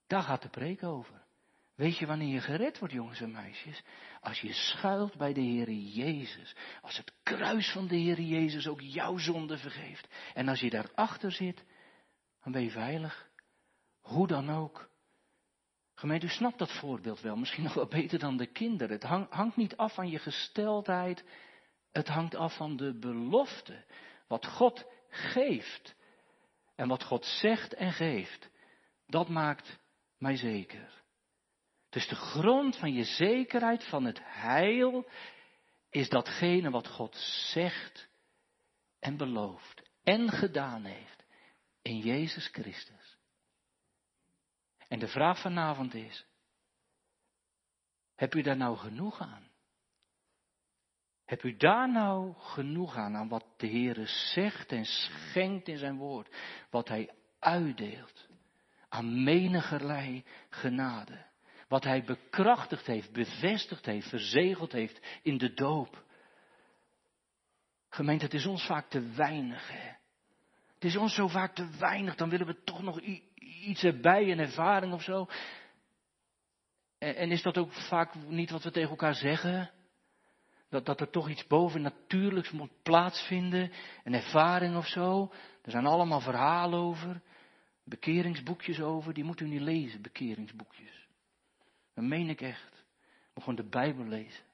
Daar 0.07 0.23
gaat 0.23 0.43
de 0.43 0.49
preek 0.49 0.83
over. 0.83 1.25
Weet 1.75 1.99
je 1.99 2.07
wanneer 2.07 2.29
je 2.29 2.41
gered 2.41 2.79
wordt, 2.79 2.95
jongens 2.95 3.21
en 3.21 3.31
meisjes? 3.31 3.83
Als 4.21 4.41
je 4.41 4.53
schuilt 4.53 5.17
bij 5.17 5.33
de 5.33 5.41
Heer 5.41 5.71
Jezus. 5.71 6.55
Als 6.83 6.97
het 6.97 7.13
kruis 7.23 7.71
van 7.73 7.87
de 7.87 7.97
Heer 7.97 8.21
Jezus 8.21 8.67
ook 8.67 8.81
jouw 8.81 9.19
zonde 9.19 9.59
vergeeft. 9.59 10.09
En 10.35 10.49
als 10.49 10.61
je 10.61 10.71
daarachter 10.71 11.33
zit, 11.33 11.65
dan 12.43 12.53
ben 12.53 12.63
je 12.63 12.71
veilig. 12.71 13.29
Hoe 14.01 14.27
dan 14.27 14.51
ook. 14.51 14.91
Gemeente, 15.99 16.27
u 16.27 16.29
snapt 16.29 16.59
dat 16.59 16.79
voorbeeld 16.79 17.21
wel. 17.21 17.37
Misschien 17.37 17.63
nog 17.63 17.75
wel 17.75 17.87
beter 17.87 18.19
dan 18.19 18.37
de 18.37 18.47
kinderen. 18.47 18.95
Het 18.95 19.29
hangt 19.31 19.57
niet 19.57 19.77
af 19.77 19.95
van 19.95 20.09
je 20.09 20.19
gesteldheid. 20.19 21.25
Het 21.93 22.09
hangt 22.09 22.35
af 22.35 22.57
van 22.57 22.77
de 22.77 22.99
belofte. 22.99 23.85
Wat 24.29 24.47
God 24.47 24.85
geeft. 25.09 25.95
En 26.75 26.89
wat 26.89 27.05
God 27.05 27.25
zegt 27.25 27.75
en 27.75 27.93
geeft. 27.93 28.51
Dat 29.07 29.29
maakt 29.29 29.79
mij 30.19 30.37
zeker. 30.37 31.03
Dus 31.91 32.09
de 32.09 32.15
grond 32.15 32.77
van 32.77 32.93
je 32.93 33.05
zekerheid 33.05 33.85
van 33.85 34.05
het 34.05 34.21
heil 34.23 35.07
is 35.91 36.09
datgene 36.09 36.71
wat 36.71 36.89
God 36.89 37.17
zegt 37.53 38.09
en 39.01 39.17
belooft 39.17 39.83
en 40.03 40.31
gedaan 40.31 40.85
heeft 40.85 41.25
in 41.83 41.99
Jezus 41.99 42.49
Christus. 42.53 42.96
En 44.89 44.99
de 44.99 45.09
vraag 45.09 45.41
vanavond 45.41 45.95
is, 45.95 46.27
heb 48.15 48.35
u 48.35 48.43
daar 48.43 48.57
nou 48.57 48.77
genoeg 48.77 49.21
aan? 49.21 49.49
Heb 51.25 51.43
u 51.43 51.57
daar 51.57 51.91
nou 51.91 52.35
genoeg 52.39 52.97
aan, 52.97 53.17
aan 53.17 53.29
wat 53.29 53.47
de 53.57 53.69
Heere 53.69 54.07
zegt 54.07 54.73
en 54.73 54.85
schenkt 54.85 55.69
in 55.69 55.79
zijn 55.79 55.97
woord, 55.97 56.37
wat 56.71 56.89
hij 56.89 57.15
uitdeelt 57.39 58.29
aan 58.89 59.25
menigerlei 59.25 60.25
genade? 60.49 61.25
Wat 61.69 61.85
hij 61.85 62.05
bekrachtigd 62.05 62.87
heeft, 62.87 63.13
bevestigd 63.13 63.87
heeft, 63.87 64.09
verzegeld 64.09 64.73
heeft 64.73 65.01
in 65.23 65.39
de 65.39 65.55
doop. 65.55 66.05
Gemeente, 67.89 68.25
het 68.25 68.35
is 68.35 68.47
ons 68.47 68.67
vaak 68.67 68.89
te 68.89 69.01
weinig. 69.01 69.71
Hè? 69.71 69.95
Het 70.75 70.85
is 70.85 70.97
ons 70.97 71.15
zo 71.15 71.29
vaak 71.29 71.55
te 71.55 71.69
weinig, 71.79 72.15
dan 72.15 72.29
willen 72.29 72.47
we 72.47 72.63
toch 72.63 72.83
nog 72.83 73.01
iets 73.67 73.83
erbij, 73.83 74.31
een 74.31 74.39
ervaring 74.39 74.93
of 74.93 75.03
zo. 75.03 75.27
En, 76.99 77.17
en 77.17 77.31
is 77.31 77.43
dat 77.43 77.59
ook 77.59 77.73
vaak 77.73 78.15
niet 78.15 78.51
wat 78.51 78.63
we 78.63 78.71
tegen 78.71 78.91
elkaar 78.91 79.15
zeggen? 79.15 79.71
Dat, 80.69 80.87
dat 80.87 81.01
er 81.01 81.11
toch 81.11 81.29
iets 81.29 81.47
bovennatuurlijks 81.47 82.51
moet 82.51 82.83
plaatsvinden, 82.83 83.73
een 84.05 84.15
ervaring 84.15 84.77
of 84.77 84.87
zo. 84.87 85.33
Er 85.63 85.71
zijn 85.71 85.87
allemaal 85.87 86.21
verhalen 86.21 86.79
over, 86.79 87.23
bekeringsboekjes 87.85 88.81
over, 88.81 89.15
die 89.15 89.25
moet 89.25 89.41
u 89.41 89.49
niet 89.49 89.61
lezen, 89.61 90.03
bekeringsboekjes. 90.03 91.09
Dat 91.95 92.05
meen 92.05 92.29
ik 92.29 92.41
echt. 92.41 92.85
We 93.35 93.41
gewoon 93.41 93.57
de 93.57 93.69
Bijbel 93.69 94.05
lezen. 94.05 94.45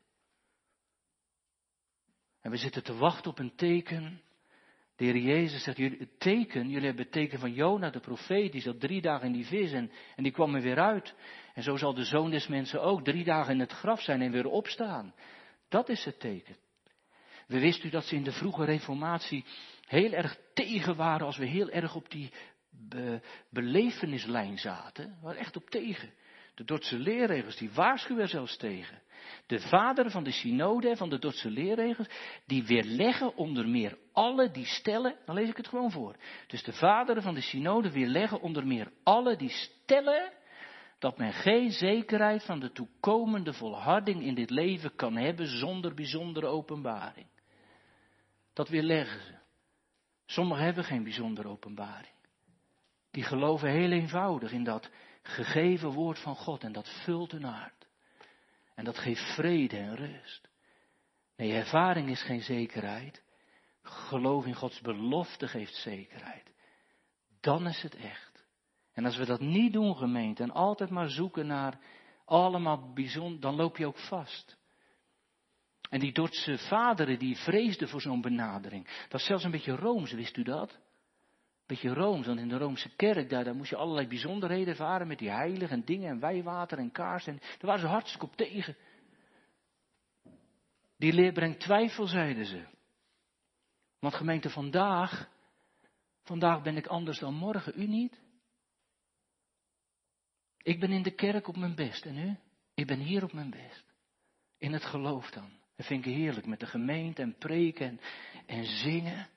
En 2.41 2.51
we 2.51 2.57
zitten 2.57 2.83
te 2.83 2.95
wachten 2.95 3.31
op 3.31 3.39
een 3.39 3.55
teken. 3.57 4.23
De 5.03 5.09
Heer 5.09 5.23
Jezus 5.23 5.63
zegt, 5.63 5.77
jullie, 5.77 5.99
het 5.99 6.21
teken, 6.21 6.69
jullie 6.69 6.87
hebben 6.87 7.03
het 7.05 7.13
teken 7.13 7.39
van 7.39 7.53
Jona, 7.53 7.91
de 7.91 8.01
profeet, 8.01 8.53
die 8.53 8.61
zat 8.61 8.81
drie 8.81 9.01
dagen 9.01 9.27
in 9.27 9.33
die 9.33 9.47
vis 9.47 9.73
en, 9.73 9.91
en 10.17 10.23
die 10.23 10.33
kwam 10.33 10.55
er 10.55 10.63
weer 10.63 10.79
uit. 10.79 11.15
En 11.55 11.63
zo 11.63 11.77
zal 11.77 11.95
de 11.95 12.05
zoon 12.05 12.31
des 12.31 12.47
mensen 12.47 12.83
ook 12.83 13.05
drie 13.05 13.25
dagen 13.25 13.53
in 13.53 13.61
het 13.61 13.73
graf 13.73 14.03
zijn 14.03 14.23
en 14.23 14.31
weer 14.31 14.47
opstaan. 14.47 15.15
Dat 15.69 15.89
is 15.89 16.05
het 16.05 16.21
teken. 16.21 16.57
We 17.47 17.61
wisten 17.61 17.87
u 17.87 17.91
dat 17.91 18.05
ze 18.05 18.15
in 18.15 18.23
de 18.23 18.33
vroege 18.33 18.65
reformatie 18.65 19.45
heel 19.87 20.13
erg 20.13 20.39
tegen 20.55 20.97
waren 20.97 21.27
als 21.27 21.37
we 21.37 21.47
heel 21.47 21.71
erg 21.71 21.95
op 21.95 22.11
die 22.11 22.33
be, 22.71 23.21
belevenislijn 23.51 24.59
zaten. 24.59 25.05
We 25.05 25.21
waren 25.23 25.41
echt 25.41 25.57
op 25.57 25.71
tegen. 25.71 26.13
De 26.55 26.65
Dordtse 26.65 26.99
leerregels, 26.99 27.57
die 27.57 27.71
waarschuwen 27.71 28.23
er 28.23 28.29
zelfs 28.29 28.57
tegen. 28.57 29.02
De 29.47 29.61
vader 29.61 30.11
van 30.11 30.25
de 30.25 30.33
synode, 30.33 30.97
van 30.97 31.11
de 31.11 31.19
Dordtse 31.19 31.51
leerregels, 31.51 32.09
die 32.47 32.67
weerleggen 32.67 33.37
onder 33.37 33.69
meer 33.69 33.99
alle 34.13 34.51
die 34.51 34.67
stellen, 34.67 35.17
dan 35.27 35.35
lees 35.35 35.49
ik 35.49 35.57
het 35.57 35.69
gewoon 35.69 35.91
voor. 35.91 36.17
Dus 36.47 36.63
de 36.63 36.73
vaderen 36.73 37.23
van 37.23 37.35
de 37.35 37.41
synode 37.41 37.91
weerleggen 37.91 38.41
onder 38.41 38.67
meer 38.67 38.93
alle 39.03 39.37
die 39.37 39.51
stellen 39.51 40.33
dat 40.99 41.19
men 41.19 41.33
geen 41.33 41.71
zekerheid 41.71 42.45
van 42.45 42.61
de 42.61 42.73
toekomende 42.73 43.53
volharding 43.53 44.23
in 44.23 44.35
dit 44.35 44.51
leven 44.51 44.95
kan 44.97 45.17
hebben 45.17 45.47
zonder 45.47 45.95
bijzondere 45.95 46.47
openbaring. 46.47 47.27
Dat 48.53 48.69
weerleggen 48.69 49.21
ze. 49.21 49.35
Sommigen 50.27 50.65
hebben 50.65 50.85
geen 50.85 51.03
bijzondere 51.03 51.49
openbaring. 51.49 52.15
Die 53.11 53.23
geloven 53.23 53.71
heel 53.71 53.91
eenvoudig 53.91 54.53
in 54.53 54.65
dat 54.65 54.91
gegeven 55.23 55.91
woord 55.91 56.19
van 56.19 56.37
God 56.37 56.65
en 56.65 56.73
dat 56.73 56.89
vult 57.05 57.33
hun 57.33 57.45
hart. 57.45 57.82
En 58.75 58.85
dat 58.85 58.99
geeft 58.99 59.35
vrede 59.35 59.77
en 59.77 59.97
rust. 59.97 60.49
Nee, 61.37 61.53
ervaring 61.53 62.11
is 62.11 62.23
geen 62.23 62.43
zekerheid. 62.43 63.23
Geloof 63.83 64.47
in 64.47 64.55
Gods 64.55 64.81
belofte 64.81 65.49
geeft 65.49 65.75
zekerheid. 65.75 66.53
Dan 67.41 67.67
is 67.67 67.83
het 67.83 67.95
echt. 67.95 68.47
En 68.93 69.05
als 69.05 69.17
we 69.17 69.27
dat 69.27 69.41
niet 69.41 69.73
doen, 69.73 69.97
gemeente, 69.97 70.43
en 70.43 70.51
altijd 70.51 70.91
maar 70.91 71.09
zoeken 71.09 71.47
naar 71.47 71.79
allemaal 72.25 72.93
bijzonder, 72.93 73.41
dan 73.41 73.55
loop 73.55 73.77
je 73.77 73.87
ook 73.87 73.99
vast. 73.99 74.57
En 75.89 76.01
die 76.01 76.13
Dordtse 76.13 76.59
vaderen, 76.59 77.19
die 77.19 77.37
vreesden 77.37 77.89
voor 77.89 78.01
zo'n 78.01 78.21
benadering. 78.21 79.07
Dat 79.09 79.21
is 79.21 79.27
zelfs 79.27 79.45
een 79.45 79.51
beetje 79.51 79.77
rooms, 79.77 80.13
wist 80.13 80.37
u 80.37 80.43
dat? 80.43 80.79
Beetje 81.73 81.95
rooms, 81.95 82.27
want 82.27 82.39
in 82.39 82.49
de 82.49 82.59
Roomse 82.59 82.97
kerk, 82.97 83.31
daar, 83.31 83.55
moest 83.55 83.71
je 83.71 83.77
allerlei 83.77 84.07
bijzonderheden 84.07 84.69
ervaren 84.69 85.07
met 85.07 85.19
die 85.19 85.31
heiligen 85.31 85.77
en 85.77 85.85
dingen 85.85 86.11
en 86.11 86.21
wijwater 86.21 86.79
en 86.79 86.91
kaars. 86.91 87.27
En 87.27 87.39
daar 87.39 87.59
waren 87.61 87.81
ze 87.81 87.87
hartstikke 87.87 88.27
op 88.27 88.37
tegen. 88.37 88.77
Die 90.97 91.13
leer 91.13 91.33
brengt 91.33 91.61
twijfel, 91.61 92.07
zeiden 92.07 92.47
ze. 92.47 92.65
Want 93.99 94.15
gemeente, 94.15 94.51
vandaag, 94.51 95.29
vandaag 96.23 96.63
ben 96.63 96.77
ik 96.77 96.87
anders 96.87 97.19
dan 97.19 97.35
morgen, 97.35 97.73
u 97.77 97.87
niet? 97.87 98.21
Ik 100.63 100.81
ben 100.81 100.91
in 100.91 101.03
de 101.03 101.15
kerk 101.15 101.49
op 101.49 101.57
mijn 101.57 101.75
best 101.75 102.05
en 102.05 102.17
u? 102.17 102.37
Ik 102.75 102.87
ben 102.87 102.99
hier 102.99 103.25
op 103.25 103.33
mijn 103.33 103.51
best. 103.51 103.85
In 104.59 104.73
het 104.73 104.85
geloof 104.85 105.31
dan. 105.31 105.51
Dat 105.77 105.87
vind 105.87 106.07
ik 106.07 106.15
heerlijk 106.15 106.47
met 106.47 106.61
de 106.61 106.67
gemeente 106.67 107.23
en 107.23 107.37
preken 107.39 107.87
en, 107.87 108.01
en 108.47 108.65
zingen. 108.65 109.29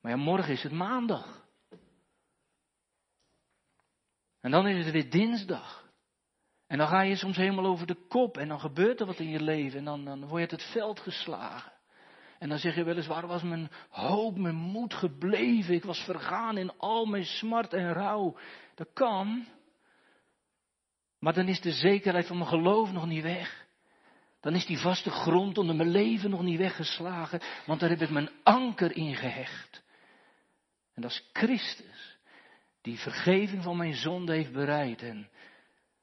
Maar 0.00 0.12
ja, 0.12 0.18
morgen 0.18 0.52
is 0.52 0.62
het 0.62 0.72
maandag. 0.72 1.41
En 4.42 4.50
dan 4.50 4.66
is 4.66 4.84
het 4.84 4.94
weer 4.94 5.10
dinsdag. 5.10 5.90
En 6.66 6.78
dan 6.78 6.88
ga 6.88 7.00
je 7.00 7.16
soms 7.16 7.36
helemaal 7.36 7.66
over 7.66 7.86
de 7.86 8.06
kop 8.08 8.36
en 8.36 8.48
dan 8.48 8.60
gebeurt 8.60 9.00
er 9.00 9.06
wat 9.06 9.18
in 9.18 9.28
je 9.28 9.42
leven 9.42 9.78
en 9.78 9.84
dan, 9.84 10.04
dan 10.04 10.20
word 10.20 10.32
je 10.32 10.38
uit 10.38 10.50
het 10.50 10.70
veld 10.72 11.00
geslagen. 11.00 11.72
En 12.38 12.48
dan 12.48 12.58
zeg 12.58 12.74
je 12.74 12.84
wel 12.84 12.96
eens, 12.96 13.06
waar 13.06 13.26
was 13.26 13.42
mijn 13.42 13.70
hoop, 13.88 14.38
mijn 14.38 14.54
moed 14.54 14.94
gebleven? 14.94 15.74
Ik 15.74 15.84
was 15.84 15.98
vergaan 15.98 16.56
in 16.56 16.78
al 16.78 17.04
mijn 17.04 17.24
smart 17.24 17.72
en 17.72 17.92
rouw. 17.92 18.36
Dat 18.74 18.88
kan. 18.92 19.46
Maar 21.18 21.34
dan 21.34 21.48
is 21.48 21.60
de 21.60 21.72
zekerheid 21.72 22.26
van 22.26 22.36
mijn 22.36 22.48
geloof 22.48 22.92
nog 22.92 23.06
niet 23.06 23.22
weg. 23.22 23.66
Dan 24.40 24.54
is 24.54 24.66
die 24.66 24.78
vaste 24.78 25.10
grond 25.10 25.58
onder 25.58 25.76
mijn 25.76 25.90
leven 25.90 26.30
nog 26.30 26.42
niet 26.42 26.58
weggeslagen, 26.58 27.40
want 27.66 27.80
daar 27.80 27.90
heb 27.90 28.00
ik 28.00 28.10
mijn 28.10 28.30
anker 28.42 28.96
in 28.96 29.16
gehecht. 29.16 29.82
En 30.94 31.02
dat 31.02 31.10
is 31.10 31.28
Christus, 31.32 32.11
die 32.82 32.98
vergeving 32.98 33.62
van 33.62 33.76
mijn 33.76 33.94
zonde 33.94 34.32
heeft 34.32 34.52
bereid 34.52 35.02
en 35.02 35.30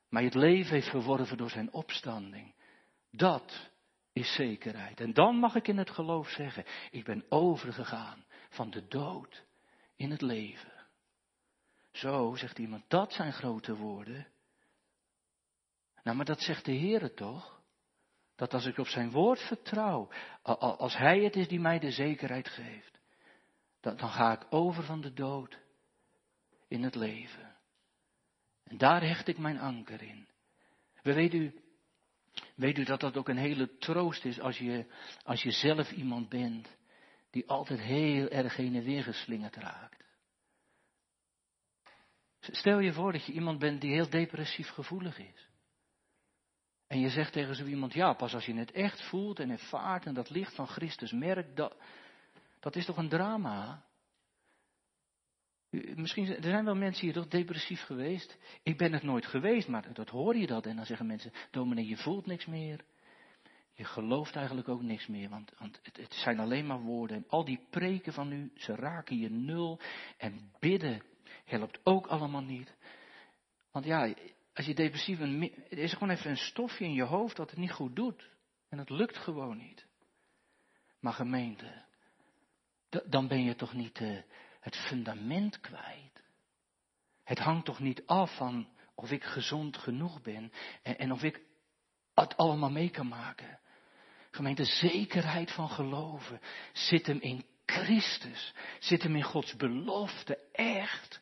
mij 0.10 0.24
het 0.24 0.34
leven 0.34 0.74
heeft 0.74 0.90
verworven 0.90 1.38
door 1.38 1.50
zijn 1.50 1.74
opstanding. 1.74 2.54
Dat 3.12 3.70
is 4.14 4.34
zekerheid. 4.34 5.00
En 5.00 5.14
dan 5.14 5.36
mag 5.36 5.56
ik 5.56 5.68
in 5.68 5.78
het 5.78 5.90
geloof 5.90 6.30
zeggen, 6.30 6.66
ik 6.92 7.04
ben 7.04 7.26
overgegaan 7.30 8.26
van 8.50 8.70
de 8.70 8.88
dood 8.88 9.46
in 9.96 10.12
het 10.12 10.22
leven. 10.22 10.72
Zo, 11.92 12.36
zegt 12.36 12.60
iemand, 12.60 12.90
dat 12.90 13.14
zijn 13.14 13.34
grote 13.34 13.76
woorden. 13.76 14.28
Nou, 16.04 16.18
maar 16.18 16.26
dat 16.26 16.42
zegt 16.42 16.66
de 16.66 16.72
Heer 16.72 17.14
toch? 17.14 17.62
Dat 18.36 18.54
als 18.54 18.66
ik 18.66 18.78
op 18.78 18.88
zijn 18.88 19.12
woord 19.12 19.40
vertrouw, 19.40 20.10
als 20.58 20.98
Hij 20.98 21.20
het 21.20 21.36
is 21.36 21.48
die 21.48 21.60
mij 21.60 21.80
de 21.80 21.92
zekerheid 21.92 22.50
geeft, 22.50 23.00
dan 23.80 24.10
ga 24.10 24.32
ik 24.32 24.46
over 24.50 24.84
van 24.84 25.02
de 25.02 25.14
dood 25.14 25.60
in 26.70 26.84
het 26.84 26.96
leven. 26.96 27.56
En 28.64 28.78
daar 28.78 29.02
hecht 29.02 29.28
ik 29.28 29.38
mijn 29.38 29.60
anker 29.60 30.02
in. 30.02 30.28
We 31.02 31.14
weet 31.14 31.34
u, 31.34 31.62
weet 32.56 32.78
u 32.78 32.84
dat 32.84 33.00
dat 33.00 33.18
ook 33.18 33.30
een 33.30 33.38
hele 33.38 33.78
troost 33.78 34.26
is 34.26 34.40
als 34.40 34.58
je, 34.58 34.86
als 35.24 35.44
je 35.44 35.52
zelf 35.52 35.92
iemand 35.92 36.30
bent 36.30 36.78
die 37.30 37.48
altijd 37.48 37.80
heel 37.80 38.30
erg 38.30 38.56
heen 38.56 38.76
en 38.76 38.84
weer 38.84 39.04
geslingerd 39.04 39.56
raakt. 39.56 40.04
Stel 42.40 42.80
je 42.80 42.94
voor 42.94 43.12
dat 43.12 43.26
je 43.26 43.34
iemand 43.34 43.60
bent 43.60 43.82
die 43.82 43.92
heel 43.92 44.10
depressief 44.10 44.70
gevoelig 44.70 45.20
is. 45.20 45.50
En 46.88 47.00
je 47.00 47.10
zegt 47.10 47.34
tegen 47.34 47.56
zo 47.56 47.66
iemand, 47.66 47.94
ja, 47.94 48.14
pas 48.14 48.34
als 48.34 48.46
je 48.46 48.54
het 48.54 48.72
echt 48.72 49.02
voelt 49.02 49.40
en 49.40 49.50
ervaart 49.50 50.06
en 50.06 50.14
dat 50.14 50.30
licht 50.30 50.56
van 50.56 50.68
Christus 50.68 51.12
merkt, 51.12 51.56
dat, 51.56 51.76
dat 52.60 52.76
is 52.76 52.86
toch 52.86 52.98
een 52.98 53.10
drama? 53.10 53.84
Misschien, 55.72 56.28
er 56.28 56.44
zijn 56.44 56.66
wel 56.66 56.76
mensen 56.76 57.06
hier 57.06 57.14
toch 57.14 57.28
depressief 57.28 57.82
geweest. 57.82 58.38
Ik 58.64 58.78
ben 58.78 58.94
het 58.94 59.04
nooit 59.04 59.26
geweest, 59.26 59.68
maar 59.68 59.94
dat 59.94 60.10
hoor 60.10 60.36
je 60.36 60.48
dat. 60.48 60.66
En 60.66 60.76
dan 60.76 60.86
zeggen 60.86 61.06
mensen, 61.06 61.32
dominee, 61.52 61.88
je 61.88 61.98
voelt 61.98 62.26
niks 62.26 62.46
meer. 62.46 62.86
Je 63.74 63.84
gelooft 63.84 64.36
eigenlijk 64.36 64.68
ook 64.70 64.82
niks 64.82 65.08
meer, 65.08 65.30
want, 65.30 65.52
want 65.58 65.80
het, 65.84 65.98
het, 65.98 66.14
zijn 66.14 66.40
alleen 66.40 66.66
maar 66.66 66.82
woorden. 66.82 67.18
En 67.18 67.26
al 67.28 67.46
die 67.46 67.68
preken 67.70 68.14
van 68.14 68.32
u, 68.32 68.52
ze 68.56 68.76
raken 68.76 69.18
je 69.18 69.30
nul. 69.30 69.80
En 70.18 70.52
bidden 70.60 71.02
helpt 71.46 71.80
ook 71.84 72.08
allemaal 72.08 72.44
niet. 72.44 72.76
Want 73.72 73.86
ja, 73.86 74.14
als 74.54 74.66
je 74.66 74.74
depressief 74.74 75.18
bent, 75.18 75.52
er 75.70 75.78
is 75.78 75.94
gewoon 75.94 76.10
even 76.10 76.30
een 76.30 76.38
stofje 76.38 76.86
in 76.86 76.94
je 76.94 77.04
hoofd 77.04 77.36
dat 77.36 77.50
het 77.50 77.60
niet 77.60 77.72
goed 77.72 77.96
doet. 77.96 78.30
En 78.70 78.78
het 78.78 78.90
lukt 78.90 79.18
gewoon 79.18 79.58
niet. 79.58 79.86
Maar 81.00 81.14
gemeente, 81.14 81.86
dan 83.06 83.28
ben 83.28 83.44
je 83.44 83.56
toch 83.56 83.74
niet 83.74 84.00
uh, 84.00 84.22
het 84.60 84.76
fundament 84.76 85.60
kwijt. 85.60 86.24
Het 87.24 87.40
hangt 87.40 87.66
toch 87.66 87.80
niet 87.80 88.04
af 88.06 88.36
van 88.36 88.68
of 88.96 89.12
ik 89.12 89.24
gezond 89.24 89.78
genoeg 89.78 90.22
ben 90.22 90.52
en, 90.84 90.98
en 90.98 91.12
of 91.12 91.24
ik 91.24 91.42
het 92.14 92.38
allemaal 92.38 92.72
mee 92.72 92.90
kan 92.90 93.08
maken. 93.08 93.60
Gemeente, 94.32 94.64
zekerheid 94.64 95.52
van 95.52 95.70
geloven 95.70 96.40
zit 96.74 97.06
hem 97.06 97.20
in 97.20 97.46
Christus, 97.66 98.54
zit 98.80 99.04
hem 99.04 99.16
in 99.16 99.24
Gods 99.24 99.56
belofte, 99.56 100.38
echt. 100.52 101.22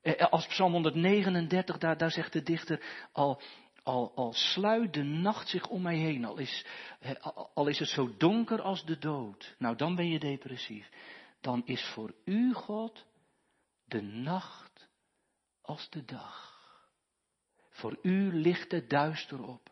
Eh, 0.00 0.26
als 0.26 0.46
Psalm 0.46 0.72
139, 0.72 1.78
daar, 1.78 1.96
daar 1.96 2.10
zegt 2.10 2.32
de 2.32 2.42
dichter 2.42 2.82
al, 3.12 3.42
al, 3.82 4.12
al 4.14 4.32
sluit 4.32 4.94
de 4.94 5.02
nacht 5.02 5.48
zich 5.48 5.68
om 5.68 5.82
mij 5.82 5.96
heen, 5.96 6.24
al 6.24 6.38
is, 6.38 6.66
al 7.54 7.66
is 7.66 7.78
het 7.78 7.88
zo 7.88 8.16
donker 8.16 8.62
als 8.62 8.84
de 8.84 8.98
dood, 8.98 9.54
nou 9.58 9.76
dan 9.76 9.94
ben 9.94 10.08
je 10.08 10.18
depressief. 10.18 10.88
Dan 11.40 11.66
is 11.66 11.90
voor 11.94 12.14
u, 12.24 12.52
God, 12.52 13.06
de 13.84 14.02
nacht 14.02 14.88
als 15.62 15.90
de 15.90 16.04
dag. 16.04 16.58
Voor 17.70 17.98
u 18.02 18.34
ligt 18.34 18.72
het 18.72 18.90
duister 18.90 19.42
op. 19.42 19.70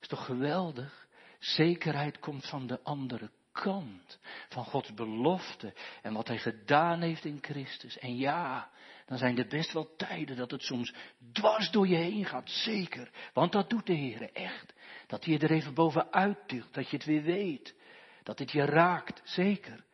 Is 0.00 0.08
toch 0.08 0.24
geweldig? 0.24 1.08
Zekerheid 1.38 2.18
komt 2.18 2.48
van 2.48 2.66
de 2.66 2.82
andere 2.82 3.30
kant. 3.52 4.18
Van 4.48 4.64
Gods 4.64 4.94
belofte 4.94 5.74
en 6.02 6.12
wat 6.12 6.28
Hij 6.28 6.38
gedaan 6.38 7.00
heeft 7.00 7.24
in 7.24 7.38
Christus. 7.40 7.98
En 7.98 8.16
ja, 8.16 8.70
dan 9.06 9.18
zijn 9.18 9.38
er 9.38 9.46
best 9.46 9.72
wel 9.72 9.96
tijden 9.96 10.36
dat 10.36 10.50
het 10.50 10.62
soms 10.62 10.94
dwars 11.32 11.70
door 11.70 11.88
je 11.88 11.96
heen 11.96 12.24
gaat, 12.24 12.50
zeker. 12.50 13.10
Want 13.32 13.52
dat 13.52 13.70
doet 13.70 13.86
de 13.86 13.94
Heer 13.94 14.32
echt. 14.32 14.74
Dat 15.06 15.24
hij 15.24 15.34
je 15.34 15.40
er 15.40 15.50
even 15.50 15.74
bovenuit 15.74 16.48
duwt, 16.48 16.74
dat 16.74 16.90
je 16.90 16.96
het 16.96 17.06
weer 17.06 17.22
weet. 17.22 17.74
Dat 18.22 18.38
het 18.38 18.50
je 18.50 18.64
raakt, 18.64 19.20
zeker. 19.24 19.84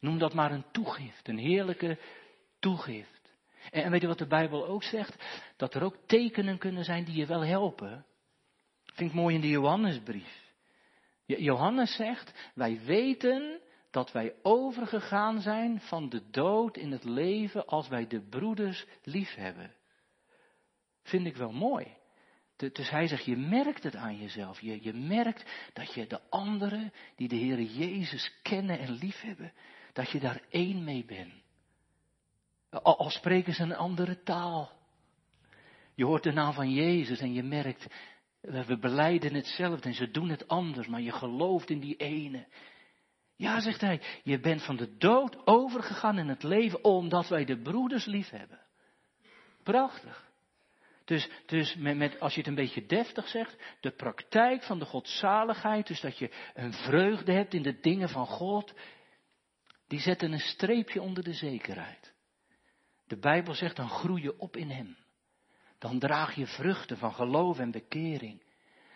Noem 0.00 0.18
dat 0.18 0.34
maar 0.34 0.52
een 0.52 0.70
toegift, 0.72 1.28
een 1.28 1.38
heerlijke 1.38 1.98
toegift. 2.58 3.30
En, 3.70 3.82
en 3.82 3.90
weet 3.90 4.00
je 4.00 4.06
wat 4.06 4.18
de 4.18 4.26
Bijbel 4.26 4.66
ook 4.66 4.82
zegt? 4.82 5.24
Dat 5.56 5.74
er 5.74 5.82
ook 5.82 5.96
tekenen 6.06 6.58
kunnen 6.58 6.84
zijn 6.84 7.04
die 7.04 7.16
je 7.16 7.26
wel 7.26 7.44
helpen. 7.44 8.06
Vind 8.84 9.10
ik 9.10 9.16
mooi 9.16 9.34
in 9.34 9.40
de 9.40 9.48
Johannesbrief. 9.48 10.46
Johannes 11.24 11.94
zegt, 11.94 12.50
wij 12.54 12.80
weten 12.84 13.60
dat 13.90 14.12
wij 14.12 14.34
overgegaan 14.42 15.40
zijn 15.40 15.80
van 15.80 16.08
de 16.08 16.30
dood 16.30 16.76
in 16.76 16.92
het 16.92 17.04
leven 17.04 17.66
als 17.66 17.88
wij 17.88 18.06
de 18.06 18.20
broeders 18.20 18.86
lief 19.02 19.34
hebben. 19.34 19.74
Vind 21.02 21.26
ik 21.26 21.36
wel 21.36 21.52
mooi. 21.52 21.96
Dus 22.56 22.90
hij 22.90 23.06
zegt, 23.06 23.24
je 23.24 23.36
merkt 23.36 23.82
het 23.82 23.96
aan 23.96 24.16
jezelf. 24.16 24.60
Je, 24.60 24.82
je 24.82 24.92
merkt 24.92 25.44
dat 25.72 25.94
je 25.94 26.06
de 26.06 26.20
anderen 26.30 26.92
die 27.16 27.28
de 27.28 27.36
Heer 27.36 27.60
Jezus 27.60 28.32
kennen 28.42 28.78
en 28.78 28.90
liefhebben, 28.90 29.52
dat 29.98 30.10
je 30.10 30.20
daar 30.20 30.40
één 30.48 30.84
mee 30.84 31.04
bent. 31.04 31.32
Al, 32.70 33.10
spreken 33.10 33.54
ze 33.54 33.62
een 33.62 33.76
andere 33.76 34.22
taal. 34.22 34.72
Je 35.94 36.04
hoort 36.04 36.22
de 36.22 36.32
naam 36.32 36.52
van 36.52 36.70
Jezus 36.70 37.20
en 37.20 37.32
je 37.32 37.42
merkt, 37.42 37.86
we 38.40 38.78
beleiden 38.78 39.34
hetzelfde 39.34 39.88
en 39.88 39.94
ze 39.94 40.10
doen 40.10 40.28
het 40.28 40.48
anders, 40.48 40.86
maar 40.86 41.00
je 41.00 41.12
gelooft 41.12 41.70
in 41.70 41.80
die 41.80 41.96
ene. 41.96 42.46
Ja, 43.36 43.60
zegt 43.60 43.80
hij, 43.80 44.02
je 44.22 44.40
bent 44.40 44.64
van 44.64 44.76
de 44.76 44.96
dood 44.96 45.46
overgegaan 45.46 46.18
in 46.18 46.28
het 46.28 46.42
leven 46.42 46.84
omdat 46.84 47.28
wij 47.28 47.44
de 47.44 47.62
broeders 47.62 48.04
lief 48.04 48.30
hebben. 48.30 48.60
Prachtig. 49.62 50.30
Dus, 51.04 51.28
dus 51.46 51.74
met, 51.74 51.96
met, 51.96 52.20
als 52.20 52.32
je 52.32 52.38
het 52.38 52.48
een 52.48 52.54
beetje 52.54 52.86
deftig 52.86 53.28
zegt, 53.28 53.56
de 53.80 53.90
praktijk 53.90 54.62
van 54.62 54.78
de 54.78 54.84
godzaligheid, 54.84 55.86
dus 55.86 56.00
dat 56.00 56.18
je 56.18 56.30
een 56.54 56.72
vreugde 56.72 57.32
hebt 57.32 57.54
in 57.54 57.62
de 57.62 57.80
dingen 57.80 58.08
van 58.08 58.26
God, 58.26 58.74
die 59.88 60.00
zetten 60.00 60.32
een 60.32 60.40
streepje 60.40 61.02
onder 61.02 61.24
de 61.24 61.32
zekerheid. 61.32 62.12
De 63.06 63.18
Bijbel 63.18 63.54
zegt, 63.54 63.76
dan 63.76 63.88
groei 63.88 64.22
je 64.22 64.38
op 64.38 64.56
in 64.56 64.70
Hem. 64.70 64.96
Dan 65.78 65.98
draag 65.98 66.34
je 66.34 66.46
vruchten 66.46 66.98
van 66.98 67.14
geloof 67.14 67.58
en 67.58 67.70
bekering. 67.70 68.42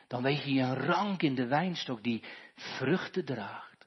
Dan 0.07 0.23
weeg 0.23 0.45
je 0.45 0.61
een 0.61 0.77
rank 0.77 1.23
in 1.23 1.35
de 1.35 1.47
wijnstok 1.47 2.03
die 2.03 2.23
vruchten 2.55 3.25
draagt. 3.25 3.87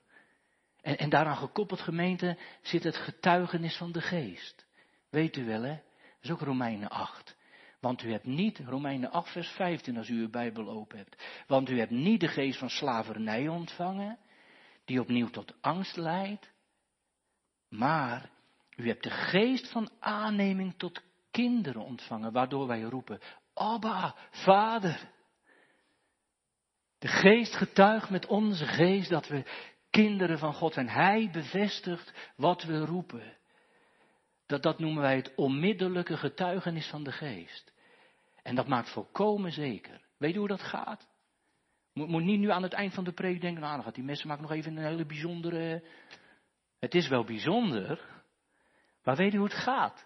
En, 0.81 0.97
en 0.97 1.09
daaraan 1.09 1.37
gekoppeld 1.37 1.81
gemeente 1.81 2.37
zit 2.61 2.83
het 2.83 2.97
getuigenis 2.97 3.77
van 3.77 3.91
de 3.91 4.01
geest. 4.01 4.65
Weet 5.09 5.37
u 5.37 5.45
wel 5.45 5.61
hè? 5.61 5.73
Dat 5.75 6.21
is 6.21 6.31
ook 6.31 6.41
Romeinen 6.41 6.89
8. 6.89 7.35
Want 7.79 8.03
u 8.03 8.11
hebt 8.11 8.25
niet, 8.25 8.59
Romeinen 8.59 9.11
8 9.11 9.31
vers 9.31 9.49
15 9.49 9.97
als 9.97 10.09
u 10.09 10.19
uw 10.19 10.29
Bijbel 10.29 10.69
open 10.69 10.97
hebt. 10.97 11.43
Want 11.47 11.69
u 11.69 11.79
hebt 11.79 11.91
niet 11.91 12.19
de 12.19 12.27
geest 12.27 12.59
van 12.59 12.69
slavernij 12.69 13.47
ontvangen, 13.47 14.17
die 14.85 14.99
opnieuw 14.99 15.29
tot 15.29 15.53
angst 15.61 15.95
leidt. 15.95 16.53
Maar 17.69 18.29
u 18.75 18.87
hebt 18.87 19.03
de 19.03 19.09
geest 19.09 19.71
van 19.71 19.89
aanneming 19.99 20.77
tot 20.77 21.01
kinderen 21.31 21.81
ontvangen, 21.81 22.31
waardoor 22.31 22.67
wij 22.67 22.81
roepen, 22.81 23.19
Abba, 23.53 24.15
Vader. 24.31 25.13
De 26.97 27.07
geest 27.07 27.55
getuigt 27.55 28.09
met 28.09 28.25
onze 28.25 28.65
geest 28.65 29.09
dat 29.09 29.27
we 29.27 29.43
kinderen 29.89 30.39
van 30.39 30.53
God 30.53 30.73
zijn. 30.73 30.89
Hij 30.89 31.29
bevestigt 31.31 32.13
wat 32.35 32.63
we 32.63 32.85
roepen. 32.85 33.37
Dat, 34.45 34.63
dat 34.63 34.79
noemen 34.79 35.01
wij 35.01 35.15
het 35.15 35.35
onmiddellijke 35.35 36.17
getuigenis 36.17 36.87
van 36.87 37.03
de 37.03 37.11
geest. 37.11 37.73
En 38.43 38.55
dat 38.55 38.67
maakt 38.67 38.89
volkomen 38.89 39.51
zeker. 39.51 40.01
Weet 40.17 40.33
je 40.33 40.39
hoe 40.39 40.47
dat 40.47 40.61
gaat? 40.61 41.07
Moet, 41.93 42.07
moet 42.07 42.23
niet 42.23 42.39
nu 42.39 42.51
aan 42.51 42.63
het 42.63 42.73
eind 42.73 42.93
van 42.93 43.03
de 43.03 43.11
preek 43.11 43.41
denken, 43.41 43.61
nou 43.61 43.75
dan 43.75 43.83
gaat 43.83 43.95
die 43.95 44.03
mensen 44.03 44.27
maken 44.27 44.43
nog 44.43 44.51
even 44.51 44.77
een 44.77 44.83
hele 44.83 45.05
bijzondere... 45.05 45.83
Het 46.85 46.95
is 46.95 47.07
wel 47.07 47.23
bijzonder, 47.23 48.23
maar 49.03 49.15
weet 49.15 49.31
je 49.31 49.37
hoe 49.37 49.47
het 49.47 49.57
gaat? 49.57 50.05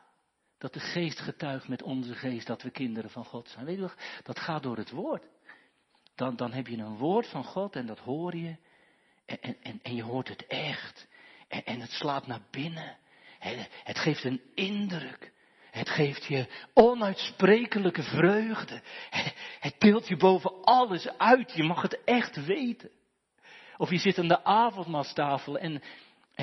dat 0.60 0.74
de 0.74 0.80
geest 0.80 1.20
getuigt 1.20 1.68
met 1.68 1.84
onze 1.84 2.14
geest 2.14 2.48
dat 2.48 2.62
we 2.62 2.70
kinderen 2.70 3.10
van 3.10 3.26
God 3.26 3.50
zijn. 3.50 3.66
Weet 3.66 3.78
je, 3.78 3.92
dat 4.24 4.40
gaat 4.40 4.64
door 4.64 4.78
het 4.78 4.90
woord. 4.90 5.24
Dan, 6.16 6.36
dan 6.36 6.52
heb 6.52 6.68
je 6.68 6.78
een 6.78 6.98
woord 6.98 7.28
van 7.28 7.44
God 7.44 7.76
en 7.76 7.86
dat 7.86 8.00
hoor 8.00 8.36
je. 8.36 8.56
En, 9.26 9.62
en, 9.62 9.80
en 9.82 9.96
je 9.96 10.04
hoort 10.04 10.28
het 10.28 10.48
echt. 10.48 11.08
En, 11.48 11.66
en 11.66 11.80
het 11.80 11.92
slaat 11.92 12.28
naar 12.28 12.42
binnen. 12.52 12.98
Het, 13.40 13.70
het 13.84 13.98
geeft 14.00 14.24
een 14.24 14.42
indruk. 14.56 15.32
Het 15.72 15.90
geeft 15.90 16.26
je 16.26 16.48
onuitsprekelijke 16.74 18.04
vreugde. 18.04 18.82
Het 19.60 19.80
tilt 19.80 20.08
je 20.08 20.18
boven 20.18 20.64
alles 20.64 21.10
uit. 21.18 21.52
Je 21.54 21.64
mag 21.64 21.82
het 21.82 22.04
echt 22.04 22.46
weten. 22.46 22.90
Of 23.78 23.90
je 23.90 23.98
zit 23.98 24.18
aan 24.18 24.28
de 24.28 24.44
avondmaalstafel 24.44 25.58
en, 25.58 25.82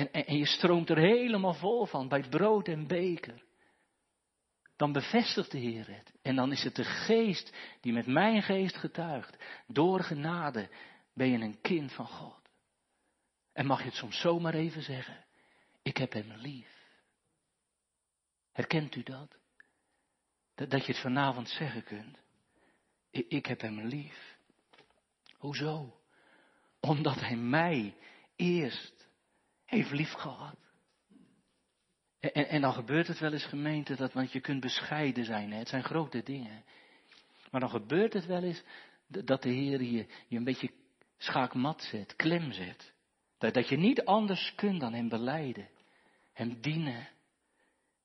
en, 0.05 0.37
je 0.37 0.45
stroomt 0.45 0.89
er 0.89 0.97
helemaal 0.97 1.53
vol 1.53 1.85
van 1.85 2.07
bij 2.07 2.29
brood 2.29 2.67
en 2.67 2.87
beker. 2.87 3.43
Dan 4.75 4.91
bevestigt 4.91 5.51
de 5.51 5.57
Heer 5.57 5.87
het. 5.87 6.13
En 6.21 6.35
dan 6.35 6.51
is 6.51 6.63
het 6.63 6.75
de 6.75 6.83
geest 6.83 7.55
die 7.81 7.93
met 7.93 8.07
mijn 8.07 8.41
geest 8.41 8.77
getuigt. 8.77 9.37
Door 9.67 9.99
genade 9.99 10.69
ben 11.13 11.29
je 11.29 11.37
een 11.37 11.61
kind 11.61 11.93
van 11.93 12.07
God. 12.07 12.49
En 13.53 13.65
mag 13.65 13.79
je 13.79 13.85
het 13.85 13.95
soms 13.95 14.19
zomaar 14.19 14.53
even 14.53 14.81
zeggen. 14.81 15.25
Ik 15.81 15.97
heb 15.97 16.13
hem 16.13 16.33
lief. 16.35 16.85
Herkent 18.51 18.95
u 18.95 19.03
dat? 19.03 19.37
Dat, 20.55 20.85
je 20.85 20.91
het 20.91 21.01
vanavond 21.01 21.49
zeggen 21.49 21.83
kunt. 21.83 22.19
Ik, 23.09 23.25
ik 23.27 23.45
heb 23.45 23.61
hem 23.61 23.79
lief. 23.79 24.37
Hoezo? 25.37 25.99
Omdat 26.79 27.19
hij 27.19 27.35
mij 27.35 27.95
eerst 28.35 28.96
heeft 29.67 29.91
lief 29.91 30.11
gehad. 30.11 30.55
En, 32.19 32.33
en, 32.33 32.47
en, 32.47 32.61
dan 32.61 32.73
gebeurt 32.73 33.07
het 33.07 33.19
wel 33.19 33.33
eens 33.33 33.45
gemeente, 33.45 33.95
dat, 33.95 34.13
want 34.13 34.31
je 34.31 34.39
kunt 34.39 34.61
bescheiden 34.61 35.25
zijn, 35.25 35.51
hè? 35.51 35.57
het 35.57 35.69
zijn 35.69 35.83
grote 35.83 36.23
dingen. 36.23 36.63
Maar 37.51 37.61
dan 37.61 37.69
gebeurt 37.69 38.13
het 38.13 38.25
wel 38.25 38.43
eens 38.43 38.63
dat 39.07 39.41
de 39.41 39.49
Heer 39.49 39.83
je, 39.83 40.05
je 40.27 40.37
een 40.37 40.43
beetje 40.43 40.71
schaakmat 41.17 41.81
zet, 41.81 42.15
klem 42.15 42.51
zet. 42.51 42.93
Dat, 43.37 43.53
dat 43.53 43.69
je 43.69 43.77
niet 43.77 44.05
anders 44.05 44.55
kunt 44.55 44.79
dan 44.79 44.93
hem 44.93 45.09
beleiden, 45.09 45.69
hem 46.33 46.61
dienen, 46.61 47.07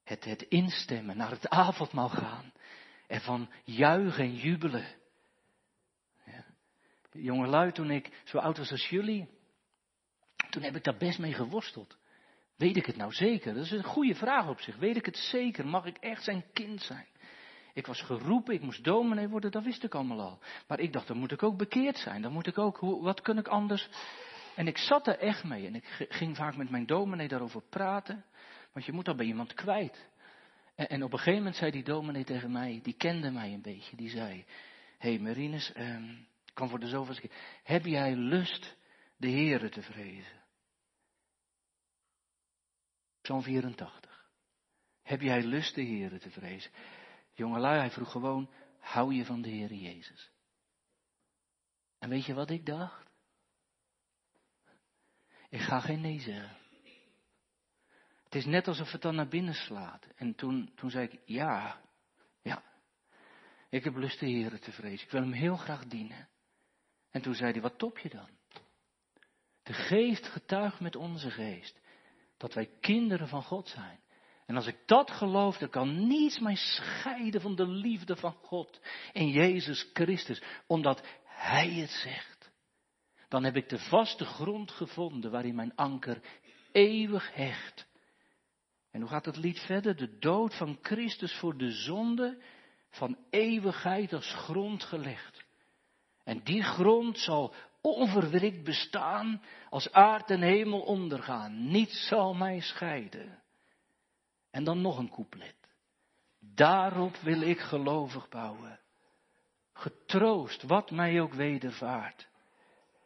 het, 0.04 0.24
het 0.24 0.42
instemmen, 0.42 1.16
naar 1.16 1.30
het 1.30 1.48
avondmaal 1.48 2.08
gaan, 2.08 2.52
ervan 3.06 3.50
juichen 3.64 4.24
en 4.24 4.34
jubelen. 4.34 4.86
Ja. 6.24 6.44
Jongelui, 7.12 7.72
toen 7.72 7.90
ik 7.90 8.22
zo 8.24 8.38
oud 8.38 8.58
was 8.58 8.70
als 8.70 8.88
jullie, 8.88 9.28
toen 10.52 10.62
heb 10.62 10.76
ik 10.76 10.84
daar 10.84 10.96
best 10.96 11.18
mee 11.18 11.32
geworsteld. 11.32 11.96
Weet 12.56 12.76
ik 12.76 12.86
het 12.86 12.96
nou 12.96 13.12
zeker? 13.12 13.54
Dat 13.54 13.64
is 13.64 13.70
een 13.70 13.84
goede 13.84 14.14
vraag 14.14 14.48
op 14.48 14.60
zich. 14.60 14.76
Weet 14.76 14.96
ik 14.96 15.06
het 15.06 15.16
zeker? 15.16 15.66
Mag 15.66 15.84
ik 15.84 15.96
echt 15.96 16.24
zijn 16.24 16.44
kind 16.52 16.82
zijn? 16.82 17.06
Ik 17.74 17.86
was 17.86 18.02
geroepen, 18.02 18.54
ik 18.54 18.62
moest 18.62 18.84
dominee 18.84 19.28
worden, 19.28 19.50
dat 19.50 19.64
wist 19.64 19.84
ik 19.84 19.94
allemaal 19.94 20.20
al. 20.20 20.38
Maar 20.68 20.80
ik 20.80 20.92
dacht, 20.92 21.06
dan 21.06 21.16
moet 21.16 21.32
ik 21.32 21.42
ook 21.42 21.56
bekeerd 21.56 21.98
zijn. 21.98 22.22
Dan 22.22 22.32
moet 22.32 22.46
ik 22.46 22.58
ook, 22.58 22.78
wat 22.80 23.20
kun 23.20 23.38
ik 23.38 23.48
anders? 23.48 23.88
En 24.56 24.66
ik 24.66 24.78
zat 24.78 25.06
er 25.06 25.18
echt 25.18 25.44
mee. 25.44 25.66
En 25.66 25.74
ik 25.74 26.06
ging 26.08 26.36
vaak 26.36 26.56
met 26.56 26.70
mijn 26.70 26.86
dominee 26.86 27.28
daarover 27.28 27.62
praten. 27.62 28.24
Want 28.72 28.86
je 28.86 28.92
moet 28.92 29.04
dat 29.04 29.16
bij 29.16 29.26
iemand 29.26 29.54
kwijt. 29.54 30.10
En, 30.74 31.02
op 31.02 31.12
een 31.12 31.18
gegeven 31.18 31.38
moment 31.38 31.56
zei 31.56 31.70
die 31.70 31.84
dominee 31.84 32.24
tegen 32.24 32.52
mij, 32.52 32.80
die 32.82 32.94
kende 32.94 33.30
mij 33.30 33.52
een 33.52 33.62
beetje. 33.62 33.96
Die 33.96 34.10
zei, 34.10 34.44
hé 34.98 35.08
hey 35.08 35.18
Marinus, 35.18 35.72
um, 35.76 36.26
ik 36.46 36.54
kwam 36.54 36.68
voor 36.68 36.80
de 36.80 36.88
zoveelste 36.88 37.28
keer. 37.28 37.36
Heb 37.62 37.84
jij 37.84 38.14
lust 38.14 38.76
de 39.16 39.30
Heere 39.30 39.68
te 39.68 39.82
vrezen? 39.82 40.41
Psalm 43.22 43.42
84. 43.42 44.26
Heb 45.02 45.20
jij 45.20 45.42
lust 45.42 45.74
de 45.74 45.82
Heere 45.82 46.18
te 46.18 46.30
vrezen? 46.30 46.70
Jongelui, 47.32 47.78
hij 47.78 47.90
vroeg 47.90 48.10
gewoon, 48.10 48.50
hou 48.78 49.14
je 49.14 49.24
van 49.24 49.42
de 49.42 49.48
Heere 49.48 49.80
Jezus? 49.80 50.30
En 51.98 52.08
weet 52.08 52.24
je 52.24 52.34
wat 52.34 52.50
ik 52.50 52.66
dacht? 52.66 53.10
Ik 55.48 55.60
ga 55.60 55.80
geen 55.80 56.00
nee. 56.00 56.20
Het 58.24 58.34
is 58.34 58.44
net 58.44 58.68
alsof 58.68 58.92
het 58.92 59.02
dan 59.02 59.14
naar 59.14 59.28
binnen 59.28 59.54
slaat. 59.54 60.06
En 60.16 60.34
toen, 60.34 60.72
toen 60.74 60.90
zei 60.90 61.06
ik, 61.06 61.20
ja, 61.24 61.80
ja. 62.42 62.62
Ik 63.68 63.84
heb 63.84 63.94
lust 63.94 64.20
de 64.20 64.26
Heer 64.26 64.60
te 64.60 64.72
vrezen. 64.72 65.06
Ik 65.06 65.12
wil 65.12 65.20
hem 65.20 65.32
heel 65.32 65.56
graag 65.56 65.84
dienen. 65.84 66.28
En 67.10 67.22
toen 67.22 67.34
zei 67.34 67.52
hij, 67.52 67.60
wat 67.60 67.78
top 67.78 67.98
je 67.98 68.08
dan? 68.08 68.28
De 69.62 69.72
geest 69.72 70.26
getuigt 70.26 70.80
met 70.80 70.96
onze 70.96 71.30
geest 71.30 71.80
dat 72.42 72.54
wij 72.54 72.70
kinderen 72.80 73.28
van 73.28 73.42
God 73.42 73.68
zijn. 73.68 74.00
En 74.46 74.56
als 74.56 74.66
ik 74.66 74.78
dat 74.86 75.10
geloof, 75.10 75.58
dan 75.58 75.68
kan 75.68 76.06
niets 76.06 76.38
mij 76.38 76.56
scheiden 76.56 77.40
van 77.40 77.54
de 77.54 77.66
liefde 77.66 78.16
van 78.16 78.32
God 78.32 78.80
in 79.12 79.28
Jezus 79.28 79.90
Christus, 79.92 80.42
omdat 80.66 81.06
Hij 81.24 81.68
het 81.68 81.90
zegt. 81.90 82.50
Dan 83.28 83.44
heb 83.44 83.56
ik 83.56 83.68
de 83.68 83.78
vaste 83.78 84.24
grond 84.24 84.70
gevonden 84.70 85.30
waarin 85.30 85.54
mijn 85.54 85.74
anker 85.74 86.20
eeuwig 86.72 87.34
hecht. 87.34 87.86
En 88.90 89.00
hoe 89.00 89.10
gaat 89.10 89.24
het 89.24 89.36
lied 89.36 89.58
verder? 89.58 89.96
De 89.96 90.18
dood 90.18 90.56
van 90.56 90.78
Christus 90.82 91.38
voor 91.38 91.56
de 91.56 91.70
zonde 91.70 92.42
van 92.90 93.18
eeuwigheid 93.30 94.12
als 94.12 94.34
grond 94.34 94.84
gelegd. 94.84 95.44
En 96.24 96.44
die 96.44 96.62
grond 96.62 97.18
zal 97.18 97.54
onverwrikt 97.82 98.64
bestaan 98.64 99.42
als 99.70 99.92
aard 99.92 100.30
en 100.30 100.42
hemel 100.42 100.80
ondergaan. 100.80 101.70
Niets 101.70 102.06
zal 102.06 102.34
mij 102.34 102.60
scheiden. 102.60 103.42
En 104.50 104.64
dan 104.64 104.80
nog 104.80 104.98
een 104.98 105.10
couplet. 105.10 105.56
Daarop 106.38 107.16
wil 107.16 107.40
ik 107.40 107.58
gelovig 107.58 108.28
bouwen. 108.28 108.80
Getroost 109.72 110.62
wat 110.62 110.90
mij 110.90 111.20
ook 111.20 111.32
wedervaart. 111.32 112.28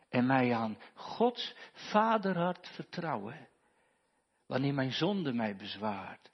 En 0.09 0.27
mij 0.27 0.55
aan 0.55 0.79
Gods 0.95 1.55
vaderhart 1.73 2.69
vertrouwen. 2.69 3.49
Wanneer 4.47 4.75
mijn 4.75 4.93
zonde 4.93 5.33
mij 5.33 5.57
bezwaart. 5.57 6.31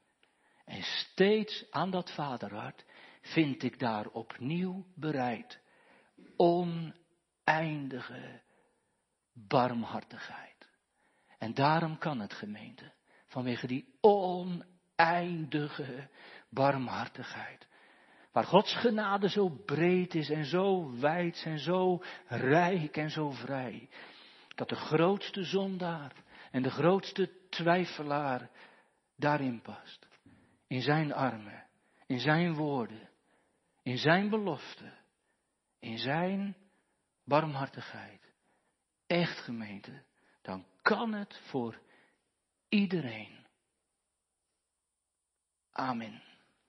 En 0.65 0.83
steeds 0.83 1.71
aan 1.71 1.91
dat 1.91 2.11
vaderhart 2.11 2.85
vind 3.21 3.63
ik 3.63 3.79
daar 3.79 4.07
opnieuw 4.07 4.85
bereid. 4.95 5.61
On 6.37 6.95
eindige 7.45 8.43
barmhartigheid. 9.33 10.71
En 11.39 11.55
daarom 11.55 11.99
kan 11.99 12.21
het 12.21 12.35
gemeente, 12.35 12.93
vanwege 13.27 13.67
die 13.67 13.95
oneindige 14.01 14.59
barmhartigheid. 16.51 17.67
Waar 18.33 18.45
Gods 18.45 18.75
genade 18.75 19.29
zo 19.29 19.49
breed 19.49 20.15
is 20.15 20.31
en 20.31 20.45
zo 20.45 20.97
wijd 21.01 21.43
en 21.45 21.59
zo 21.59 22.03
rijk 22.27 22.97
en 22.97 23.11
zo 23.11 23.31
vrij. 23.31 23.89
Dat 24.55 24.69
de 24.69 24.77
grootste 24.77 25.45
zondaar 25.45 26.13
en 26.51 26.63
de 26.63 26.71
grootste 26.71 27.49
twijfelaar 27.49 28.51
daarin 29.17 29.61
past. 29.61 30.09
In 30.67 30.83
zijn 30.83 31.13
armen, 31.13 31.67
in 32.07 32.21
zijn 32.21 32.55
woorden, 32.55 33.11
in 33.83 33.99
zijn 33.99 34.29
belofte, 34.29 34.93
in 35.79 35.99
zijn 35.99 36.57
barmhartigheid, 37.25 38.35
echt 39.07 39.39
gemeente, 39.39 40.05
dan 40.43 40.67
kan 40.83 41.13
het 41.13 41.39
voor 41.39 41.81
iedereen. 42.69 43.47
Amen. 45.71 46.32